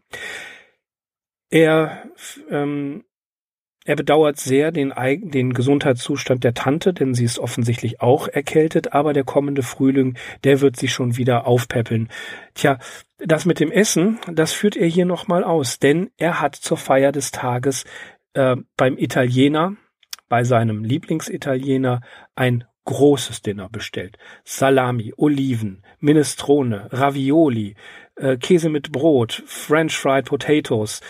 Er, 1.49 2.03
ähm, 2.49 3.03
er 3.89 3.95
bedauert 3.95 4.39
sehr 4.39 4.71
den, 4.71 4.93
den 5.31 5.51
Gesundheitszustand 5.51 6.43
der 6.43 6.53
Tante, 6.53 6.93
denn 6.93 7.15
sie 7.15 7.25
ist 7.25 7.39
offensichtlich 7.39 8.01
auch 8.01 8.27
erkältet, 8.27 8.93
aber 8.93 9.13
der 9.13 9.23
kommende 9.23 9.63
Frühling, 9.63 10.15
der 10.43 10.61
wird 10.61 10.75
sich 10.77 10.93
schon 10.93 11.17
wieder 11.17 11.47
aufpäppeln. 11.47 12.07
Tja, 12.53 12.77
das 13.17 13.47
mit 13.47 13.59
dem 13.59 13.71
Essen, 13.71 14.19
das 14.31 14.53
führt 14.53 14.75
er 14.75 14.85
hier 14.85 15.05
nochmal 15.05 15.43
aus, 15.43 15.79
denn 15.79 16.11
er 16.17 16.39
hat 16.39 16.55
zur 16.55 16.77
Feier 16.77 17.11
des 17.11 17.31
Tages 17.31 17.83
äh, 18.33 18.57
beim 18.77 18.95
Italiener, 18.95 19.75
bei 20.27 20.43
seinem 20.43 20.83
Lieblingsitaliener, 20.83 22.01
ein 22.35 22.65
großes 22.85 23.41
Dinner 23.41 23.69
bestellt. 23.69 24.19
Salami, 24.43 25.15
Oliven, 25.17 25.83
Minestrone, 25.97 26.89
Ravioli, 26.91 27.73
äh, 28.17 28.37
Käse 28.37 28.69
mit 28.69 28.91
Brot, 28.91 29.41
French 29.47 29.97
Fried 29.97 30.25
Potatoes, 30.25 31.01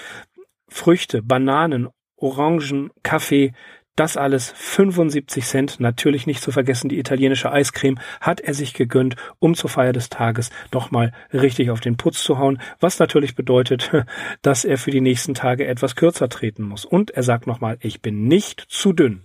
Früchte, 0.70 1.22
Bananen, 1.22 1.90
Orangen, 2.22 2.92
Kaffee, 3.04 3.54
das 4.00 4.16
alles 4.16 4.54
75 4.56 5.44
Cent, 5.46 5.80
natürlich 5.82 6.26
nicht 6.26 6.42
zu 6.42 6.54
vergessen 6.54 6.88
die 6.88 7.00
italienische 7.00 7.52
Eiscreme, 7.52 8.00
hat 8.22 8.40
er 8.40 8.54
sich 8.54 8.74
gegönnt, 8.74 9.18
um 9.40 9.56
zur 9.56 9.70
Feier 9.70 9.92
des 9.92 10.10
Tages 10.10 10.52
nochmal 10.72 11.12
richtig 11.34 11.70
auf 11.70 11.82
den 11.82 11.98
Putz 11.98 12.24
zu 12.24 12.38
hauen, 12.38 12.62
was 12.80 13.00
natürlich 13.00 13.36
bedeutet, 13.36 13.92
dass 14.42 14.64
er 14.64 14.78
für 14.78 14.92
die 14.92 15.02
nächsten 15.02 15.34
Tage 15.34 15.68
etwas 15.68 15.98
kürzer 15.98 16.30
treten 16.30 16.64
muss. 16.64 16.86
Und 16.86 17.12
er 17.12 17.24
sagt 17.24 17.46
nochmal, 17.46 17.78
ich 17.82 18.02
bin 18.02 18.24
nicht 18.26 18.62
zu 18.70 18.94
dünn. 18.94 19.24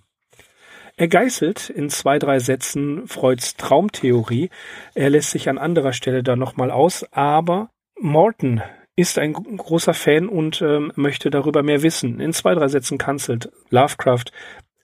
Er 0.97 1.09
geißelt 1.09 1.70
in 1.70 1.88
zwei, 1.90 2.18
drei 2.18 2.38
Sätzen 2.38 3.07
Freuds 3.07 3.57
Traumtheorie. 3.57 4.51
Er 4.95 5.11
lässt 5.11 5.30
sich 5.30 5.49
an 5.49 5.59
anderer 5.59 5.92
Stelle 5.92 6.22
da 6.22 6.36
nochmal 6.36 6.70
aus, 6.70 7.05
aber 7.12 7.70
Morton 8.01 8.62
ist 8.97 9.18
ein 9.18 9.32
großer 9.32 9.95
Fan 9.95 10.28
und 10.28 10.62
ähm, 10.62 10.92
möchte 10.95 11.30
darüber 11.30 11.62
mehr 11.62 11.82
wissen. 11.82 12.20
In 12.20 12.32
zwei, 12.32 12.55
drei 12.55 12.68
Sätzen 12.68 12.99
kanzelt 12.99 13.51
Lovecraft 13.70 14.26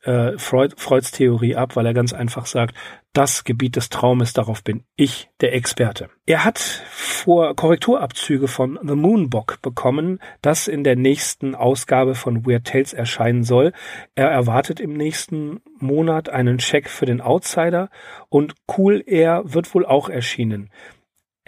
äh, 0.03 0.39
Freud, 0.39 0.75
Freuds 0.79 1.11
Theorie 1.11 1.57
ab, 1.57 1.77
weil 1.77 1.87
er 1.87 1.95
ganz 1.95 2.13
einfach 2.13 2.47
sagt, 2.47 2.75
das 3.13 3.45
Gebiet 3.45 3.77
des 3.77 3.89
Traumes, 3.89 4.33
darauf 4.33 4.63
bin 4.63 4.85
ich 4.97 5.29
der 5.41 5.53
Experte. 5.55 6.11
Er 6.27 6.45
hat 6.45 6.59
vor 6.59 7.55
Korrekturabzüge 7.57 8.47
von 8.47 8.79
The 8.83 8.95
Moonbock 8.95 9.61
bekommen, 9.63 10.21
das 10.43 10.69
in 10.69 10.85
der 10.85 10.97
nächsten 10.97 11.55
Ausgabe 11.55 12.15
von 12.15 12.47
Weird 12.47 12.67
Tales 12.67 12.93
erscheinen 12.93 13.43
soll. 13.43 13.73
Er 14.15 14.29
erwartet 14.29 14.81
im 14.81 14.95
nächsten 14.95 15.61
Monat 15.79 16.29
einen 16.29 16.59
Check 16.59 16.89
für 16.89 17.07
den 17.07 17.21
Outsider 17.21 17.91
und 18.29 18.55
Cool 18.67 19.03
Air 19.07 19.43
wird 19.45 19.75
wohl 19.75 19.85
auch 19.85 20.09
erschienen. 20.09 20.71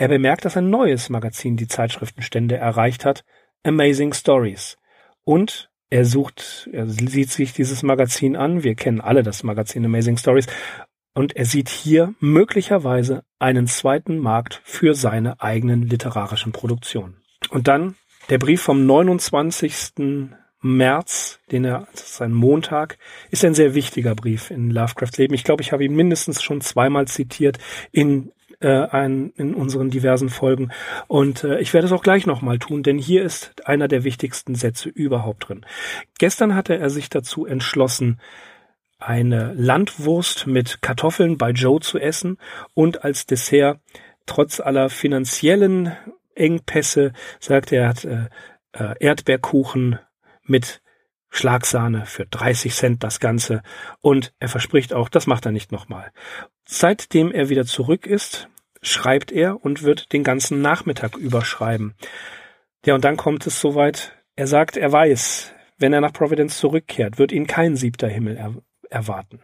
Er 0.03 0.09
bemerkt, 0.09 0.44
dass 0.44 0.57
ein 0.57 0.68
neues 0.68 1.11
Magazin 1.11 1.57
die 1.57 1.68
Zeitschriftenstände 1.68 2.57
erreicht 2.57 3.05
hat, 3.05 3.24
Amazing 3.62 4.12
Stories. 4.12 4.76
Und 5.22 5.70
er 5.90 6.05
sucht, 6.05 6.68
er 6.72 6.88
sieht 6.88 7.30
sich 7.30 7.53
dieses 7.53 7.84
Magazin 7.84 8.34
an. 8.34 8.64
Wir 8.64 8.74
kennen 8.74 9.00
alle 9.00 9.22
das 9.22 9.44
Magazin 9.44 9.84
Amazing 9.84 10.16
Stories. 10.16 10.48
Und 11.14 11.36
er 11.36 11.44
sieht 11.44 11.68
hier 11.68 12.14
möglicherweise 12.18 13.22
einen 13.38 13.68
zweiten 13.68 14.18
Markt 14.18 14.61
für 14.64 14.94
seine 14.94 15.40
eigenen 15.40 15.82
literarischen 15.82 16.50
Produktionen. 16.50 17.22
Und 17.50 17.68
dann 17.68 17.94
der 18.28 18.38
Brief 18.38 18.61
vom 18.61 18.84
29. 18.84 20.18
März, 20.62 21.38
den 21.53 21.64
er, 21.64 21.86
das 21.92 22.11
ist 22.11 22.22
ein 22.22 22.32
Montag, 22.32 22.98
ist 23.30 23.44
ein 23.44 23.55
sehr 23.55 23.74
wichtiger 23.74 24.16
Brief 24.16 24.50
in 24.50 24.70
Lovecrafts 24.70 25.18
Leben. 25.18 25.34
Ich 25.34 25.44
glaube, 25.44 25.62
ich 25.62 25.70
habe 25.70 25.84
ihn 25.84 25.94
mindestens 25.94 26.42
schon 26.42 26.61
zweimal 26.61 27.07
zitiert 27.07 27.59
in 27.92 28.32
äh, 28.62 28.88
ein, 28.90 29.32
in 29.36 29.54
unseren 29.54 29.90
diversen 29.90 30.28
Folgen. 30.28 30.70
Und 31.08 31.44
äh, 31.44 31.60
ich 31.60 31.74
werde 31.74 31.86
es 31.86 31.92
auch 31.92 32.02
gleich 32.02 32.26
nochmal 32.26 32.58
tun, 32.58 32.82
denn 32.82 32.98
hier 32.98 33.22
ist 33.22 33.66
einer 33.66 33.88
der 33.88 34.04
wichtigsten 34.04 34.54
Sätze 34.54 34.88
überhaupt 34.88 35.48
drin. 35.48 35.66
Gestern 36.18 36.54
hatte 36.54 36.78
er 36.78 36.90
sich 36.90 37.10
dazu 37.10 37.46
entschlossen, 37.46 38.20
eine 38.98 39.52
Landwurst 39.54 40.46
mit 40.46 40.80
Kartoffeln 40.80 41.36
bei 41.36 41.50
Joe 41.50 41.80
zu 41.80 41.98
essen 41.98 42.38
und 42.74 43.04
als 43.04 43.26
Dessert 43.26 43.80
trotz 44.26 44.60
aller 44.60 44.88
finanziellen 44.88 45.92
Engpässe 46.34 47.12
sagt 47.40 47.72
er, 47.72 47.82
er 47.82 47.88
hat 47.88 48.04
äh, 48.04 48.28
äh, 48.72 48.94
Erdbeerkuchen 49.00 49.98
mit 50.44 50.82
Schlagsahne 51.30 52.04
für 52.06 52.26
30 52.26 52.74
Cent 52.74 53.02
das 53.02 53.18
Ganze 53.18 53.62
und 54.00 54.34
er 54.38 54.48
verspricht 54.48 54.92
auch, 54.92 55.08
das 55.08 55.26
macht 55.26 55.46
er 55.46 55.52
nicht 55.52 55.72
nochmal. 55.72 56.12
Seitdem 56.64 57.32
er 57.32 57.48
wieder 57.48 57.64
zurück 57.64 58.06
ist, 58.06 58.48
schreibt 58.83 59.33
er 59.33 59.64
und 59.64 59.83
wird 59.83 60.12
den 60.12 60.24
ganzen 60.24 60.61
Nachmittag 60.61 61.16
überschreiben. 61.16 61.95
Ja, 62.85 62.95
und 62.95 63.05
dann 63.05 63.16
kommt 63.16 63.47
es 63.47 63.61
soweit, 63.61 64.16
er 64.35 64.49
sagt, 64.49 64.76
er 64.76 64.91
weiß, 64.91 65.55
wenn 65.78 65.93
er 65.93 66.01
nach 66.01 66.12
Providence 66.12 66.59
zurückkehrt, 66.59 67.18
wird 67.18 67.33
ihn 67.33 67.47
kein 67.47 67.76
siebter 67.76 68.09
Himmel 68.09 68.37
er 68.37 68.55
erwarten. 68.91 69.41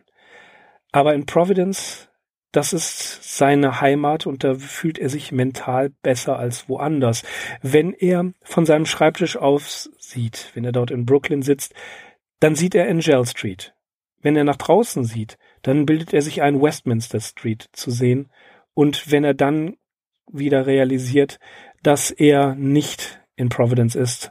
Aber 0.93 1.15
in 1.15 1.27
Providence, 1.27 2.09
das 2.53 2.73
ist 2.73 3.37
seine 3.37 3.81
Heimat 3.81 4.27
und 4.27 4.43
da 4.43 4.55
fühlt 4.55 4.99
er 4.99 5.09
sich 5.09 5.33
mental 5.33 5.91
besser 6.03 6.39
als 6.39 6.69
woanders. 6.69 7.23
Wenn 7.63 7.93
er 7.93 8.33
von 8.43 8.67
seinem 8.67 8.87
Schreibtisch 8.87 9.37
aus 9.37 9.91
sieht, 9.99 10.51
wenn 10.55 10.65
er 10.65 10.73
dort 10.73 10.91
in 10.91 11.07
Brooklyn 11.07 11.43
sitzt, 11.43 11.75
dann 12.41 12.55
sieht 12.55 12.75
er 12.75 12.89
Angel 12.89 13.27
Street. 13.27 13.75
Wenn 14.21 14.35
er 14.35 14.45
nach 14.45 14.57
draußen 14.57 15.05
sieht, 15.05 15.39
dann 15.63 15.87
bildet 15.87 16.13
er 16.13 16.23
sich 16.23 16.43
ein, 16.43 16.61
Westminster 16.61 17.21
Street 17.21 17.69
zu 17.73 17.91
sehen 17.91 18.31
und 18.79 19.11
wenn 19.11 19.25
er 19.25 19.35
dann 19.35 19.77
wieder 20.31 20.69
realisiert, 20.69 21.41
dass 21.83 22.13
er 22.13 22.55
nicht 22.55 23.21
in 23.35 23.49
Providence 23.49 23.97
ist, 23.97 24.31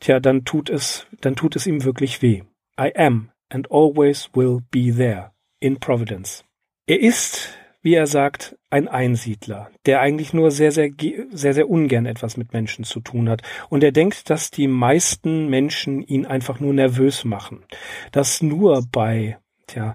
tja, 0.00 0.20
dann 0.20 0.44
tut 0.44 0.68
es, 0.68 1.06
dann 1.22 1.34
tut 1.34 1.56
es 1.56 1.66
ihm 1.66 1.82
wirklich 1.82 2.20
weh. 2.20 2.42
I 2.78 2.92
am 2.94 3.30
and 3.48 3.72
always 3.72 4.28
will 4.34 4.58
be 4.70 4.94
there 4.94 5.30
in 5.60 5.80
Providence. 5.80 6.44
Er 6.86 7.00
ist, 7.00 7.56
wie 7.80 7.94
er 7.94 8.06
sagt, 8.06 8.58
ein 8.68 8.86
Einsiedler, 8.86 9.70
der 9.86 10.02
eigentlich 10.02 10.34
nur 10.34 10.50
sehr, 10.50 10.72
sehr, 10.72 10.90
sehr, 11.30 11.54
sehr 11.54 11.70
ungern 11.70 12.04
etwas 12.04 12.36
mit 12.36 12.52
Menschen 12.52 12.84
zu 12.84 13.00
tun 13.00 13.30
hat. 13.30 13.40
Und 13.70 13.82
er 13.82 13.92
denkt, 13.92 14.28
dass 14.28 14.50
die 14.50 14.68
meisten 14.68 15.48
Menschen 15.48 16.02
ihn 16.02 16.26
einfach 16.26 16.60
nur 16.60 16.74
nervös 16.74 17.24
machen. 17.24 17.64
Dass 18.12 18.42
nur 18.42 18.84
bei, 18.92 19.38
tja, 19.68 19.94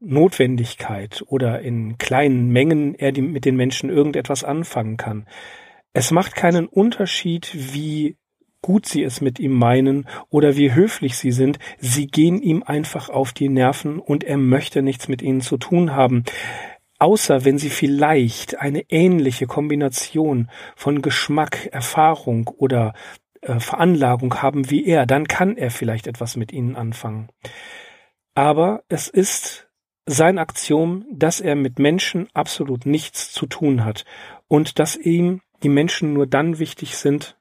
Notwendigkeit 0.00 1.24
oder 1.26 1.60
in 1.60 1.98
kleinen 1.98 2.48
Mengen 2.50 2.94
er 2.94 3.12
die, 3.12 3.22
mit 3.22 3.44
den 3.44 3.56
Menschen 3.56 3.90
irgendetwas 3.90 4.44
anfangen 4.44 4.96
kann. 4.96 5.26
Es 5.92 6.10
macht 6.10 6.36
keinen 6.36 6.66
Unterschied, 6.66 7.50
wie 7.74 8.16
gut 8.62 8.86
sie 8.86 9.02
es 9.02 9.20
mit 9.20 9.38
ihm 9.38 9.52
meinen 9.52 10.08
oder 10.30 10.56
wie 10.56 10.74
höflich 10.74 11.16
sie 11.16 11.32
sind, 11.32 11.58
sie 11.78 12.06
gehen 12.06 12.40
ihm 12.42 12.62
einfach 12.62 13.08
auf 13.08 13.32
die 13.32 13.48
Nerven 13.48 13.98
und 13.98 14.24
er 14.24 14.36
möchte 14.36 14.82
nichts 14.82 15.08
mit 15.08 15.22
ihnen 15.22 15.40
zu 15.40 15.56
tun 15.56 15.94
haben. 15.94 16.24
Außer 16.98 17.44
wenn 17.44 17.58
sie 17.58 17.70
vielleicht 17.70 18.58
eine 18.58 18.82
ähnliche 18.90 19.46
Kombination 19.46 20.50
von 20.74 21.00
Geschmack, 21.00 21.68
Erfahrung 21.70 22.48
oder 22.48 22.94
äh, 23.40 23.60
Veranlagung 23.60 24.42
haben 24.42 24.70
wie 24.70 24.84
er, 24.84 25.06
dann 25.06 25.28
kann 25.28 25.56
er 25.56 25.70
vielleicht 25.70 26.08
etwas 26.08 26.36
mit 26.36 26.52
ihnen 26.52 26.74
anfangen. 26.74 27.28
Aber 28.34 28.82
es 28.88 29.08
ist 29.08 29.67
sein 30.08 30.38
Aktion, 30.38 31.04
dass 31.12 31.40
er 31.40 31.54
mit 31.54 31.78
Menschen 31.78 32.28
absolut 32.32 32.86
nichts 32.86 33.30
zu 33.30 33.46
tun 33.46 33.84
hat 33.84 34.04
und 34.48 34.78
dass 34.78 34.96
ihm 34.96 35.42
die 35.62 35.68
Menschen 35.68 36.14
nur 36.14 36.26
dann 36.26 36.58
wichtig 36.58 36.96
sind, 36.96 37.36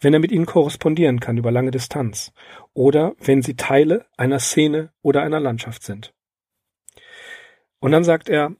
wenn 0.00 0.12
er 0.12 0.20
mit 0.20 0.30
ihnen 0.30 0.44
korrespondieren 0.44 1.18
kann 1.18 1.38
über 1.38 1.50
lange 1.50 1.70
Distanz 1.70 2.32
oder 2.74 3.14
wenn 3.20 3.40
sie 3.40 3.56
Teile 3.56 4.06
einer 4.18 4.38
Szene 4.38 4.92
oder 5.00 5.22
einer 5.22 5.40
Landschaft 5.40 5.82
sind. 5.82 6.12
Und 7.80 7.92
dann 7.92 8.04
sagt 8.04 8.28
er, 8.28 8.54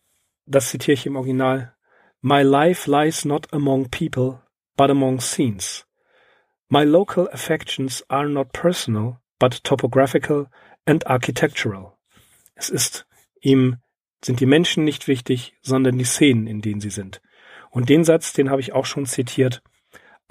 das 0.47 0.71
zitiere 0.71 0.95
ich 0.95 1.07
im 1.07 1.17
Original, 1.17 1.75
My 2.23 2.43
life 2.43 2.91
lies 2.91 3.27
not 3.27 3.53
among 3.53 3.91
people, 3.91 4.41
but 4.77 4.89
among 4.91 5.21
scenes. 5.21 5.87
My 6.71 6.85
local 6.85 7.29
affections 7.31 8.03
are 8.09 8.29
not 8.29 8.53
personal, 8.53 9.19
but 9.39 9.63
topographical 9.65 10.49
and 10.87 11.07
architectural. 11.07 11.93
Es 12.55 12.71
ist 12.71 13.07
Ihm 13.45 13.77
sind 14.25 14.41
die 14.41 14.47
Menschen 14.47 14.85
nicht 14.85 15.07
wichtig, 15.07 15.53
sondern 15.61 15.99
die 15.99 16.05
Szenen, 16.05 16.47
in 16.47 16.63
denen 16.63 16.81
sie 16.81 16.91
sind. 16.91 17.21
Und 17.71 17.91
den 17.91 18.03
Satz, 18.03 18.33
den 18.33 18.49
habe 18.49 18.63
ich 18.63 18.73
auch 18.73 18.87
schon 18.87 19.05
zitiert. 19.05 19.63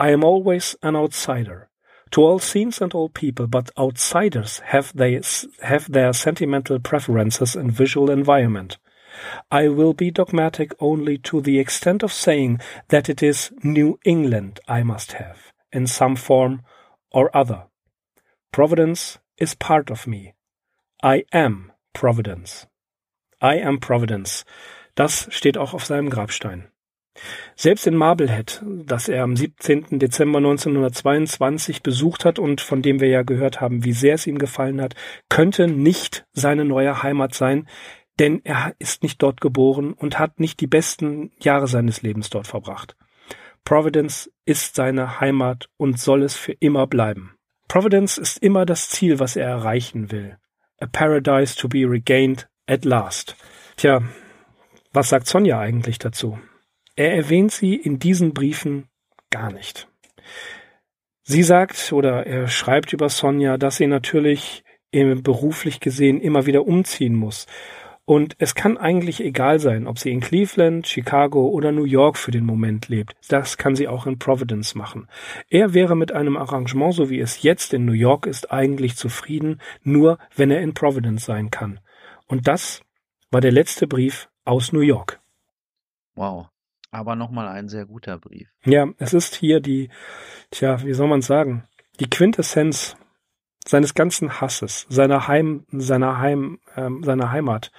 I 0.01 0.11
am 0.11 0.23
always 0.23 0.75
an 0.81 0.95
outsider. 0.95 1.69
To 2.09 2.27
all 2.27 2.39
scenes 2.39 2.81
and 2.81 2.95
all 2.95 3.09
people, 3.09 3.47
but 3.47 3.71
outsiders 3.77 4.61
have, 4.65 4.93
they, 4.97 5.21
have 5.61 5.91
their 5.91 6.11
sentimental 6.13 6.79
preferences 6.79 7.55
in 7.55 7.69
visual 7.69 8.09
environment. 8.09 8.79
I 9.51 9.69
will 9.69 9.93
be 9.93 10.09
dogmatic 10.11 10.73
only 10.79 11.19
to 11.19 11.39
the 11.39 11.59
extent 11.59 12.01
of 12.01 12.11
saying 12.11 12.61
that 12.87 13.09
it 13.09 13.21
is 13.21 13.51
New 13.63 13.99
England 14.03 14.59
I 14.67 14.81
must 14.81 15.13
have, 15.13 15.53
in 15.71 15.85
some 15.85 16.15
form 16.15 16.63
or 17.11 17.29
other. 17.35 17.65
Providence 18.51 19.19
is 19.37 19.53
part 19.53 19.91
of 19.91 20.07
me. 20.07 20.33
I 21.03 21.25
am 21.31 21.71
Providence. 21.93 22.65
I 23.43 23.61
am 23.61 23.81
Providence. 23.81 24.45
Das 24.95 25.27
steht 25.31 25.57
auch 25.57 25.73
auf 25.73 25.85
seinem 25.85 26.09
Grabstein. 26.09 26.69
Selbst 27.55 27.85
in 27.85 27.95
Marblehead, 27.95 28.63
das 28.85 29.07
er 29.07 29.23
am 29.23 29.35
17. 29.35 29.99
Dezember 29.99 30.37
1922 30.37 31.83
besucht 31.83 32.25
hat 32.25 32.39
und 32.39 32.61
von 32.61 32.81
dem 32.81 32.99
wir 33.01 33.09
ja 33.09 33.23
gehört 33.23 33.61
haben, 33.61 33.83
wie 33.83 33.91
sehr 33.91 34.15
es 34.15 34.25
ihm 34.25 34.39
gefallen 34.39 34.81
hat, 34.81 34.95
könnte 35.29 35.67
nicht 35.67 36.25
seine 36.31 36.65
neue 36.65 37.03
Heimat 37.03 37.35
sein, 37.35 37.67
denn 38.19 38.41
er 38.43 38.73
ist 38.79 39.03
nicht 39.03 39.21
dort 39.21 39.41
geboren 39.41 39.93
und 39.93 40.19
hat 40.19 40.39
nicht 40.39 40.59
die 40.61 40.67
besten 40.67 41.31
Jahre 41.39 41.67
seines 41.67 42.01
Lebens 42.01 42.29
dort 42.29 42.47
verbracht. 42.47 42.95
Providence 43.65 44.31
ist 44.45 44.75
seine 44.75 45.19
Heimat 45.19 45.69
und 45.77 45.99
soll 45.99 46.23
es 46.23 46.35
für 46.35 46.53
immer 46.53 46.87
bleiben. 46.87 47.35
Providence 47.67 48.17
ist 48.17 48.37
immer 48.39 48.65
das 48.65 48.89
Ziel, 48.89 49.19
was 49.19 49.35
er 49.35 49.47
erreichen 49.47 50.11
will. 50.11 50.37
A 50.79 50.87
paradise 50.87 51.55
to 51.55 51.67
be 51.67 51.85
regained 51.87 52.47
at 52.67 52.85
last. 52.85 53.35
Tja, 53.77 54.01
was 54.91 55.09
sagt 55.09 55.27
Sonja 55.27 55.59
eigentlich 55.59 55.99
dazu? 55.99 56.39
Er 56.95 57.15
erwähnt 57.15 57.51
sie 57.51 57.75
in 57.75 57.99
diesen 57.99 58.33
Briefen 58.33 58.87
gar 59.31 59.51
nicht. 59.51 59.87
Sie 61.23 61.43
sagt 61.43 61.91
oder 61.91 62.25
er 62.25 62.47
schreibt 62.47 62.93
über 62.93 63.09
Sonja, 63.09 63.57
dass 63.57 63.77
sie 63.77 63.87
natürlich 63.87 64.63
beruflich 64.91 65.79
gesehen 65.79 66.21
immer 66.21 66.45
wieder 66.45 66.67
umziehen 66.67 67.15
muss. 67.15 67.47
Und 68.05 68.35
es 68.37 68.53
kann 68.53 68.77
eigentlich 68.77 69.21
egal 69.21 69.59
sein, 69.59 69.87
ob 69.87 69.97
sie 69.97 70.11
in 70.11 70.19
Cleveland, 70.19 70.85
Chicago 70.85 71.47
oder 71.47 71.71
New 71.71 71.85
York 71.85 72.17
für 72.17 72.31
den 72.31 72.45
Moment 72.45 72.89
lebt. 72.89 73.15
Das 73.29 73.57
kann 73.57 73.75
sie 73.75 73.87
auch 73.87 74.05
in 74.05 74.19
Providence 74.19 74.75
machen. 74.75 75.07
Er 75.49 75.73
wäre 75.73 75.95
mit 75.95 76.11
einem 76.11 76.35
Arrangement, 76.35 76.93
so 76.93 77.09
wie 77.09 77.21
es 77.21 77.41
jetzt 77.41 77.73
in 77.73 77.85
New 77.85 77.93
York 77.93 78.25
ist, 78.25 78.51
eigentlich 78.51 78.97
zufrieden, 78.97 79.61
nur 79.81 80.19
wenn 80.35 80.51
er 80.51 80.61
in 80.61 80.73
Providence 80.73 81.25
sein 81.25 81.49
kann. 81.49 81.79
Und 82.33 82.47
das 82.47 82.81
war 83.29 83.41
der 83.41 83.51
letzte 83.51 83.85
Brief 83.85 84.27
aus 84.43 84.73
New 84.73 84.79
York. 84.79 85.21
Wow. 86.15 86.47
Aber 86.89 87.15
nochmal 87.15 87.47
ein 87.47 87.69
sehr 87.69 87.85
guter 87.85 88.17
Brief. 88.17 88.49
Ja, 88.65 88.87
es 88.97 89.13
ist 89.13 89.35
hier 89.35 89.59
die, 89.59 89.89
tja, 90.49 90.83
wie 90.83 90.93
soll 90.93 91.07
man 91.07 91.21
sagen, 91.21 91.67
die 91.99 92.09
Quintessenz 92.09 92.97
seines 93.67 93.93
ganzen 93.93 94.41
Hasses, 94.41 94.87
seiner 94.89 95.27
Heim, 95.27 95.67
seiner 95.73 96.17
Heim, 96.17 96.59
ähm, 96.75 97.03
seiner 97.03 97.31
Heimat, 97.31 97.71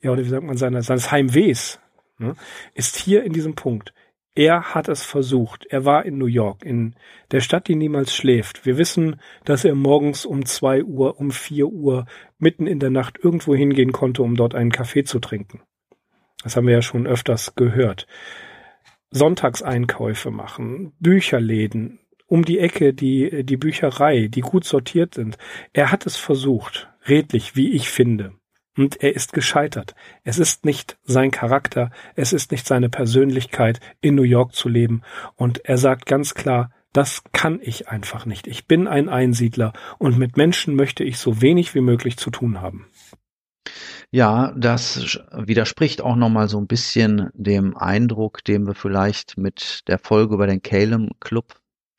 ja, 0.00 0.12
oder 0.12 0.24
wie 0.24 0.28
sagt 0.28 0.44
man, 0.44 0.56
seiner, 0.56 0.82
seines 0.82 1.10
Heimwehs, 1.10 1.80
ne, 2.18 2.36
ist 2.74 2.94
hier 2.94 3.24
in 3.24 3.32
diesem 3.32 3.56
Punkt. 3.56 3.92
Er 4.36 4.74
hat 4.74 4.88
es 4.88 5.02
versucht. 5.02 5.64
Er 5.70 5.86
war 5.86 6.04
in 6.04 6.18
New 6.18 6.26
York, 6.26 6.62
in 6.62 6.94
der 7.30 7.40
Stadt, 7.40 7.68
die 7.68 7.74
niemals 7.74 8.14
schläft. 8.14 8.66
Wir 8.66 8.76
wissen, 8.76 9.18
dass 9.46 9.64
er 9.64 9.74
morgens 9.74 10.26
um 10.26 10.44
zwei 10.44 10.84
Uhr, 10.84 11.18
um 11.18 11.30
vier 11.30 11.68
Uhr, 11.68 12.04
mitten 12.38 12.66
in 12.66 12.78
der 12.78 12.90
Nacht 12.90 13.18
irgendwo 13.20 13.54
hingehen 13.54 13.92
konnte, 13.92 14.22
um 14.22 14.36
dort 14.36 14.54
einen 14.54 14.70
Kaffee 14.70 15.04
zu 15.04 15.20
trinken. 15.20 15.62
Das 16.42 16.54
haben 16.54 16.66
wir 16.66 16.74
ja 16.74 16.82
schon 16.82 17.06
öfters 17.06 17.54
gehört. 17.54 18.06
Sonntagseinkäufe 19.10 20.30
machen, 20.30 20.92
Bücherläden, 21.00 22.00
um 22.26 22.44
die 22.44 22.58
Ecke 22.58 22.92
die, 22.92 23.42
die 23.42 23.56
Bücherei, 23.56 24.28
die 24.28 24.42
gut 24.42 24.64
sortiert 24.64 25.14
sind. 25.14 25.38
Er 25.72 25.90
hat 25.90 26.04
es 26.04 26.16
versucht, 26.16 26.90
redlich, 27.08 27.56
wie 27.56 27.72
ich 27.72 27.88
finde. 27.88 28.34
Und 28.76 29.02
er 29.02 29.14
ist 29.16 29.32
gescheitert. 29.32 29.94
Es 30.22 30.38
ist 30.38 30.64
nicht 30.64 30.98
sein 31.04 31.30
Charakter, 31.30 31.90
es 32.14 32.32
ist 32.32 32.50
nicht 32.50 32.66
seine 32.66 32.88
Persönlichkeit, 32.88 33.80
in 34.00 34.14
New 34.14 34.22
York 34.22 34.54
zu 34.54 34.68
leben. 34.68 35.02
Und 35.34 35.64
er 35.64 35.78
sagt 35.78 36.06
ganz 36.06 36.34
klar, 36.34 36.70
das 36.92 37.22
kann 37.32 37.60
ich 37.62 37.88
einfach 37.88 38.24
nicht. 38.24 38.46
Ich 38.46 38.66
bin 38.66 38.88
ein 38.88 39.08
Einsiedler 39.08 39.72
und 39.98 40.16
mit 40.16 40.36
Menschen 40.36 40.74
möchte 40.74 41.04
ich 41.04 41.18
so 41.18 41.42
wenig 41.42 41.74
wie 41.74 41.82
möglich 41.82 42.16
zu 42.16 42.30
tun 42.30 42.60
haben. 42.60 42.86
Ja, 44.10 44.54
das 44.56 45.18
widerspricht 45.32 46.00
auch 46.00 46.16
nochmal 46.16 46.48
so 46.48 46.58
ein 46.58 46.66
bisschen 46.66 47.28
dem 47.34 47.76
Eindruck, 47.76 48.44
den 48.44 48.66
wir 48.66 48.74
vielleicht 48.74 49.36
mit 49.36 49.82
der 49.88 49.98
Folge 49.98 50.34
über 50.34 50.46
den 50.46 50.62
Calem 50.62 51.10
Club 51.20 51.56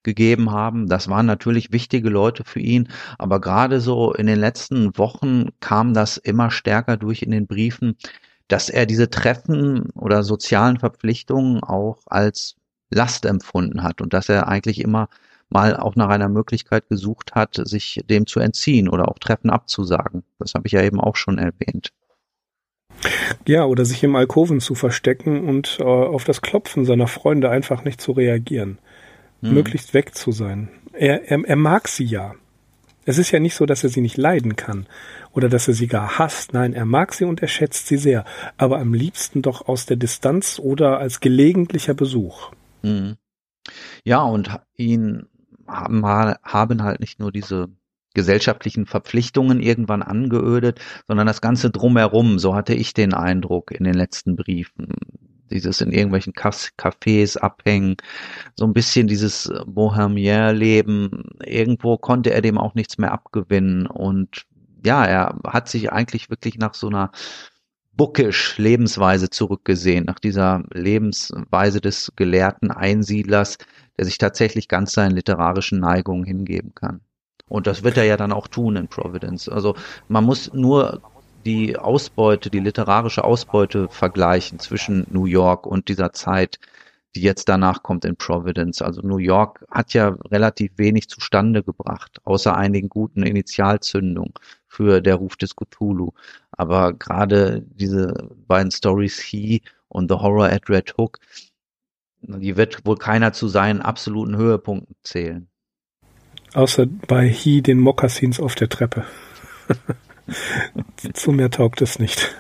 gegeben 0.08 0.52
haben. 0.52 0.88
Das 0.88 1.10
waren 1.10 1.26
natürlich 1.26 1.74
wichtige 1.74 2.10
Leute 2.10 2.46
für 2.46 2.62
ihn, 2.62 2.88
aber 3.20 3.42
gerade 3.42 3.82
so 3.82 4.14
in 4.14 4.26
den 4.26 4.40
letzten 4.40 4.98
Wochen 4.98 5.50
kam 5.60 5.94
das 5.94 6.16
immer 6.16 6.50
stärker 6.50 6.96
durch 6.96 7.22
in 7.22 7.32
den 7.32 7.46
Briefen, 7.46 7.98
dass 8.48 8.70
er 8.70 8.86
diese 8.86 9.10
Treffen 9.10 9.90
oder 9.92 10.24
sozialen 10.24 10.80
Verpflichtungen 10.80 11.62
auch 11.62 12.00
als 12.06 12.56
Last 12.90 13.26
empfunden 13.26 13.84
hat 13.84 14.00
und 14.00 14.14
dass 14.14 14.30
er 14.30 14.48
eigentlich 14.48 14.80
immer 14.80 15.10
mal 15.50 15.76
auch 15.76 15.98
nach 15.98 16.10
einer 16.10 16.30
Möglichkeit 16.30 16.88
gesucht 16.88 17.36
hat, 17.36 17.60
sich 17.68 18.02
dem 18.10 18.28
zu 18.28 18.40
entziehen 18.40 18.88
oder 18.88 19.10
auch 19.10 19.20
Treffen 19.20 19.50
abzusagen. 19.50 20.24
Das 20.40 20.54
habe 20.54 20.68
ich 20.68 20.74
ja 20.74 20.82
eben 20.82 21.02
auch 21.02 21.18
schon 21.18 21.38
erwähnt. 21.38 21.92
Ja, 23.46 23.66
oder 23.66 23.84
sich 23.84 24.04
im 24.04 24.16
Alkoven 24.16 24.62
zu 24.62 24.74
verstecken 24.74 25.48
und 25.48 25.80
äh, 25.80 25.84
auf 25.84 26.24
das 26.24 26.42
Klopfen 26.42 26.86
seiner 26.86 27.08
Freunde 27.08 27.50
einfach 27.50 27.84
nicht 27.84 28.00
zu 28.00 28.14
reagieren. 28.14 28.80
Hm. 29.42 29.54
Möglichst 29.54 29.94
weg 29.94 30.16
zu 30.16 30.32
sein. 30.32 30.70
Er, 30.94 31.30
er, 31.30 31.44
er 31.46 31.56
mag 31.56 31.88
sie 31.88 32.06
ja. 32.06 32.36
Es 33.06 33.18
ist 33.18 33.32
ja 33.32 33.40
nicht 33.40 33.56
so, 33.56 33.66
dass 33.66 33.84
er 33.84 33.90
sie 33.90 34.02
nicht 34.02 34.18
leiden 34.18 34.58
kann 34.58 34.86
oder 35.32 35.48
dass 35.48 35.68
er 35.68 35.74
sie 35.74 35.88
gar 35.88 36.20
hasst. 36.20 36.54
Nein, 36.54 36.74
er 36.74 36.86
mag 36.86 37.14
sie 37.14 37.24
und 37.24 37.42
er 37.42 37.48
schätzt 37.48 37.88
sie 37.88 37.98
sehr. 37.98 38.26
Aber 38.58 38.80
am 38.80 38.94
liebsten 38.94 39.42
doch 39.42 39.68
aus 39.68 39.86
der 39.86 39.96
Distanz 39.96 40.60
oder 40.60 41.00
als 41.00 41.22
gelegentlicher 41.22 41.94
Besuch. 41.94 42.52
Hm. 42.84 43.16
Ja, 44.04 44.24
und 44.24 44.60
ihn 44.76 45.28
haben, 45.68 46.04
haben 46.06 46.84
halt 46.84 47.00
nicht 47.00 47.20
nur 47.20 47.32
diese 47.32 47.70
gesellschaftlichen 48.14 48.88
Verpflichtungen 48.88 49.62
irgendwann 49.62 50.02
angeödet, 50.02 50.82
sondern 51.08 51.28
das 51.28 51.40
Ganze 51.40 51.70
drumherum, 51.70 52.40
so 52.40 52.56
hatte 52.56 52.74
ich 52.74 52.94
den 52.94 53.14
Eindruck 53.14 53.72
in 53.72 53.84
den 53.84 53.94
letzten 53.94 54.36
Briefen. 54.36 54.88
Dieses 55.50 55.82
in 55.82 55.92
irgendwelchen 55.92 56.34
Cafés 56.34 57.38
abhängen, 57.38 57.98
so 58.56 58.66
ein 58.66 58.74
bisschen 58.74 59.08
dieses 59.08 59.52
Bohemier-Leben. 59.66 61.26
Irgendwo 61.44 61.98
konnte 61.98 62.32
er 62.32 62.42
dem 62.42 62.58
auch 62.58 62.76
nichts 62.76 62.98
mehr 62.98 63.12
abgewinnen. 63.12 63.88
Und 63.88 64.46
ja, 64.86 65.06
er 65.06 65.40
hat 65.46 65.70
sich 65.70 65.92
eigentlich 65.92 66.30
wirklich 66.30 66.58
nach 66.58 66.74
so 66.74 66.88
einer 66.88 67.12
bookish 67.98 68.58
Lebensweise 68.58 69.30
zurückgesehen, 69.30 70.06
nach 70.06 70.20
dieser 70.20 70.64
Lebensweise 70.72 71.82
des 71.82 72.14
gelehrten 72.16 72.72
Einsiedlers, 72.72 73.58
der 73.98 74.06
sich 74.06 74.20
tatsächlich 74.20 74.68
ganz 74.68 74.94
seinen 74.94 75.16
literarischen 75.16 75.80
Neigungen 75.80 76.24
hingeben 76.24 76.74
kann. 76.76 77.02
Und 77.50 77.66
das 77.66 77.84
wird 77.84 77.98
er 77.98 78.04
ja 78.04 78.18
dann 78.18 78.32
auch 78.32 78.48
tun 78.48 78.76
in 78.76 78.88
Providence. 78.88 79.50
Also 79.50 79.76
man 80.08 80.24
muss 80.24 80.54
nur 80.54 81.02
die 81.48 81.78
Ausbeute, 81.78 82.50
die 82.50 82.60
literarische 82.60 83.24
Ausbeute 83.24 83.88
vergleichen 83.88 84.60
zwischen 84.60 85.08
New 85.10 85.24
York 85.24 85.66
und 85.66 85.88
dieser 85.88 86.12
Zeit, 86.12 86.60
die 87.16 87.22
jetzt 87.22 87.48
danach 87.48 87.84
kommt 87.84 88.04
in 88.04 88.18
Providence. 88.18 88.82
Also 88.82 89.02
New 89.02 89.18
York 89.18 89.66
hat 89.72 89.94
ja 89.94 90.10
relativ 90.30 90.74
wenig 90.76 91.08
zustande 91.08 91.64
gebracht, 91.64 92.20
außer 92.26 92.54
einigen 92.54 92.90
guten 92.90 93.24
Initialzündungen 93.24 94.34
für 94.68 95.00
der 95.00 95.16
Ruf 95.16 95.38
des 95.38 95.56
Cthulhu. 95.56 96.12
Aber 96.52 96.92
gerade 96.92 97.64
diese 97.66 98.14
beiden 98.46 98.72
Stories 98.72 99.18
He 99.18 99.62
und 99.88 100.12
The 100.12 100.18
Horror 100.18 100.50
at 100.50 100.70
Red 100.70 100.96
Hook, 100.98 101.20
die 102.24 102.58
wird 102.58 102.86
wohl 102.86 102.98
keiner 102.98 103.32
zu 103.32 103.48
seinen 103.48 103.82
absoluten 103.82 104.36
Höhepunkten 104.36 104.98
zählen. 105.02 105.48
Außer 106.54 106.88
bei 107.08 107.30
He 107.30 107.62
den 107.62 107.80
Mokassins 107.80 108.42
auf 108.42 108.56
der 108.56 108.68
Treppe. 108.68 109.06
Zu 111.14 111.32
mehr 111.32 111.50
taugt 111.50 111.82
es 111.82 112.00
nicht. 112.00 112.36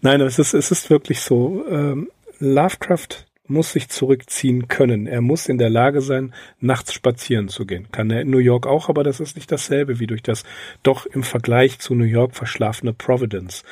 Nein, 0.00 0.20
es 0.20 0.38
ist, 0.38 0.54
es 0.54 0.70
ist 0.70 0.90
wirklich 0.90 1.20
so. 1.20 1.64
Ähm, 1.68 2.10
Lovecraft 2.38 3.26
muss 3.48 3.72
sich 3.72 3.88
zurückziehen 3.88 4.68
können. 4.68 5.06
Er 5.06 5.20
muss 5.20 5.48
in 5.48 5.58
der 5.58 5.70
Lage 5.70 6.00
sein, 6.00 6.34
nachts 6.60 6.92
spazieren 6.92 7.48
zu 7.48 7.64
gehen. 7.66 7.88
Kann 7.90 8.10
er 8.10 8.20
in 8.20 8.30
New 8.30 8.38
York 8.38 8.66
auch, 8.66 8.88
aber 8.88 9.02
das 9.02 9.20
ist 9.20 9.36
nicht 9.36 9.50
dasselbe 9.50 9.98
wie 9.98 10.06
durch 10.06 10.22
das 10.22 10.44
doch 10.82 11.06
im 11.06 11.22
Vergleich 11.22 11.78
zu 11.78 11.94
New 11.94 12.04
York 12.04 12.36
verschlafene 12.36 12.92
Providence. 12.92 13.64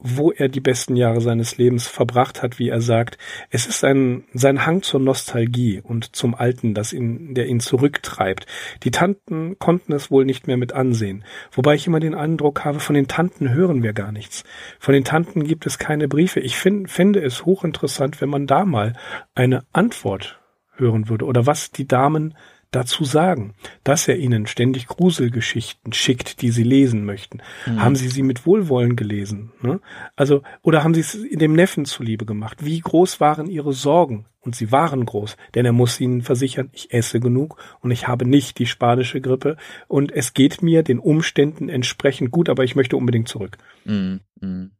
Wo 0.00 0.32
er 0.32 0.48
die 0.48 0.60
besten 0.60 0.96
Jahre 0.96 1.20
seines 1.20 1.58
Lebens 1.58 1.86
verbracht 1.86 2.42
hat, 2.42 2.58
wie 2.58 2.68
er 2.68 2.80
sagt. 2.80 3.18
Es 3.50 3.66
ist 3.66 3.84
ein, 3.84 4.24
sein 4.32 4.66
Hang 4.66 4.82
zur 4.82 5.00
Nostalgie 5.00 5.80
und 5.82 6.16
zum 6.16 6.34
Alten, 6.34 6.74
das 6.74 6.92
ihn, 6.92 7.34
der 7.34 7.46
ihn 7.46 7.60
zurücktreibt. 7.60 8.46
Die 8.82 8.90
Tanten 8.90 9.58
konnten 9.58 9.92
es 9.92 10.10
wohl 10.10 10.24
nicht 10.24 10.46
mehr 10.46 10.56
mit 10.56 10.72
ansehen. 10.72 11.24
Wobei 11.52 11.74
ich 11.74 11.86
immer 11.86 12.00
den 12.00 12.14
Eindruck 12.14 12.64
habe, 12.64 12.80
von 12.80 12.94
den 12.94 13.08
Tanten 13.08 13.52
hören 13.52 13.82
wir 13.82 13.92
gar 13.92 14.12
nichts. 14.12 14.44
Von 14.78 14.94
den 14.94 15.04
Tanten 15.04 15.44
gibt 15.44 15.66
es 15.66 15.78
keine 15.78 16.08
Briefe. 16.08 16.40
Ich 16.40 16.56
find, 16.56 16.90
fände 16.90 17.22
es 17.22 17.44
hochinteressant, 17.44 18.20
wenn 18.20 18.30
man 18.30 18.46
da 18.46 18.64
mal 18.64 18.94
eine 19.34 19.64
Antwort 19.72 20.40
hören 20.76 21.08
würde 21.08 21.26
oder 21.26 21.46
was 21.46 21.70
die 21.70 21.86
Damen 21.86 22.34
dazu 22.70 23.04
sagen, 23.04 23.54
dass 23.84 24.08
er 24.08 24.18
ihnen 24.18 24.46
ständig 24.46 24.86
Gruselgeschichten 24.86 25.92
schickt, 25.92 26.42
die 26.42 26.50
sie 26.50 26.62
lesen 26.62 27.04
möchten. 27.04 27.40
Mhm. 27.66 27.82
Haben 27.82 27.96
sie 27.96 28.08
sie 28.08 28.22
mit 28.22 28.46
Wohlwollen 28.46 28.96
gelesen? 28.96 29.52
Ne? 29.60 29.80
Also, 30.16 30.42
oder 30.62 30.84
haben 30.84 30.94
sie 30.94 31.00
es 31.00 31.14
in 31.14 31.38
dem 31.38 31.54
Neffen 31.54 31.84
zuliebe 31.84 32.24
gemacht? 32.24 32.64
Wie 32.64 32.80
groß 32.80 33.20
waren 33.20 33.48
ihre 33.48 33.72
Sorgen? 33.72 34.26
Und 34.42 34.56
sie 34.56 34.72
waren 34.72 35.04
groß, 35.04 35.36
denn 35.54 35.66
er 35.66 35.72
muss 35.72 36.00
ihnen 36.00 36.22
versichern, 36.22 36.70
ich 36.72 36.94
esse 36.94 37.20
genug 37.20 37.62
und 37.80 37.90
ich 37.90 38.08
habe 38.08 38.24
nicht 38.24 38.58
die 38.58 38.64
spanische 38.64 39.20
Grippe 39.20 39.58
und 39.86 40.12
es 40.12 40.32
geht 40.32 40.62
mir 40.62 40.82
den 40.82 40.98
Umständen 40.98 41.68
entsprechend 41.68 42.30
gut, 42.30 42.48
aber 42.48 42.64
ich 42.64 42.74
möchte 42.74 42.96
unbedingt 42.96 43.28
zurück. 43.28 43.58
Mhm. 43.84 44.20
mhm. 44.40 44.70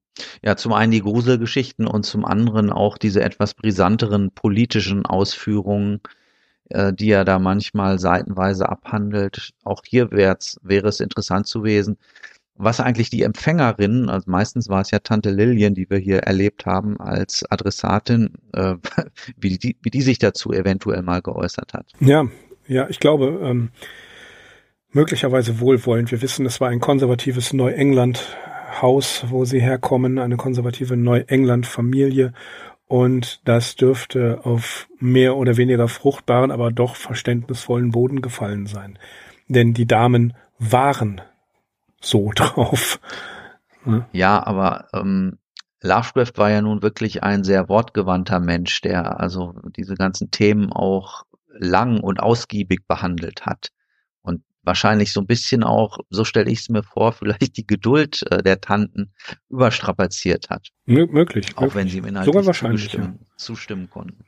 Ja, 0.43 0.57
zum 0.57 0.73
einen 0.73 0.93
die 0.93 1.01
Gruselgeschichten 1.01 1.87
und 1.87 2.05
zum 2.05 2.25
anderen 2.25 2.71
auch 2.71 2.99
diese 2.99 3.23
etwas 3.23 3.55
brisanteren 3.55 4.33
politischen 4.33 5.07
Ausführungen, 5.07 6.01
äh, 6.71 6.93
die 6.93 7.11
er 7.11 7.25
da 7.25 7.39
manchmal 7.39 7.99
seitenweise 7.99 8.69
abhandelt. 8.69 9.53
Auch 9.65 9.83
hier 9.87 10.11
wäre 10.11 10.37
es 10.89 11.01
interessant 11.01 11.47
zu 11.47 11.65
lesen, 11.65 11.99
was 12.63 12.79
eigentlich 12.79 13.09
die 13.09 13.23
Empfängerin, 13.23 14.11
also 14.11 14.31
meistens 14.31 14.69
war 14.69 14.83
es 14.83 14.91
ja 14.91 14.99
Tante 14.99 15.31
Lillian, 15.31 15.75
die 15.75 15.89
wir 15.89 15.99
hier 15.99 16.19
erlebt 16.19 16.67
haben 16.67 17.01
als 17.01 17.45
Adressatin, 17.51 18.35
äh, 18.53 18.75
wie, 19.37 19.59
die, 19.59 19.77
wie 19.83 19.91
die 19.91 20.03
sich 20.03 20.19
dazu 20.19 20.53
eventuell 20.53 21.03
mal 21.03 21.23
geäußert 21.23 21.73
hat. 21.73 21.87
Ja, 22.01 22.27
ja, 22.67 22.89
ich 22.89 23.01
glaube, 23.01 23.41
ähm, 23.43 23.71
möglicherweise 24.93 25.61
wohlwollend. 25.61 26.11
Wir 26.11 26.21
wissen, 26.23 26.45
es 26.47 26.61
war 26.61 26.69
ein 26.69 26.81
konservatives 26.81 27.53
Neuengland-Haus, 27.53 29.25
wo 29.29 29.45
sie 29.45 29.61
herkommen, 29.61 30.19
eine 30.19 30.37
konservative 30.37 30.97
Neuengland-Familie. 30.97 32.33
Und 32.91 33.47
das 33.47 33.77
dürfte 33.77 34.41
auf 34.43 34.89
mehr 34.99 35.37
oder 35.37 35.57
weniger 35.57 35.87
fruchtbaren, 35.87 36.51
aber 36.51 36.73
doch 36.73 36.97
verständnisvollen 36.97 37.93
Boden 37.93 38.21
gefallen 38.21 38.67
sein. 38.67 38.99
Denn 39.47 39.75
die 39.75 39.87
Damen 39.87 40.35
waren 40.59 41.21
so 42.01 42.33
drauf. 42.35 42.99
Hm? 43.85 44.07
Ja, 44.11 44.45
aber 44.45 44.89
ähm, 44.93 45.39
Lovecraft 45.81 46.33
war 46.35 46.51
ja 46.51 46.63
nun 46.63 46.83
wirklich 46.83 47.23
ein 47.23 47.45
sehr 47.45 47.69
wortgewandter 47.69 48.41
Mensch, 48.41 48.81
der 48.81 49.21
also 49.21 49.55
diese 49.77 49.95
ganzen 49.95 50.33
Themen 50.33 50.73
auch 50.73 51.23
lang 51.47 52.01
und 52.01 52.19
ausgiebig 52.19 52.89
behandelt 52.89 53.47
hat 53.47 53.71
wahrscheinlich 54.63 55.13
so 55.13 55.21
ein 55.21 55.27
bisschen 55.27 55.63
auch, 55.65 55.99
so 56.11 56.25
stelle 56.25 56.51
ich 56.51 56.61
es 56.61 56.69
mir 56.69 56.83
vor, 56.83 57.13
vielleicht 57.13 57.57
die 57.57 57.67
Geduld 57.67 58.23
äh, 58.31 58.43
der 58.43 58.61
Tanten 58.61 59.13
überstrapaziert 59.49 60.51
hat. 60.51 60.69
M 60.87 61.09
möglich. 61.11 61.57
Auch 61.57 61.63
möglich. 61.63 61.75
wenn 61.75 61.89
sie 61.89 61.99
ihm 61.99 62.07
inhaltlich 62.07 62.33
Sogar 62.33 62.47
wahrscheinlich, 62.47 62.83
zustimmen, 62.83 63.19
ja. 63.21 63.27
zustimmen 63.37 63.91
konnten. 63.91 64.25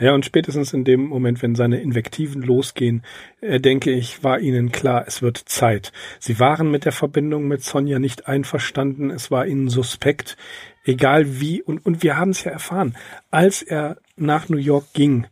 Ja, 0.00 0.14
und 0.14 0.24
spätestens 0.24 0.72
in 0.72 0.84
dem 0.84 1.06
Moment, 1.06 1.42
wenn 1.42 1.56
seine 1.56 1.80
Invektiven 1.80 2.40
losgehen, 2.42 3.02
äh, 3.40 3.58
denke 3.58 3.90
ich, 3.90 4.22
war 4.22 4.38
ihnen 4.38 4.70
klar, 4.70 5.04
es 5.08 5.22
wird 5.22 5.38
Zeit. 5.38 5.92
Sie 6.20 6.38
waren 6.38 6.70
mit 6.70 6.84
der 6.84 6.92
Verbindung 6.92 7.48
mit 7.48 7.64
Sonja 7.64 7.98
nicht 7.98 8.28
einverstanden, 8.28 9.10
es 9.10 9.32
war 9.32 9.46
ihnen 9.46 9.68
suspekt, 9.68 10.36
egal 10.84 11.40
wie, 11.40 11.62
und, 11.62 11.84
und 11.84 12.04
wir 12.04 12.16
haben 12.16 12.30
es 12.30 12.44
ja 12.44 12.52
erfahren, 12.52 12.96
als 13.32 13.60
er 13.60 13.98
nach 14.16 14.48
New 14.48 14.58
York 14.58 14.92
ging, 14.92 15.26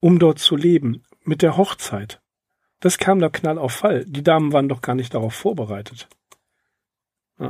um 0.00 0.18
dort 0.18 0.38
zu 0.38 0.54
leben, 0.54 1.02
mit 1.24 1.40
der 1.40 1.56
Hochzeit, 1.56 2.20
das 2.80 2.98
kam 2.98 3.18
da 3.20 3.28
knall 3.28 3.58
auf 3.58 3.72
Fall. 3.72 4.04
Die 4.06 4.22
Damen 4.22 4.52
waren 4.52 4.68
doch 4.68 4.82
gar 4.82 4.94
nicht 4.94 5.14
darauf 5.14 5.34
vorbereitet. 5.34 6.08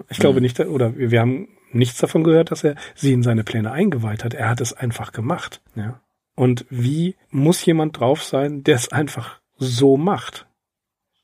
Ich 0.09 0.19
glaube 0.19 0.37
mhm. 0.37 0.43
nicht, 0.43 0.61
oder 0.61 0.97
wir 0.97 1.21
haben 1.21 1.49
nichts 1.73 1.99
davon 1.99 2.25
gehört, 2.25 2.51
dass 2.51 2.65
er 2.65 2.77
sie 2.95 3.13
in 3.13 3.23
seine 3.23 3.45
Pläne 3.45 3.73
eingeweiht 3.73 4.25
hat. 4.25 4.35
Er 4.35 4.49
hat 4.49 4.61
es 4.61 4.73
einfach 4.73 5.13
gemacht. 5.13 5.61
Ja. 5.75 6.01
Und 6.37 6.65
wie 6.71 7.17
muss 7.31 7.65
jemand 7.65 7.99
drauf 7.99 8.23
sein, 8.23 8.63
der 8.63 8.77
es 8.77 8.93
einfach 8.93 9.41
so 9.59 9.97
macht? 9.97 10.47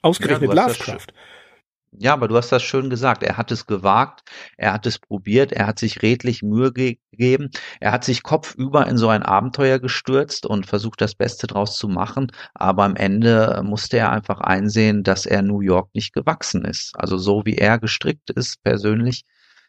Ausgerechnet 0.03 0.55
ja, 0.55 0.67
Lovecraft. 0.67 1.07
Ja, 1.99 2.13
aber 2.13 2.29
du 2.29 2.37
hast 2.37 2.53
das 2.53 2.63
schön 2.63 2.91
gesagt. 2.91 3.23
Er 3.23 3.37
hat 3.37 3.51
es 3.51 3.67
gewagt, 3.67 4.23
er 4.57 4.73
hat 4.73 4.87
es 4.87 4.99
probiert, 4.99 5.53
er 5.53 5.67
hat 5.67 5.79
sich 5.79 6.03
redlich 6.03 6.43
Mühe 6.43 6.73
gegeben, 6.73 7.51
er 7.81 7.93
hat 7.93 8.05
sich 8.05 8.23
kopfüber 8.23 8.87
in 8.87 8.99
so 8.99 9.09
ein 9.09 9.23
Abenteuer 9.23 9.79
gestürzt 9.79 10.47
und 10.47 10.67
versucht, 10.67 11.01
das 11.01 11.15
Beste 11.15 11.47
draus 11.47 11.77
zu 11.79 11.89
machen. 11.89 12.33
Aber 12.55 12.85
am 12.85 12.97
Ende 12.97 13.63
musste 13.65 13.99
er 13.99 14.13
einfach 14.13 14.41
einsehen, 14.41 15.03
dass 15.03 15.27
er 15.27 15.43
New 15.43 15.61
York 15.61 15.91
nicht 15.95 16.13
gewachsen 16.13 16.65
ist. 16.65 16.93
Also 16.97 17.17
so 17.17 17.47
wie 17.47 17.57
er 17.57 17.79
gestrickt 17.79 18.31
ist, 18.31 18.63
persönlich, 18.63 19.25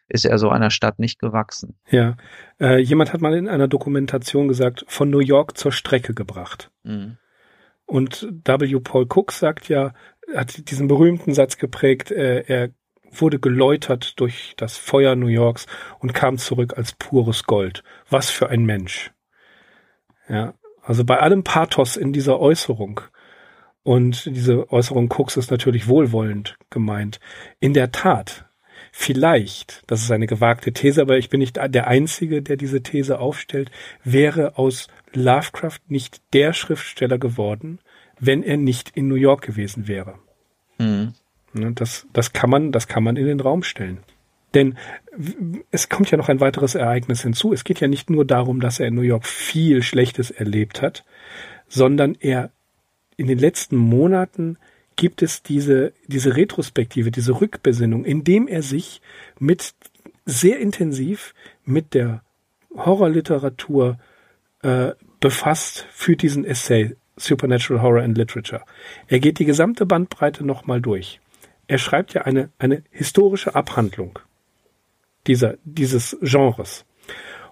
ist 0.08 0.24
er 0.24 0.38
so 0.38 0.48
einer 0.48 0.70
Stadt 0.70 0.98
nicht 0.98 1.18
gewachsen. 1.18 1.78
Ja, 1.90 2.16
äh, 2.60 2.78
jemand 2.78 3.12
hat 3.12 3.20
mal 3.20 3.34
in 3.34 3.48
einer 3.48 3.68
Dokumentation 3.68 4.48
gesagt, 4.48 4.84
von 4.88 5.10
New 5.10 5.20
York 5.20 5.56
zur 5.56 5.72
Strecke 5.72 6.14
gebracht. 6.14 6.70
Mhm. 6.82 7.18
Und 7.84 8.28
W. 8.44 8.80
Paul 8.80 9.06
Cook 9.08 9.32
sagt 9.32 9.68
ja, 9.68 9.94
hat 10.34 10.70
diesen 10.70 10.88
berühmten 10.88 11.34
Satz 11.34 11.58
geprägt, 11.58 12.10
äh, 12.10 12.44
er 12.46 12.70
wurde 13.10 13.38
geläutert 13.38 14.20
durch 14.20 14.54
das 14.56 14.76
Feuer 14.76 15.16
New 15.16 15.28
Yorks 15.28 15.66
und 15.98 16.14
kam 16.14 16.38
zurück 16.38 16.76
als 16.76 16.92
pures 16.92 17.44
Gold. 17.44 17.82
Was 18.08 18.30
für 18.30 18.50
ein 18.50 18.64
Mensch. 18.64 19.12
Ja, 20.28 20.54
also 20.82 21.04
bei 21.04 21.18
allem 21.18 21.42
Pathos 21.42 21.96
in 21.96 22.12
dieser 22.12 22.38
Äußerung 22.38 23.00
und 23.82 24.26
diese 24.26 24.70
Äußerung 24.70 25.08
Cooks 25.08 25.38
ist 25.38 25.50
natürlich 25.50 25.88
wohlwollend 25.88 26.58
gemeint. 26.68 27.20
In 27.58 27.72
der 27.72 27.90
Tat, 27.90 28.44
vielleicht, 28.92 29.82
das 29.86 30.02
ist 30.02 30.10
eine 30.10 30.26
gewagte 30.26 30.72
These, 30.72 31.00
aber 31.00 31.16
ich 31.16 31.30
bin 31.30 31.40
nicht 31.40 31.56
der 31.56 31.86
Einzige, 31.86 32.42
der 32.42 32.56
diese 32.56 32.82
These 32.82 33.18
aufstellt, 33.18 33.70
wäre 34.04 34.58
aus 34.58 34.88
Lovecraft 35.14 35.80
nicht 35.88 36.20
der 36.34 36.52
Schriftsteller 36.52 37.16
geworden, 37.16 37.80
wenn 38.20 38.42
er 38.42 38.56
nicht 38.56 38.90
in 38.94 39.08
New 39.08 39.14
York 39.14 39.42
gewesen 39.42 39.88
wäre. 39.88 40.14
Mhm. 40.78 41.14
Ne, 41.52 41.72
das, 41.72 42.06
das 42.12 42.32
kann 42.32 42.50
man, 42.50 42.72
das 42.72 42.88
kann 42.88 43.02
man 43.02 43.16
in 43.16 43.26
den 43.26 43.40
Raum 43.40 43.62
stellen. 43.62 43.98
Denn 44.54 44.76
es 45.70 45.88
kommt 45.88 46.10
ja 46.10 46.16
noch 46.16 46.28
ein 46.28 46.40
weiteres 46.40 46.74
Ereignis 46.74 47.22
hinzu. 47.22 47.52
Es 47.52 47.64
geht 47.64 47.80
ja 47.80 47.88
nicht 47.88 48.08
nur 48.08 48.24
darum, 48.24 48.60
dass 48.60 48.80
er 48.80 48.86
in 48.86 48.94
New 48.94 49.02
York 49.02 49.26
viel 49.26 49.82
Schlechtes 49.82 50.30
erlebt 50.30 50.80
hat, 50.80 51.04
sondern 51.68 52.16
er 52.18 52.50
in 53.16 53.26
den 53.26 53.38
letzten 53.38 53.76
Monaten 53.76 54.56
gibt 54.96 55.22
es 55.22 55.42
diese, 55.42 55.92
diese 56.06 56.36
Retrospektive, 56.36 57.10
diese 57.10 57.40
Rückbesinnung, 57.40 58.04
indem 58.04 58.48
er 58.48 58.62
sich 58.62 59.00
mit 59.38 59.74
sehr 60.24 60.58
intensiv 60.58 61.34
mit 61.64 61.94
der 61.94 62.22
Horrorliteratur 62.74 63.98
äh, 64.62 64.92
befasst 65.20 65.86
für 65.90 66.16
diesen 66.16 66.44
Essay 66.44 66.96
Supernatural 67.18 67.82
Horror 67.82 68.02
and 68.02 68.16
Literature. 68.16 68.62
Er 69.06 69.20
geht 69.20 69.38
die 69.38 69.44
gesamte 69.44 69.86
Bandbreite 69.86 70.44
nochmal 70.44 70.80
durch. 70.80 71.20
Er 71.66 71.78
schreibt 71.78 72.14
ja 72.14 72.22
eine, 72.22 72.50
eine 72.58 72.82
historische 72.90 73.54
Abhandlung 73.54 74.18
dieser, 75.26 75.56
dieses 75.64 76.16
Genres. 76.22 76.84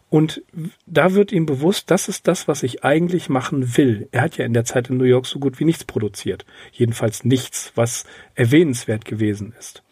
Und 0.09 0.43
da 0.87 1.15
wird 1.15 1.33
ihm 1.33 1.47
bewusst, 1.47 1.91
das 1.91 2.09
ist 2.09 2.29
das, 2.29 2.47
was 2.49 2.63
ich 2.63 2.85
eigentlich 2.85 3.29
machen 3.29 3.77
will. 3.77 4.09
Er 4.13 4.23
hat 4.23 4.37
ja 4.39 4.45
in 4.45 4.55
der 4.55 4.65
Zeit 4.65 4.89
in 4.89 4.97
New 4.97 5.05
York 5.05 5.27
so 5.27 5.39
gut 5.39 5.59
wie 5.59 5.65
nichts 5.65 5.85
produziert. 5.85 6.47
Jedenfalls 6.73 7.25
nichts, 7.25 7.73
was 7.75 8.05
erwähnenswert 8.35 9.05
gewesen 9.05 9.53
ist. 9.59 9.83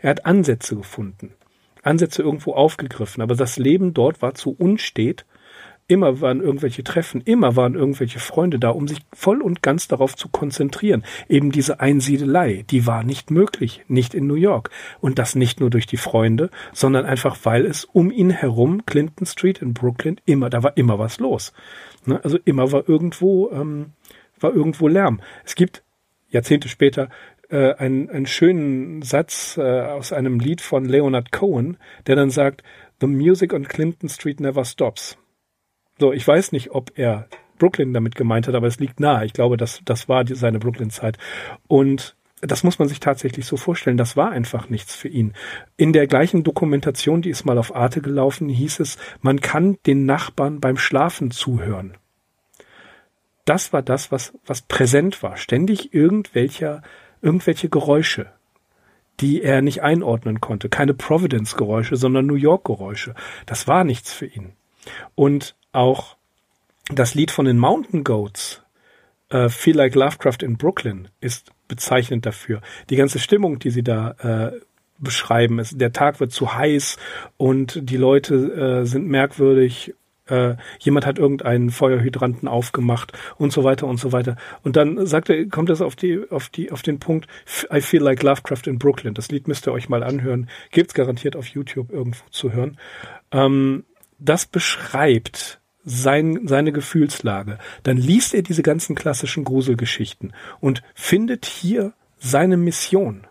Er 0.00 0.10
hat 0.10 0.26
Ansätze 0.26 0.76
gefunden. 0.76 1.32
Ansätze 1.82 2.22
irgendwo 2.22 2.52
aufgegriffen, 2.52 3.22
aber 3.22 3.34
das 3.36 3.56
Leben 3.56 3.94
dort 3.94 4.20
war 4.22 4.34
zu 4.34 4.50
unstet, 4.50 5.24
Immer 5.90 6.20
waren 6.20 6.40
irgendwelche 6.40 6.84
Treffen, 6.84 7.20
immer 7.22 7.56
waren 7.56 7.74
irgendwelche 7.74 8.20
Freunde 8.20 8.60
da, 8.60 8.70
um 8.70 8.86
sich 8.86 9.00
voll 9.12 9.42
und 9.42 9.60
ganz 9.60 9.88
darauf 9.88 10.14
zu 10.14 10.28
konzentrieren. 10.28 11.02
Eben 11.28 11.50
diese 11.50 11.80
Einsiedelei, 11.80 12.64
die 12.70 12.86
war 12.86 13.02
nicht 13.02 13.32
möglich, 13.32 13.84
nicht 13.88 14.14
in 14.14 14.28
New 14.28 14.36
York. 14.36 14.70
Und 15.00 15.18
das 15.18 15.34
nicht 15.34 15.58
nur 15.58 15.68
durch 15.68 15.86
die 15.86 15.96
Freunde, 15.96 16.50
sondern 16.72 17.06
einfach, 17.06 17.36
weil 17.42 17.66
es 17.66 17.86
um 17.86 18.12
ihn 18.12 18.30
herum, 18.30 18.86
Clinton 18.86 19.26
Street 19.26 19.60
in 19.62 19.74
Brooklyn, 19.74 20.20
immer, 20.26 20.48
da 20.48 20.62
war 20.62 20.76
immer 20.76 21.00
was 21.00 21.18
los. 21.18 21.52
Ne? 22.06 22.22
Also 22.22 22.38
immer 22.44 22.70
war 22.70 22.88
irgendwo, 22.88 23.50
ähm, 23.50 23.86
war 24.38 24.54
irgendwo 24.54 24.86
Lärm. 24.86 25.20
Es 25.44 25.56
gibt 25.56 25.82
Jahrzehnte 26.28 26.68
später 26.68 27.08
äh, 27.48 27.74
einen, 27.74 28.08
einen 28.10 28.26
schönen 28.26 29.02
Satz 29.02 29.56
äh, 29.56 29.62
aus 29.62 30.12
einem 30.12 30.38
Lied 30.38 30.60
von 30.60 30.84
Leonard 30.84 31.32
Cohen, 31.32 31.78
der 32.06 32.14
dann 32.14 32.30
sagt, 32.30 32.62
The 33.00 33.08
music 33.08 33.52
on 33.52 33.66
Clinton 33.66 34.08
Street 34.08 34.38
never 34.38 34.64
stops. 34.64 35.18
So, 36.00 36.14
ich 36.14 36.26
weiß 36.26 36.52
nicht, 36.52 36.70
ob 36.70 36.98
er 36.98 37.28
Brooklyn 37.58 37.92
damit 37.92 38.14
gemeint 38.14 38.48
hat, 38.48 38.54
aber 38.54 38.66
es 38.66 38.80
liegt 38.80 39.00
nahe. 39.00 39.26
Ich 39.26 39.34
glaube, 39.34 39.58
das, 39.58 39.82
das 39.84 40.08
war 40.08 40.24
die, 40.24 40.34
seine 40.34 40.58
Brooklyn-Zeit. 40.58 41.18
Und 41.68 42.16
das 42.40 42.64
muss 42.64 42.78
man 42.78 42.88
sich 42.88 43.00
tatsächlich 43.00 43.44
so 43.44 43.58
vorstellen. 43.58 43.98
Das 43.98 44.16
war 44.16 44.30
einfach 44.30 44.70
nichts 44.70 44.96
für 44.96 45.08
ihn. 45.08 45.34
In 45.76 45.92
der 45.92 46.06
gleichen 46.06 46.42
Dokumentation, 46.42 47.20
die 47.20 47.28
ist 47.28 47.44
mal 47.44 47.58
auf 47.58 47.76
Arte 47.76 48.00
gelaufen, 48.00 48.48
hieß 48.48 48.80
es, 48.80 48.96
man 49.20 49.42
kann 49.42 49.76
den 49.86 50.06
Nachbarn 50.06 50.58
beim 50.58 50.78
Schlafen 50.78 51.30
zuhören. 51.30 51.98
Das 53.44 53.74
war 53.74 53.82
das, 53.82 54.10
was, 54.10 54.32
was 54.46 54.62
präsent 54.62 55.22
war. 55.22 55.36
Ständig 55.36 55.92
irgendwelcher, 55.92 56.82
irgendwelche 57.20 57.68
Geräusche, 57.68 58.32
die 59.20 59.42
er 59.42 59.60
nicht 59.60 59.82
einordnen 59.82 60.40
konnte. 60.40 60.70
Keine 60.70 60.94
Providence-Geräusche, 60.94 61.96
sondern 61.96 62.24
New 62.24 62.36
York-Geräusche. 62.36 63.14
Das 63.44 63.68
war 63.68 63.84
nichts 63.84 64.14
für 64.14 64.26
ihn. 64.26 64.54
Und 65.14 65.56
auch 65.72 66.16
das 66.92 67.14
Lied 67.14 67.30
von 67.30 67.44
den 67.44 67.58
Mountain 67.58 68.04
Goats, 68.04 68.62
uh, 69.32 69.48
Feel 69.48 69.76
Like 69.76 69.94
Lovecraft 69.94 70.42
in 70.42 70.56
Brooklyn, 70.56 71.08
ist 71.20 71.50
bezeichnend 71.68 72.26
dafür. 72.26 72.60
Die 72.90 72.96
ganze 72.96 73.18
Stimmung, 73.18 73.58
die 73.58 73.70
sie 73.70 73.84
da 73.84 74.10
äh, 74.18 74.60
beschreiben, 74.98 75.58
ist, 75.58 75.80
der 75.80 75.92
Tag 75.92 76.20
wird 76.20 76.32
zu 76.32 76.54
heiß 76.54 76.98
und 77.36 77.78
die 77.88 77.96
Leute 77.96 78.34
äh, 78.82 78.86
sind 78.86 79.06
merkwürdig. 79.06 79.94
Äh, 80.26 80.56
jemand 80.80 81.06
hat 81.06 81.18
irgendeinen 81.18 81.70
Feuerhydranten 81.70 82.48
aufgemacht 82.48 83.12
und 83.36 83.52
so 83.52 83.64
weiter 83.64 83.86
und 83.86 83.98
so 83.98 84.12
weiter. 84.12 84.36
Und 84.62 84.76
dann 84.76 85.06
sagt 85.06 85.30
er, 85.30 85.46
kommt 85.48 85.70
es 85.70 85.80
auf 85.80 85.96
die, 85.96 86.28
auf 86.30 86.48
die, 86.48 86.70
auf 86.70 86.82
den 86.82 86.98
Punkt, 86.98 87.28
I 87.72 87.80
feel 87.80 88.02
like 88.02 88.22
Lovecraft 88.22 88.66
in 88.66 88.78
Brooklyn. 88.78 89.14
Das 89.14 89.30
Lied 89.30 89.48
müsst 89.48 89.66
ihr 89.66 89.72
euch 89.72 89.88
mal 89.88 90.02
anhören. 90.02 90.48
Gibt's 90.70 90.94
garantiert 90.94 91.36
auf 91.36 91.46
YouTube 91.46 91.90
irgendwo 91.90 92.24
zu 92.30 92.52
hören. 92.52 92.78
Ähm, 93.30 93.84
das 94.18 94.44
beschreibt 94.44 95.59
sein, 95.84 96.46
seine 96.46 96.72
Gefühlslage, 96.72 97.58
dann 97.82 97.96
liest 97.96 98.34
er 98.34 98.42
diese 98.42 98.62
ganzen 98.62 98.94
klassischen 98.94 99.44
Gruselgeschichten 99.44 100.32
und 100.60 100.82
findet 100.94 101.46
hier 101.46 101.92
seine 102.18 102.56
Mission. 102.56 103.26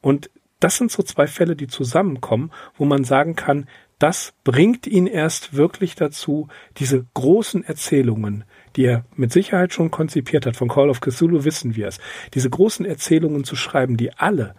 Und 0.00 0.30
das 0.60 0.76
sind 0.76 0.90
so 0.90 1.02
zwei 1.02 1.26
Fälle, 1.26 1.56
die 1.56 1.66
zusammenkommen, 1.66 2.52
wo 2.76 2.84
man 2.84 3.04
sagen 3.04 3.34
kann, 3.36 3.66
das 3.98 4.32
bringt 4.42 4.88
ihn 4.88 5.06
erst 5.06 5.54
wirklich 5.54 5.94
dazu, 5.94 6.48
diese 6.78 7.06
großen 7.14 7.62
Erzählungen, 7.64 8.44
die 8.74 8.86
er 8.86 9.04
mit 9.14 9.32
Sicherheit 9.32 9.72
schon 9.72 9.92
konzipiert 9.92 10.44
hat, 10.44 10.56
von 10.56 10.68
Call 10.68 10.90
of 10.90 11.00
Cthulhu 11.00 11.44
wissen 11.44 11.76
wir 11.76 11.86
es, 11.86 12.00
diese 12.34 12.50
großen 12.50 12.84
Erzählungen 12.84 13.44
zu 13.44 13.54
schreiben, 13.54 13.96
die 13.96 14.12
alle, 14.12 14.56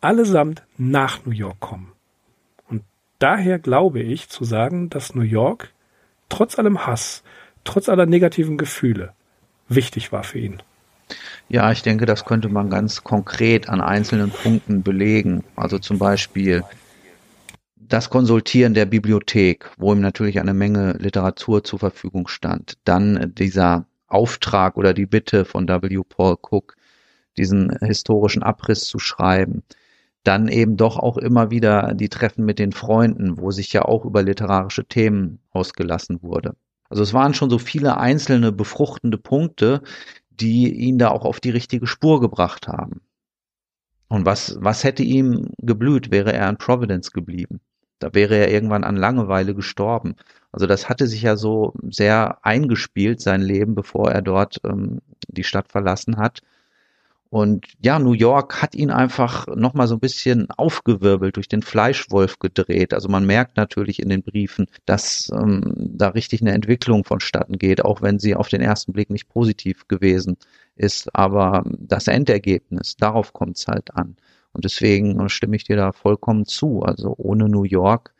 allesamt 0.00 0.62
nach 0.76 1.24
New 1.26 1.32
York 1.32 1.58
kommen. 1.58 1.92
Und 2.68 2.84
daher 3.18 3.58
glaube 3.58 4.00
ich 4.00 4.28
zu 4.28 4.44
sagen, 4.44 4.88
dass 4.88 5.16
New 5.16 5.22
York 5.22 5.72
trotz 6.30 6.58
allem 6.58 6.86
Hass, 6.86 7.22
trotz 7.64 7.90
aller 7.90 8.06
negativen 8.06 8.56
Gefühle 8.56 9.12
wichtig 9.68 10.12
war 10.12 10.24
für 10.24 10.38
ihn. 10.38 10.62
Ja, 11.48 11.70
ich 11.72 11.82
denke, 11.82 12.06
das 12.06 12.24
könnte 12.24 12.48
man 12.48 12.70
ganz 12.70 13.04
konkret 13.04 13.68
an 13.68 13.80
einzelnen 13.80 14.30
Punkten 14.30 14.82
belegen. 14.82 15.44
Also 15.56 15.78
zum 15.78 15.98
Beispiel 15.98 16.64
das 17.76 18.08
Konsultieren 18.08 18.74
der 18.74 18.86
Bibliothek, 18.86 19.70
wo 19.76 19.92
ihm 19.92 20.00
natürlich 20.00 20.38
eine 20.38 20.54
Menge 20.54 20.92
Literatur 20.98 21.64
zur 21.64 21.80
Verfügung 21.80 22.28
stand. 22.28 22.78
Dann 22.84 23.32
dieser 23.36 23.86
Auftrag 24.06 24.76
oder 24.76 24.94
die 24.94 25.06
Bitte 25.06 25.44
von 25.44 25.68
W. 25.68 26.02
Paul 26.08 26.36
Cook, 26.40 26.76
diesen 27.36 27.76
historischen 27.80 28.42
Abriss 28.42 28.84
zu 28.84 28.98
schreiben 29.00 29.64
dann 30.24 30.48
eben 30.48 30.76
doch 30.76 30.98
auch 30.98 31.16
immer 31.16 31.50
wieder 31.50 31.94
die 31.94 32.08
Treffen 32.08 32.44
mit 32.44 32.58
den 32.58 32.72
Freunden, 32.72 33.38
wo 33.38 33.50
sich 33.50 33.72
ja 33.72 33.82
auch 33.82 34.04
über 34.04 34.22
literarische 34.22 34.84
Themen 34.84 35.40
ausgelassen 35.50 36.22
wurde. 36.22 36.54
Also 36.88 37.02
es 37.02 37.14
waren 37.14 37.34
schon 37.34 37.50
so 37.50 37.58
viele 37.58 37.96
einzelne 37.96 38.52
befruchtende 38.52 39.16
Punkte, 39.16 39.82
die 40.30 40.72
ihn 40.72 40.98
da 40.98 41.10
auch 41.10 41.24
auf 41.24 41.40
die 41.40 41.50
richtige 41.50 41.86
Spur 41.86 42.20
gebracht 42.20 42.68
haben. 42.68 43.00
Und 44.08 44.26
was, 44.26 44.58
was 44.60 44.82
hätte 44.82 45.04
ihm 45.04 45.50
geblüht, 45.58 46.10
wäre 46.10 46.32
er 46.32 46.48
in 46.48 46.58
Providence 46.58 47.12
geblieben? 47.12 47.60
Da 48.00 48.12
wäre 48.12 48.34
er 48.34 48.50
irgendwann 48.50 48.82
an 48.82 48.96
Langeweile 48.96 49.54
gestorben. 49.54 50.16
Also 50.52 50.66
das 50.66 50.88
hatte 50.88 51.06
sich 51.06 51.22
ja 51.22 51.36
so 51.36 51.74
sehr 51.90 52.44
eingespielt, 52.44 53.20
sein 53.20 53.40
Leben, 53.40 53.74
bevor 53.74 54.10
er 54.10 54.22
dort 54.22 54.60
ähm, 54.64 55.00
die 55.28 55.44
Stadt 55.44 55.70
verlassen 55.70 56.16
hat. 56.16 56.40
Und 57.30 57.66
ja, 57.80 58.00
New 58.00 58.12
York 58.12 58.60
hat 58.60 58.74
ihn 58.74 58.90
einfach 58.90 59.46
nochmal 59.54 59.86
so 59.86 59.94
ein 59.94 60.00
bisschen 60.00 60.50
aufgewirbelt, 60.50 61.36
durch 61.36 61.46
den 61.46 61.62
Fleischwolf 61.62 62.40
gedreht. 62.40 62.92
Also 62.92 63.08
man 63.08 63.24
merkt 63.24 63.56
natürlich 63.56 64.00
in 64.02 64.08
den 64.08 64.24
Briefen, 64.24 64.66
dass 64.84 65.30
ähm, 65.32 65.72
da 65.76 66.08
richtig 66.08 66.40
eine 66.40 66.52
Entwicklung 66.52 67.04
vonstatten 67.04 67.56
geht, 67.56 67.84
auch 67.84 68.02
wenn 68.02 68.18
sie 68.18 68.34
auf 68.34 68.48
den 68.48 68.60
ersten 68.60 68.92
Blick 68.92 69.10
nicht 69.10 69.28
positiv 69.28 69.86
gewesen 69.86 70.38
ist. 70.74 71.14
Aber 71.14 71.62
das 71.78 72.08
Endergebnis, 72.08 72.96
darauf 72.96 73.32
kommt 73.32 73.58
es 73.58 73.68
halt 73.68 73.94
an. 73.94 74.16
Und 74.52 74.64
deswegen 74.64 75.28
stimme 75.28 75.54
ich 75.54 75.62
dir 75.62 75.76
da 75.76 75.92
vollkommen 75.92 76.46
zu. 76.46 76.82
Also 76.82 77.14
ohne 77.16 77.48
New 77.48 77.62
York 77.62 78.12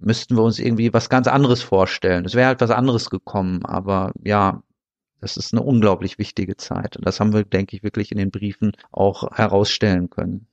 müssten 0.00 0.36
wir 0.36 0.42
uns 0.42 0.58
irgendwie 0.58 0.94
was 0.94 1.10
ganz 1.10 1.26
anderes 1.28 1.62
vorstellen. 1.62 2.24
Es 2.24 2.34
wäre 2.34 2.48
halt 2.48 2.62
was 2.62 2.70
anderes 2.70 3.10
gekommen. 3.10 3.62
Aber 3.66 4.12
ja, 4.24 4.62
das 5.22 5.36
ist 5.36 5.54
eine 5.54 5.62
unglaublich 5.62 6.18
wichtige 6.18 6.56
Zeit. 6.56 6.96
Und 6.96 7.06
das 7.06 7.20
haben 7.20 7.32
wir, 7.32 7.44
denke 7.44 7.76
ich, 7.76 7.84
wirklich 7.84 8.10
in 8.10 8.18
den 8.18 8.32
Briefen 8.32 8.72
auch 8.90 9.30
herausstellen 9.30 10.10
können. 10.10 10.48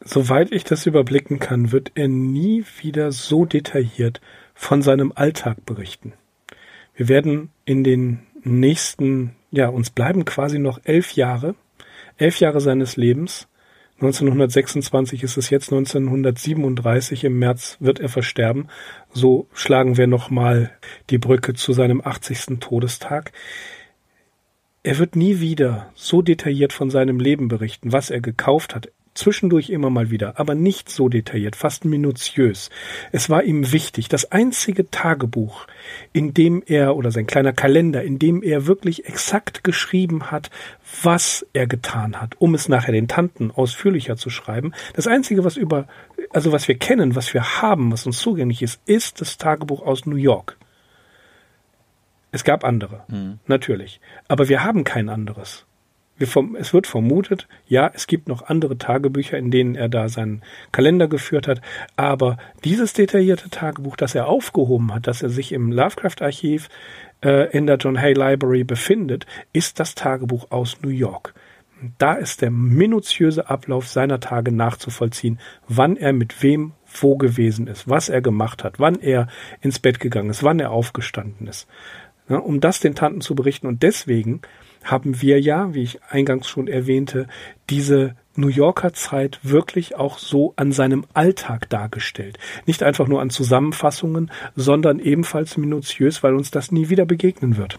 Soweit 0.00 0.52
ich 0.52 0.64
das 0.64 0.86
überblicken 0.86 1.38
kann, 1.38 1.70
wird 1.70 1.92
er 1.94 2.08
nie 2.08 2.64
wieder 2.80 3.12
so 3.12 3.44
detailliert 3.44 4.20
von 4.54 4.82
seinem 4.82 5.12
Alltag 5.14 5.64
berichten. 5.64 6.14
Wir 6.96 7.08
werden 7.08 7.50
in 7.64 7.84
den 7.84 8.26
nächsten, 8.42 9.36
ja, 9.52 9.68
uns 9.68 9.90
bleiben 9.90 10.24
quasi 10.24 10.58
noch 10.58 10.80
elf 10.82 11.12
Jahre, 11.12 11.54
elf 12.16 12.40
Jahre 12.40 12.60
seines 12.60 12.96
Lebens 12.96 13.46
1926 13.96 15.22
ist 15.22 15.38
es 15.38 15.48
jetzt 15.48 15.72
1937 15.72 17.24
im 17.24 17.38
März 17.38 17.78
wird 17.80 17.98
er 17.98 18.10
versterben. 18.10 18.68
So 19.10 19.48
schlagen 19.54 19.96
wir 19.96 20.06
nochmal 20.06 20.70
die 21.08 21.16
Brücke 21.16 21.54
zu 21.54 21.72
seinem 21.72 22.02
80. 22.04 22.60
Todestag. 22.60 23.32
Er 24.82 24.98
wird 24.98 25.16
nie 25.16 25.40
wieder 25.40 25.90
so 25.94 26.20
detailliert 26.20 26.74
von 26.74 26.90
seinem 26.90 27.18
Leben 27.18 27.48
berichten, 27.48 27.92
was 27.92 28.10
er 28.10 28.20
gekauft 28.20 28.74
hat, 28.74 28.92
zwischendurch 29.16 29.70
immer 29.70 29.90
mal 29.90 30.10
wieder, 30.10 30.38
aber 30.38 30.54
nicht 30.54 30.88
so 30.88 31.08
detailliert, 31.08 31.56
fast 31.56 31.84
minutiös. 31.84 32.70
Es 33.12 33.28
war 33.30 33.42
ihm 33.42 33.72
wichtig, 33.72 34.08
das 34.08 34.30
einzige 34.32 34.90
Tagebuch, 34.90 35.66
in 36.12 36.34
dem 36.34 36.62
er, 36.66 36.96
oder 36.96 37.10
sein 37.10 37.26
kleiner 37.26 37.52
Kalender, 37.52 38.02
in 38.02 38.18
dem 38.18 38.42
er 38.42 38.66
wirklich 38.66 39.06
exakt 39.06 39.64
geschrieben 39.64 40.30
hat, 40.30 40.50
was 41.02 41.46
er 41.52 41.66
getan 41.66 42.20
hat, 42.20 42.34
um 42.38 42.54
es 42.54 42.68
nachher 42.68 42.92
den 42.92 43.08
Tanten 43.08 43.50
ausführlicher 43.50 44.16
zu 44.16 44.30
schreiben. 44.30 44.72
Das 44.94 45.06
einzige, 45.06 45.44
was 45.44 45.56
über, 45.56 45.86
also 46.30 46.52
was 46.52 46.68
wir 46.68 46.78
kennen, 46.78 47.16
was 47.16 47.34
wir 47.34 47.60
haben, 47.60 47.92
was 47.92 48.06
uns 48.06 48.18
zugänglich 48.18 48.62
ist, 48.62 48.80
ist 48.86 49.20
das 49.20 49.38
Tagebuch 49.38 49.84
aus 49.84 50.06
New 50.06 50.16
York. 50.16 50.56
Es 52.32 52.44
gab 52.44 52.64
andere, 52.64 53.04
hm. 53.08 53.38
natürlich. 53.46 54.00
Aber 54.28 54.48
wir 54.48 54.62
haben 54.62 54.84
kein 54.84 55.08
anderes 55.08 55.65
es 56.18 56.72
wird 56.72 56.86
vermutet, 56.86 57.46
ja, 57.66 57.90
es 57.92 58.06
gibt 58.06 58.28
noch 58.28 58.46
andere 58.46 58.78
Tagebücher, 58.78 59.36
in 59.36 59.50
denen 59.50 59.74
er 59.74 59.88
da 59.88 60.08
seinen 60.08 60.42
Kalender 60.72 61.08
geführt 61.08 61.46
hat, 61.46 61.60
aber 61.96 62.38
dieses 62.64 62.92
detaillierte 62.92 63.50
Tagebuch, 63.50 63.96
das 63.96 64.14
er 64.14 64.26
aufgehoben 64.26 64.94
hat, 64.94 65.06
das 65.06 65.22
er 65.22 65.28
sich 65.28 65.52
im 65.52 65.72
Lovecraft-Archiv 65.72 66.68
äh, 67.22 67.50
in 67.56 67.66
der 67.66 67.76
John 67.76 68.00
Hay 68.00 68.14
Library 68.14 68.64
befindet, 68.64 69.26
ist 69.52 69.78
das 69.78 69.94
Tagebuch 69.94 70.50
aus 70.50 70.78
New 70.82 70.90
York. 70.90 71.34
Da 71.98 72.14
ist 72.14 72.40
der 72.40 72.50
minutiöse 72.50 73.50
Ablauf 73.50 73.86
seiner 73.88 74.18
Tage 74.18 74.50
nachzuvollziehen, 74.50 75.38
wann 75.68 75.96
er 75.98 76.14
mit 76.14 76.42
wem 76.42 76.72
wo 77.02 77.16
gewesen 77.16 77.66
ist, 77.66 77.88
was 77.88 78.08
er 78.08 78.20
gemacht 78.22 78.64
hat, 78.64 78.78
wann 78.78 79.00
er 79.00 79.28
ins 79.60 79.78
Bett 79.78 80.00
gegangen 80.00 80.30
ist, 80.30 80.42
wann 80.42 80.60
er 80.60 80.70
aufgestanden 80.70 81.46
ist. 81.46 81.66
Ja, 82.28 82.38
um 82.38 82.60
das 82.60 82.80
den 82.80 82.94
Tanten 82.94 83.20
zu 83.20 83.34
berichten. 83.34 83.66
Und 83.66 83.82
deswegen 83.82 84.40
haben 84.82 85.20
wir 85.20 85.40
ja, 85.40 85.74
wie 85.74 85.82
ich 85.82 86.02
eingangs 86.04 86.48
schon 86.48 86.68
erwähnte, 86.68 87.26
diese 87.70 88.16
New 88.36 88.48
Yorker 88.48 88.92
Zeit 88.92 89.40
wirklich 89.42 89.96
auch 89.96 90.18
so 90.18 90.52
an 90.56 90.72
seinem 90.72 91.04
Alltag 91.14 91.68
dargestellt. 91.70 92.38
Nicht 92.66 92.82
einfach 92.82 93.08
nur 93.08 93.20
an 93.20 93.30
Zusammenfassungen, 93.30 94.30
sondern 94.54 94.98
ebenfalls 94.98 95.56
minutiös, 95.56 96.22
weil 96.22 96.34
uns 96.34 96.50
das 96.50 96.70
nie 96.70 96.88
wieder 96.88 97.06
begegnen 97.06 97.56
wird. 97.56 97.78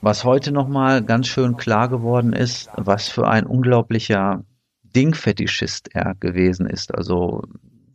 Was 0.00 0.24
heute 0.24 0.52
nochmal 0.52 1.02
ganz 1.02 1.26
schön 1.26 1.56
klar 1.56 1.88
geworden 1.88 2.32
ist, 2.32 2.70
was 2.76 3.08
für 3.08 3.28
ein 3.28 3.46
unglaublicher 3.46 4.44
Dingfetischist 4.82 5.94
er 5.94 6.14
gewesen 6.14 6.66
ist. 6.66 6.94
Also 6.94 7.42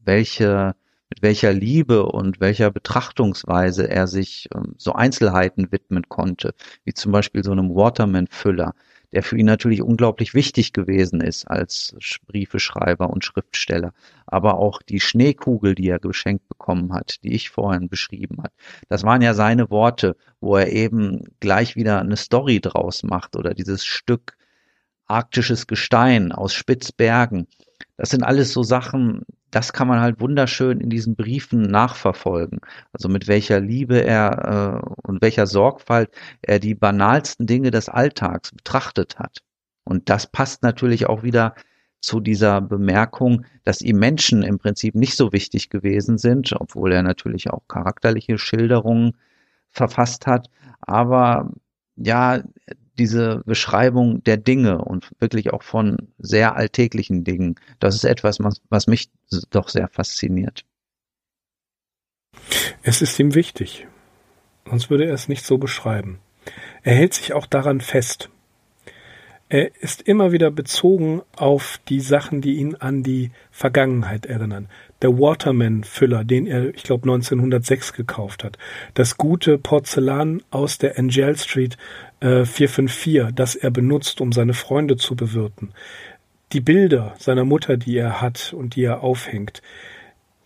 welche 0.03 0.75
mit 1.11 1.21
welcher 1.21 1.51
Liebe 1.51 2.05
und 2.05 2.39
welcher 2.39 2.71
Betrachtungsweise 2.71 3.89
er 3.89 4.07
sich 4.07 4.47
ähm, 4.55 4.75
so 4.77 4.93
Einzelheiten 4.93 5.71
widmen 5.71 6.07
konnte, 6.07 6.55
wie 6.85 6.93
zum 6.93 7.11
Beispiel 7.11 7.43
so 7.43 7.51
einem 7.51 7.75
Waterman-Füller, 7.75 8.73
der 9.11 9.21
für 9.21 9.37
ihn 9.37 9.45
natürlich 9.45 9.81
unglaublich 9.81 10.33
wichtig 10.33 10.71
gewesen 10.71 11.19
ist 11.19 11.45
als 11.45 11.93
Briefeschreiber 12.27 13.09
und 13.09 13.25
Schriftsteller. 13.25 13.91
Aber 14.25 14.57
auch 14.57 14.81
die 14.81 15.01
Schneekugel, 15.01 15.75
die 15.75 15.89
er 15.89 15.99
geschenkt 15.99 16.47
bekommen 16.47 16.93
hat, 16.93 17.21
die 17.23 17.33
ich 17.33 17.49
vorhin 17.49 17.89
beschrieben 17.89 18.41
hat, 18.41 18.53
das 18.87 19.03
waren 19.03 19.21
ja 19.21 19.33
seine 19.33 19.69
Worte, 19.69 20.15
wo 20.39 20.55
er 20.55 20.71
eben 20.71 21.25
gleich 21.41 21.75
wieder 21.75 21.99
eine 21.99 22.15
Story 22.15 22.61
draus 22.61 23.03
macht 23.03 23.35
oder 23.35 23.53
dieses 23.53 23.83
Stück 23.83 24.37
arktisches 25.07 25.67
Gestein 25.67 26.31
aus 26.31 26.53
Spitzbergen. 26.53 27.47
Das 27.97 28.11
sind 28.11 28.23
alles 28.23 28.53
so 28.53 28.63
Sachen, 28.63 29.25
das 29.51 29.73
kann 29.73 29.87
man 29.87 29.99
halt 29.99 30.19
wunderschön 30.19 30.79
in 30.79 30.89
diesen 30.89 31.15
Briefen 31.15 31.61
nachverfolgen. 31.61 32.59
Also 32.93 33.09
mit 33.09 33.27
welcher 33.27 33.59
Liebe 33.59 34.03
er 34.03 34.81
äh, 34.83 35.07
und 35.07 35.21
welcher 35.21 35.45
Sorgfalt 35.45 36.09
er 36.41 36.59
die 36.59 36.75
banalsten 36.75 37.45
Dinge 37.45 37.71
des 37.71 37.89
Alltags 37.89 38.51
betrachtet 38.51 39.19
hat. 39.19 39.39
Und 39.83 40.09
das 40.09 40.27
passt 40.27 40.63
natürlich 40.63 41.07
auch 41.07 41.23
wieder 41.23 41.55
zu 41.99 42.19
dieser 42.19 42.61
Bemerkung, 42.61 43.45
dass 43.63 43.81
ihm 43.81 43.99
Menschen 43.99 44.41
im 44.41 44.57
Prinzip 44.57 44.95
nicht 44.95 45.15
so 45.15 45.33
wichtig 45.33 45.69
gewesen 45.69 46.17
sind, 46.17 46.53
obwohl 46.59 46.91
er 46.91 47.03
natürlich 47.03 47.51
auch 47.51 47.67
charakterliche 47.67 48.37
Schilderungen 48.37 49.17
verfasst 49.69 50.27
hat. 50.27 50.49
Aber 50.81 51.51
ja, 51.95 52.41
diese 53.01 53.41
Beschreibung 53.47 54.23
der 54.23 54.37
Dinge 54.37 54.77
und 54.77 55.09
wirklich 55.19 55.51
auch 55.51 55.63
von 55.63 55.97
sehr 56.19 56.55
alltäglichen 56.55 57.23
Dingen, 57.23 57.55
das 57.79 57.95
ist 57.95 58.03
etwas, 58.03 58.39
was, 58.39 58.61
was 58.69 58.85
mich 58.85 59.09
doch 59.49 59.69
sehr 59.69 59.87
fasziniert. 59.87 60.65
Es 62.83 63.01
ist 63.01 63.19
ihm 63.19 63.33
wichtig, 63.33 63.87
sonst 64.69 64.91
würde 64.91 65.05
er 65.05 65.15
es 65.15 65.27
nicht 65.27 65.43
so 65.43 65.57
beschreiben. 65.57 66.19
Er 66.83 66.93
hält 66.93 67.15
sich 67.15 67.33
auch 67.33 67.47
daran 67.47 67.81
fest. 67.81 68.29
Er 69.49 69.75
ist 69.81 70.03
immer 70.03 70.31
wieder 70.31 70.51
bezogen 70.51 71.23
auf 71.35 71.79
die 71.89 72.01
Sachen, 72.01 72.41
die 72.41 72.57
ihn 72.57 72.75
an 72.75 73.01
die 73.01 73.31
Vergangenheit 73.49 74.27
erinnern. 74.27 74.69
Der 75.01 75.17
Waterman-Füller, 75.17 76.23
den 76.23 76.47
er, 76.47 76.73
ich 76.75 76.83
glaube, 76.83 77.03
1906 77.03 77.93
gekauft 77.93 78.43
hat. 78.43 78.57
Das 78.93 79.17
gute 79.17 79.57
Porzellan 79.57 80.43
aus 80.51 80.77
der 80.77 80.97
Angel 80.99 81.37
Street 81.37 81.77
äh, 82.19 82.45
454, 82.45 83.33
das 83.33 83.55
er 83.55 83.71
benutzt, 83.71 84.21
um 84.21 84.31
seine 84.31 84.53
Freunde 84.53 84.97
zu 84.97 85.15
bewirten. 85.15 85.73
Die 86.53 86.61
Bilder 86.61 87.15
seiner 87.17 87.45
Mutter, 87.45 87.77
die 87.77 87.97
er 87.97 88.21
hat 88.21 88.53
und 88.53 88.75
die 88.75 88.83
er 88.83 89.01
aufhängt. 89.03 89.61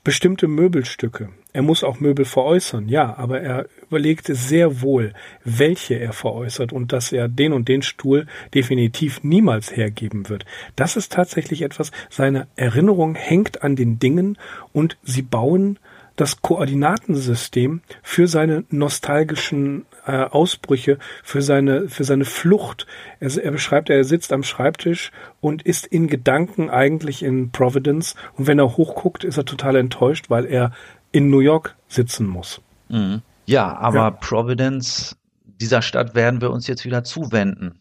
Bestimmte 0.05 0.47
Möbelstücke. 0.47 1.29
Er 1.51 1.63
muss 1.63 1.83
auch 1.83 1.99
Möbel 1.99 2.25
veräußern, 2.25 2.87
ja, 2.87 3.17
aber 3.17 3.41
er 3.41 3.65
überlegte 3.87 4.35
sehr 4.35 4.83
wohl, 4.83 5.13
welche 5.43 5.95
er 5.95 6.13
veräußert 6.13 6.71
und 6.71 6.93
dass 6.93 7.11
er 7.11 7.27
den 7.27 7.53
und 7.53 7.67
den 7.67 7.81
Stuhl 7.81 8.27
definitiv 8.53 9.23
niemals 9.23 9.75
hergeben 9.75 10.29
wird. 10.29 10.45
Das 10.75 10.95
ist 10.95 11.11
tatsächlich 11.11 11.63
etwas, 11.63 11.91
seine 12.11 12.45
Erinnerung 12.55 13.15
hängt 13.15 13.63
an 13.63 13.75
den 13.75 13.97
Dingen 13.97 14.37
und 14.73 14.95
sie 15.01 15.23
bauen 15.23 15.79
das 16.15 16.41
Koordinatensystem 16.41 17.81
für 18.01 18.27
seine 18.27 18.63
nostalgischen 18.69 19.85
äh, 20.05 20.23
Ausbrüche, 20.23 20.97
für 21.23 21.41
seine, 21.41 21.89
für 21.89 22.03
seine 22.03 22.25
Flucht. 22.25 22.87
Er, 23.19 23.35
er 23.37 23.51
beschreibt, 23.51 23.89
er 23.89 24.03
sitzt 24.03 24.31
am 24.31 24.43
Schreibtisch 24.43 25.11
und 25.41 25.61
ist 25.63 25.85
in 25.85 26.07
Gedanken 26.07 26.69
eigentlich 26.69 27.23
in 27.23 27.51
Providence 27.51 28.15
und 28.37 28.47
wenn 28.47 28.59
er 28.59 28.77
hochguckt, 28.77 29.23
ist 29.23 29.37
er 29.37 29.45
total 29.45 29.75
enttäuscht, 29.75 30.29
weil 30.29 30.45
er 30.45 30.71
in 31.11 31.29
New 31.29 31.39
York 31.39 31.75
sitzen 31.87 32.27
muss. 32.27 32.61
Mhm. 32.89 33.21
Ja, 33.45 33.75
aber 33.77 33.97
ja. 33.97 34.11
Providence, 34.11 35.17
dieser 35.43 35.81
Stadt 35.81 36.15
werden 36.15 36.41
wir 36.41 36.51
uns 36.51 36.67
jetzt 36.67 36.85
wieder 36.85 37.03
zuwenden. 37.03 37.79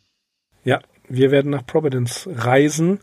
Ja, 0.64 0.80
wir 1.08 1.30
werden 1.30 1.50
nach 1.50 1.66
Providence 1.66 2.28
reisen 2.32 3.00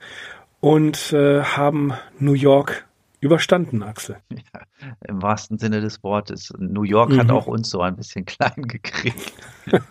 und 0.59 1.13
äh, 1.13 1.41
haben 1.41 1.93
New 2.19 2.33
York 2.33 2.85
überstanden, 3.21 3.83
Axel. 3.83 4.17
Ja, 4.53 4.61
Im 5.07 5.21
wahrsten 5.21 5.59
Sinne 5.59 5.79
des 5.79 6.03
Wortes. 6.03 6.51
New 6.57 6.83
York 6.83 7.11
mhm. 7.11 7.19
hat 7.19 7.31
auch 7.31 7.47
uns 7.47 7.69
so 7.69 7.81
ein 7.81 7.95
bisschen 7.95 8.25
klein 8.25 8.67
gekriegt. 8.67 9.33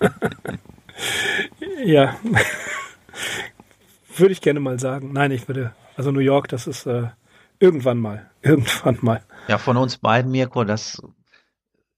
ja. 1.85 2.17
würde 4.17 4.33
ich 4.33 4.41
gerne 4.41 4.61
mal 4.61 4.79
sagen. 4.79 5.13
Nein, 5.13 5.31
ich 5.31 5.49
würde, 5.49 5.73
also 5.97 6.11
New 6.11 6.21
York, 6.21 6.49
das 6.49 6.67
ist 6.67 6.87
äh, 6.87 7.09
irgendwann 7.61 7.99
mal, 7.99 8.31
irgendwann 8.43 8.99
mal. 9.01 9.23
Ja, 9.49 9.59
von 9.59 9.77
uns 9.77 9.97
beiden, 9.97 10.33
Mirko, 10.33 10.65
das 10.65 11.01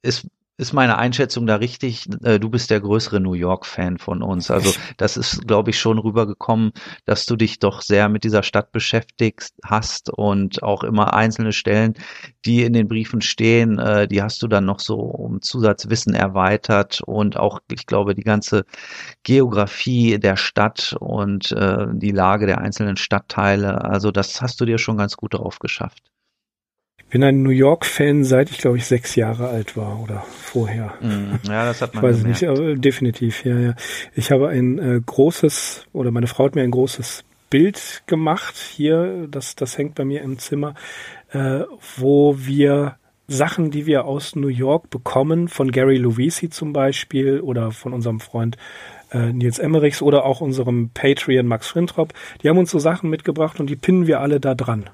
ist 0.02 0.28
ist 0.62 0.72
meine 0.72 0.96
Einschätzung 0.96 1.46
da 1.46 1.56
richtig? 1.56 2.08
Äh, 2.22 2.38
du 2.38 2.48
bist 2.48 2.70
der 2.70 2.80
größere 2.80 3.20
New 3.20 3.34
York-Fan 3.34 3.98
von 3.98 4.22
uns. 4.22 4.50
Also 4.50 4.72
das 4.96 5.16
ist, 5.16 5.46
glaube 5.46 5.70
ich, 5.70 5.78
schon 5.78 5.98
rübergekommen, 5.98 6.72
dass 7.04 7.26
du 7.26 7.36
dich 7.36 7.58
doch 7.58 7.82
sehr 7.82 8.08
mit 8.08 8.24
dieser 8.24 8.42
Stadt 8.42 8.72
beschäftigst 8.72 9.54
hast 9.64 10.08
und 10.08 10.62
auch 10.62 10.84
immer 10.84 11.14
einzelne 11.14 11.52
Stellen, 11.52 11.94
die 12.46 12.62
in 12.62 12.72
den 12.72 12.88
Briefen 12.88 13.20
stehen, 13.20 13.78
äh, 13.78 14.08
die 14.08 14.22
hast 14.22 14.42
du 14.42 14.48
dann 14.48 14.64
noch 14.64 14.78
so 14.80 14.96
um 14.96 15.42
Zusatzwissen 15.42 16.14
erweitert 16.14 17.00
und 17.04 17.36
auch, 17.36 17.60
ich 17.70 17.86
glaube, 17.86 18.14
die 18.14 18.22
ganze 18.22 18.64
Geografie 19.24 20.18
der 20.18 20.36
Stadt 20.36 20.96
und 21.00 21.52
äh, 21.52 21.86
die 21.92 22.12
Lage 22.12 22.46
der 22.46 22.58
einzelnen 22.58 22.96
Stadtteile. 22.96 23.84
Also 23.84 24.12
das 24.12 24.40
hast 24.40 24.60
du 24.60 24.64
dir 24.64 24.78
schon 24.78 24.96
ganz 24.96 25.16
gut 25.16 25.34
drauf 25.34 25.58
geschafft 25.58 26.11
bin 27.12 27.22
ein 27.22 27.42
New 27.42 27.50
York-Fan, 27.50 28.24
seit 28.24 28.50
ich 28.50 28.58
glaube 28.58 28.78
ich 28.78 28.86
sechs 28.86 29.14
Jahre 29.14 29.48
alt 29.48 29.76
war 29.76 30.00
oder 30.02 30.24
vorher. 30.30 30.94
Mm, 31.02 31.46
ja, 31.46 31.66
das 31.66 31.82
hat 31.82 31.94
man. 31.94 32.02
Ich 32.02 32.10
weiß 32.10 32.22
gemerkt. 32.22 32.40
nicht, 32.40 32.50
aber 32.50 32.74
definitiv, 32.74 33.44
ja, 33.44 33.58
ja. 33.58 33.74
Ich 34.14 34.32
habe 34.32 34.48
ein 34.48 34.78
äh, 34.78 35.00
großes 35.04 35.86
oder 35.92 36.10
meine 36.10 36.26
Frau 36.26 36.46
hat 36.46 36.54
mir 36.54 36.62
ein 36.62 36.70
großes 36.70 37.24
Bild 37.50 38.02
gemacht 38.06 38.56
hier, 38.56 39.28
das 39.30 39.54
das 39.56 39.76
hängt 39.76 39.94
bei 39.94 40.06
mir 40.06 40.22
im 40.22 40.38
Zimmer, 40.38 40.74
äh, 41.32 41.60
wo 41.98 42.36
wir 42.38 42.96
Sachen, 43.28 43.70
die 43.70 43.84
wir 43.84 44.06
aus 44.06 44.34
New 44.34 44.48
York 44.48 44.88
bekommen, 44.88 45.48
von 45.48 45.70
Gary 45.70 45.98
Lovisi 45.98 46.48
zum 46.48 46.72
Beispiel 46.72 47.40
oder 47.40 47.72
von 47.72 47.92
unserem 47.92 48.20
Freund 48.20 48.56
äh, 49.10 49.34
Nils 49.34 49.58
Emmerichs 49.58 50.00
oder 50.00 50.24
auch 50.24 50.40
unserem 50.40 50.90
Patreon 50.94 51.46
Max 51.46 51.68
Frintrop, 51.68 52.14
die 52.42 52.48
haben 52.48 52.58
uns 52.58 52.70
so 52.70 52.78
Sachen 52.78 53.10
mitgebracht 53.10 53.60
und 53.60 53.68
die 53.68 53.76
pinnen 53.76 54.06
wir 54.06 54.20
alle 54.20 54.40
da 54.40 54.54
dran. 54.54 54.88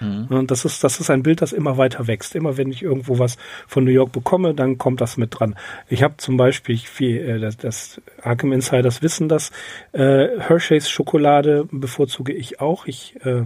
Mhm. 0.00 0.26
Und 0.26 0.50
das 0.50 0.64
ist, 0.64 0.82
das 0.82 1.00
ist 1.00 1.10
ein 1.10 1.22
Bild, 1.22 1.42
das 1.42 1.52
immer 1.52 1.76
weiter 1.76 2.06
wächst. 2.06 2.34
Immer 2.34 2.56
wenn 2.56 2.70
ich 2.70 2.82
irgendwo 2.82 3.18
was 3.18 3.36
von 3.66 3.84
New 3.84 3.90
York 3.90 4.12
bekomme, 4.12 4.54
dann 4.54 4.78
kommt 4.78 5.00
das 5.00 5.16
mit 5.16 5.38
dran. 5.38 5.56
Ich 5.88 6.02
habe 6.02 6.16
zum 6.16 6.36
Beispiel, 6.36 6.80
wie 6.96 7.18
äh, 7.18 7.38
das, 7.38 7.56
das 7.56 8.00
Arkham 8.22 8.52
Insiders 8.52 9.02
wissen 9.02 9.28
das, 9.28 9.50
äh, 9.92 10.28
Hershey's 10.38 10.90
Schokolade 10.90 11.68
bevorzuge 11.70 12.32
ich 12.32 12.60
auch. 12.60 12.86
Ich 12.86 13.14
äh, 13.24 13.44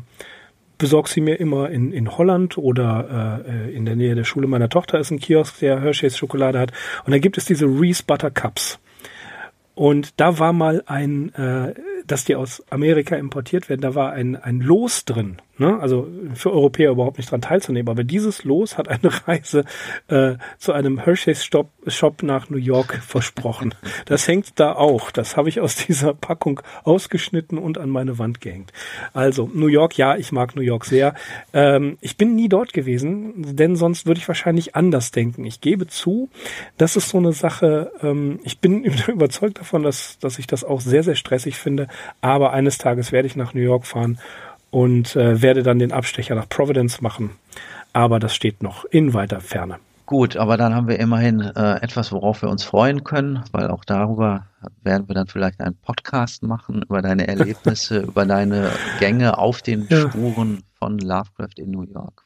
besorge 0.79 1.09
sie 1.09 1.21
mir 1.21 1.41
immer 1.41 1.71
in, 1.71 1.93
in 1.93 2.17
Holland 2.17 2.59
oder 2.59 3.45
äh, 3.47 3.75
in 3.75 3.85
der 3.85 3.97
Nähe 3.97 4.15
der 4.15 4.25
Schule 4.25 4.47
meiner 4.47 4.69
Tochter 4.69 4.99
ist 4.99 5.11
ein 5.11 5.19
Kiosk, 5.19 5.61
der 5.61 5.81
Hershey's 5.81 6.17
Schokolade 6.17 6.59
hat. 6.59 6.73
Und 7.05 7.13
da 7.13 7.19
gibt 7.19 7.39
es 7.39 7.45
diese 7.45 7.67
Reese 7.67 8.03
Butter 8.07 8.31
Cups. 8.31 8.79
Und 9.75 10.21
da 10.21 10.39
war 10.39 10.53
mal 10.53 10.83
ein, 10.87 11.35
äh, 11.35 11.75
dass 12.07 12.25
die 12.25 12.37
aus 12.37 12.63
Amerika 12.71 13.17
importiert 13.17 13.69
werden, 13.69 13.81
da 13.81 13.95
war 13.95 14.13
ein, 14.13 14.37
ein 14.37 14.61
Los 14.61 15.05
drin. 15.05 15.39
Ne? 15.57 15.79
Also 15.81 16.09
für 16.35 16.53
Europäer 16.53 16.91
überhaupt 16.91 17.19
nicht 17.19 17.31
dran 17.31 17.41
teilzunehmen. 17.41 17.89
Aber 17.89 18.03
dieses 18.03 18.45
Los 18.45 18.77
hat 18.77 18.89
eine 18.89 19.11
Reise 19.29 19.65
äh, 20.09 20.35
zu 20.59 20.73
einem 20.73 20.99
Hershey's 20.99 21.45
Shop, 21.45 21.71
Shop 21.87 22.23
nach 22.23 22.51
New 22.51 22.59
York 22.59 23.01
versprochen. 23.07 23.75
Das 24.07 24.27
hängt 24.27 24.59
da 24.59 24.73
auch. 24.73 25.11
Das 25.13 25.37
habe 25.37 25.49
ich 25.49 25.61
aus 25.61 25.77
dieser 25.87 26.13
Packung 26.13 26.61
ausgeschnitten 26.83 27.59
und 27.59 27.79
an 27.79 27.91
meine 27.91 28.19
Wand 28.19 28.41
gehängt. 28.41 28.73
Also 29.13 29.49
New 29.53 29.69
York, 29.69 29.97
ja, 29.97 30.17
ich 30.17 30.33
mag 30.33 30.57
New 30.57 30.63
York 30.63 30.85
sehr. 30.85 31.15
Ähm, 31.53 31.99
ich 32.01 32.17
bin 32.17 32.35
nie 32.35 32.49
dort 32.49 32.73
gewesen, 32.73 33.57
denn 33.57 33.77
sonst 33.77 34.07
würde 34.07 34.19
ich 34.19 34.27
wahrscheinlich 34.27 34.75
anders 34.75 35.13
denken. 35.13 35.45
Ich 35.45 35.61
gebe 35.61 35.87
zu, 35.87 36.31
das 36.79 36.97
ist 36.97 37.11
so 37.11 37.19
eine 37.19 37.33
Sache, 37.33 37.93
ähm, 38.03 38.41
ich 38.43 38.59
bin 38.59 38.83
überzeugt 38.85 39.61
davon, 39.61 39.85
dass, 39.85 40.19
dass 40.19 40.39
ich 40.39 40.49
das 40.49 40.65
auch 40.65 40.81
sehr, 40.81 41.05
sehr 41.05 41.15
stressig 41.15 41.57
finde. 41.57 41.87
Aber 42.21 42.53
eines 42.53 42.79
Tages 42.79 43.13
werde 43.13 43.29
ich 43.29 43.37
nach 43.37 43.55
New 43.55 43.63
York 43.63 43.87
fahren 43.87 44.19
und 44.75 45.15
äh, 45.15 45.41
werde 45.41 45.63
dann 45.63 45.79
den 45.79 45.93
Abstecher 45.93 46.35
nach 46.35 46.49
Providence 46.49 47.01
machen. 47.01 47.31
Aber 47.93 48.19
das 48.19 48.35
steht 48.35 48.61
noch 48.61 48.85
in 48.85 49.15
weiter 49.15 49.41
Ferne. 49.41 49.79
Gut, 50.05 50.37
aber 50.37 50.57
dann 50.57 50.75
haben 50.75 50.89
wir 50.89 50.99
immerhin 50.99 51.41
äh, 51.41 51.77
etwas, 51.77 52.11
worauf 52.11 52.43
wir 52.43 52.49
uns 52.51 52.65
freuen 52.65 53.05
können, 53.05 53.45
weil 53.53 53.69
auch 53.69 53.85
darüber 53.85 54.47
werden 54.83 55.09
wir 55.09 55.15
dann 55.15 55.29
vielleicht 55.29 55.61
einen 55.61 55.77
Podcast 55.77 56.43
machen, 56.43 56.83
über 56.83 57.03
deine 57.03 57.29
Erlebnisse, 57.29 58.01
über 58.09 58.27
deine 58.27 58.73
Gänge 58.99 59.39
auf 59.39 59.63
den 59.63 59.87
ja. 59.89 60.09
Spuren 60.09 60.65
von 60.77 60.99
Lovecraft 60.99 61.57
in 61.59 61.71
New 61.71 61.85
York. 61.85 62.25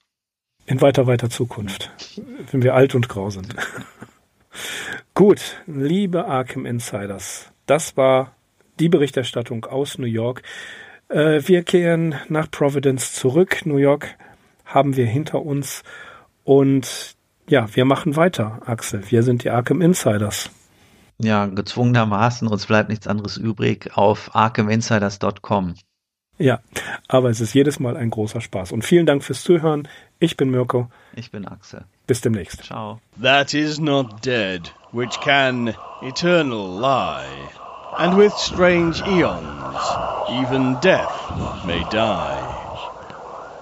In 0.64 0.80
weiter, 0.80 1.06
weiter 1.06 1.28
Zukunft, 1.28 1.90
wenn 2.50 2.62
wir 2.62 2.74
alt 2.74 2.94
und 2.94 3.10
grau 3.10 3.28
sind. 3.28 3.54
Gut, 5.14 5.58
liebe 5.66 6.24
Arkham 6.24 6.64
Insiders, 6.64 7.50
das 7.66 7.94
war 7.98 8.32
die 8.80 8.88
Berichterstattung 8.88 9.66
aus 9.66 9.98
New 9.98 10.06
York. 10.06 10.42
Äh, 11.08 11.42
wir 11.46 11.62
kehren 11.62 12.14
nach 12.28 12.50
Providence 12.50 13.12
zurück. 13.12 13.64
New 13.64 13.76
York 13.76 14.16
haben 14.64 14.96
wir 14.96 15.06
hinter 15.06 15.42
uns. 15.42 15.82
Und 16.44 17.16
ja, 17.48 17.66
wir 17.74 17.84
machen 17.84 18.16
weiter, 18.16 18.60
Axel. 18.66 19.10
Wir 19.10 19.22
sind 19.22 19.44
die 19.44 19.50
Arkham 19.50 19.80
Insiders. 19.80 20.50
Ja, 21.20 21.46
gezwungenermaßen, 21.46 22.46
uns 22.46 22.66
bleibt 22.66 22.90
nichts 22.90 23.08
anderes 23.08 23.36
übrig 23.36 23.90
auf 23.96 24.34
arkhaminsiders.com. 24.34 25.74
Ja, 26.38 26.60
aber 27.08 27.30
es 27.30 27.40
ist 27.40 27.54
jedes 27.54 27.80
Mal 27.80 27.96
ein 27.96 28.10
großer 28.10 28.40
Spaß. 28.40 28.70
Und 28.70 28.84
vielen 28.84 29.06
Dank 29.06 29.24
fürs 29.24 29.42
Zuhören. 29.42 29.88
Ich 30.20 30.36
bin 30.36 30.50
Mirko. 30.50 30.88
Ich 31.16 31.32
bin 31.32 31.46
Axel. 31.46 31.84
Bis 32.06 32.20
demnächst. 32.20 32.62
Ciao. 32.62 33.00
That 33.20 33.54
is 33.54 33.80
not 33.80 34.24
dead, 34.24 34.72
which 34.92 35.18
can 35.20 35.74
eternal 36.02 36.80
lie. 36.80 37.67
And 37.96 38.16
with 38.16 38.36
strange 38.36 39.06
eons 39.06 39.96
even 40.28 40.76
death 40.76 41.30
may 41.64 41.82
die. 41.84 42.44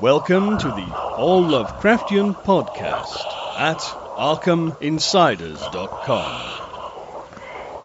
Welcome 0.00 0.58
to 0.58 0.70
the 0.70 0.86
All 1.16 1.44
Lovecraftian 1.44 2.34
Podcast 2.44 3.24
at 3.58 3.78
ArkhamInsiders.com. 4.16 6.65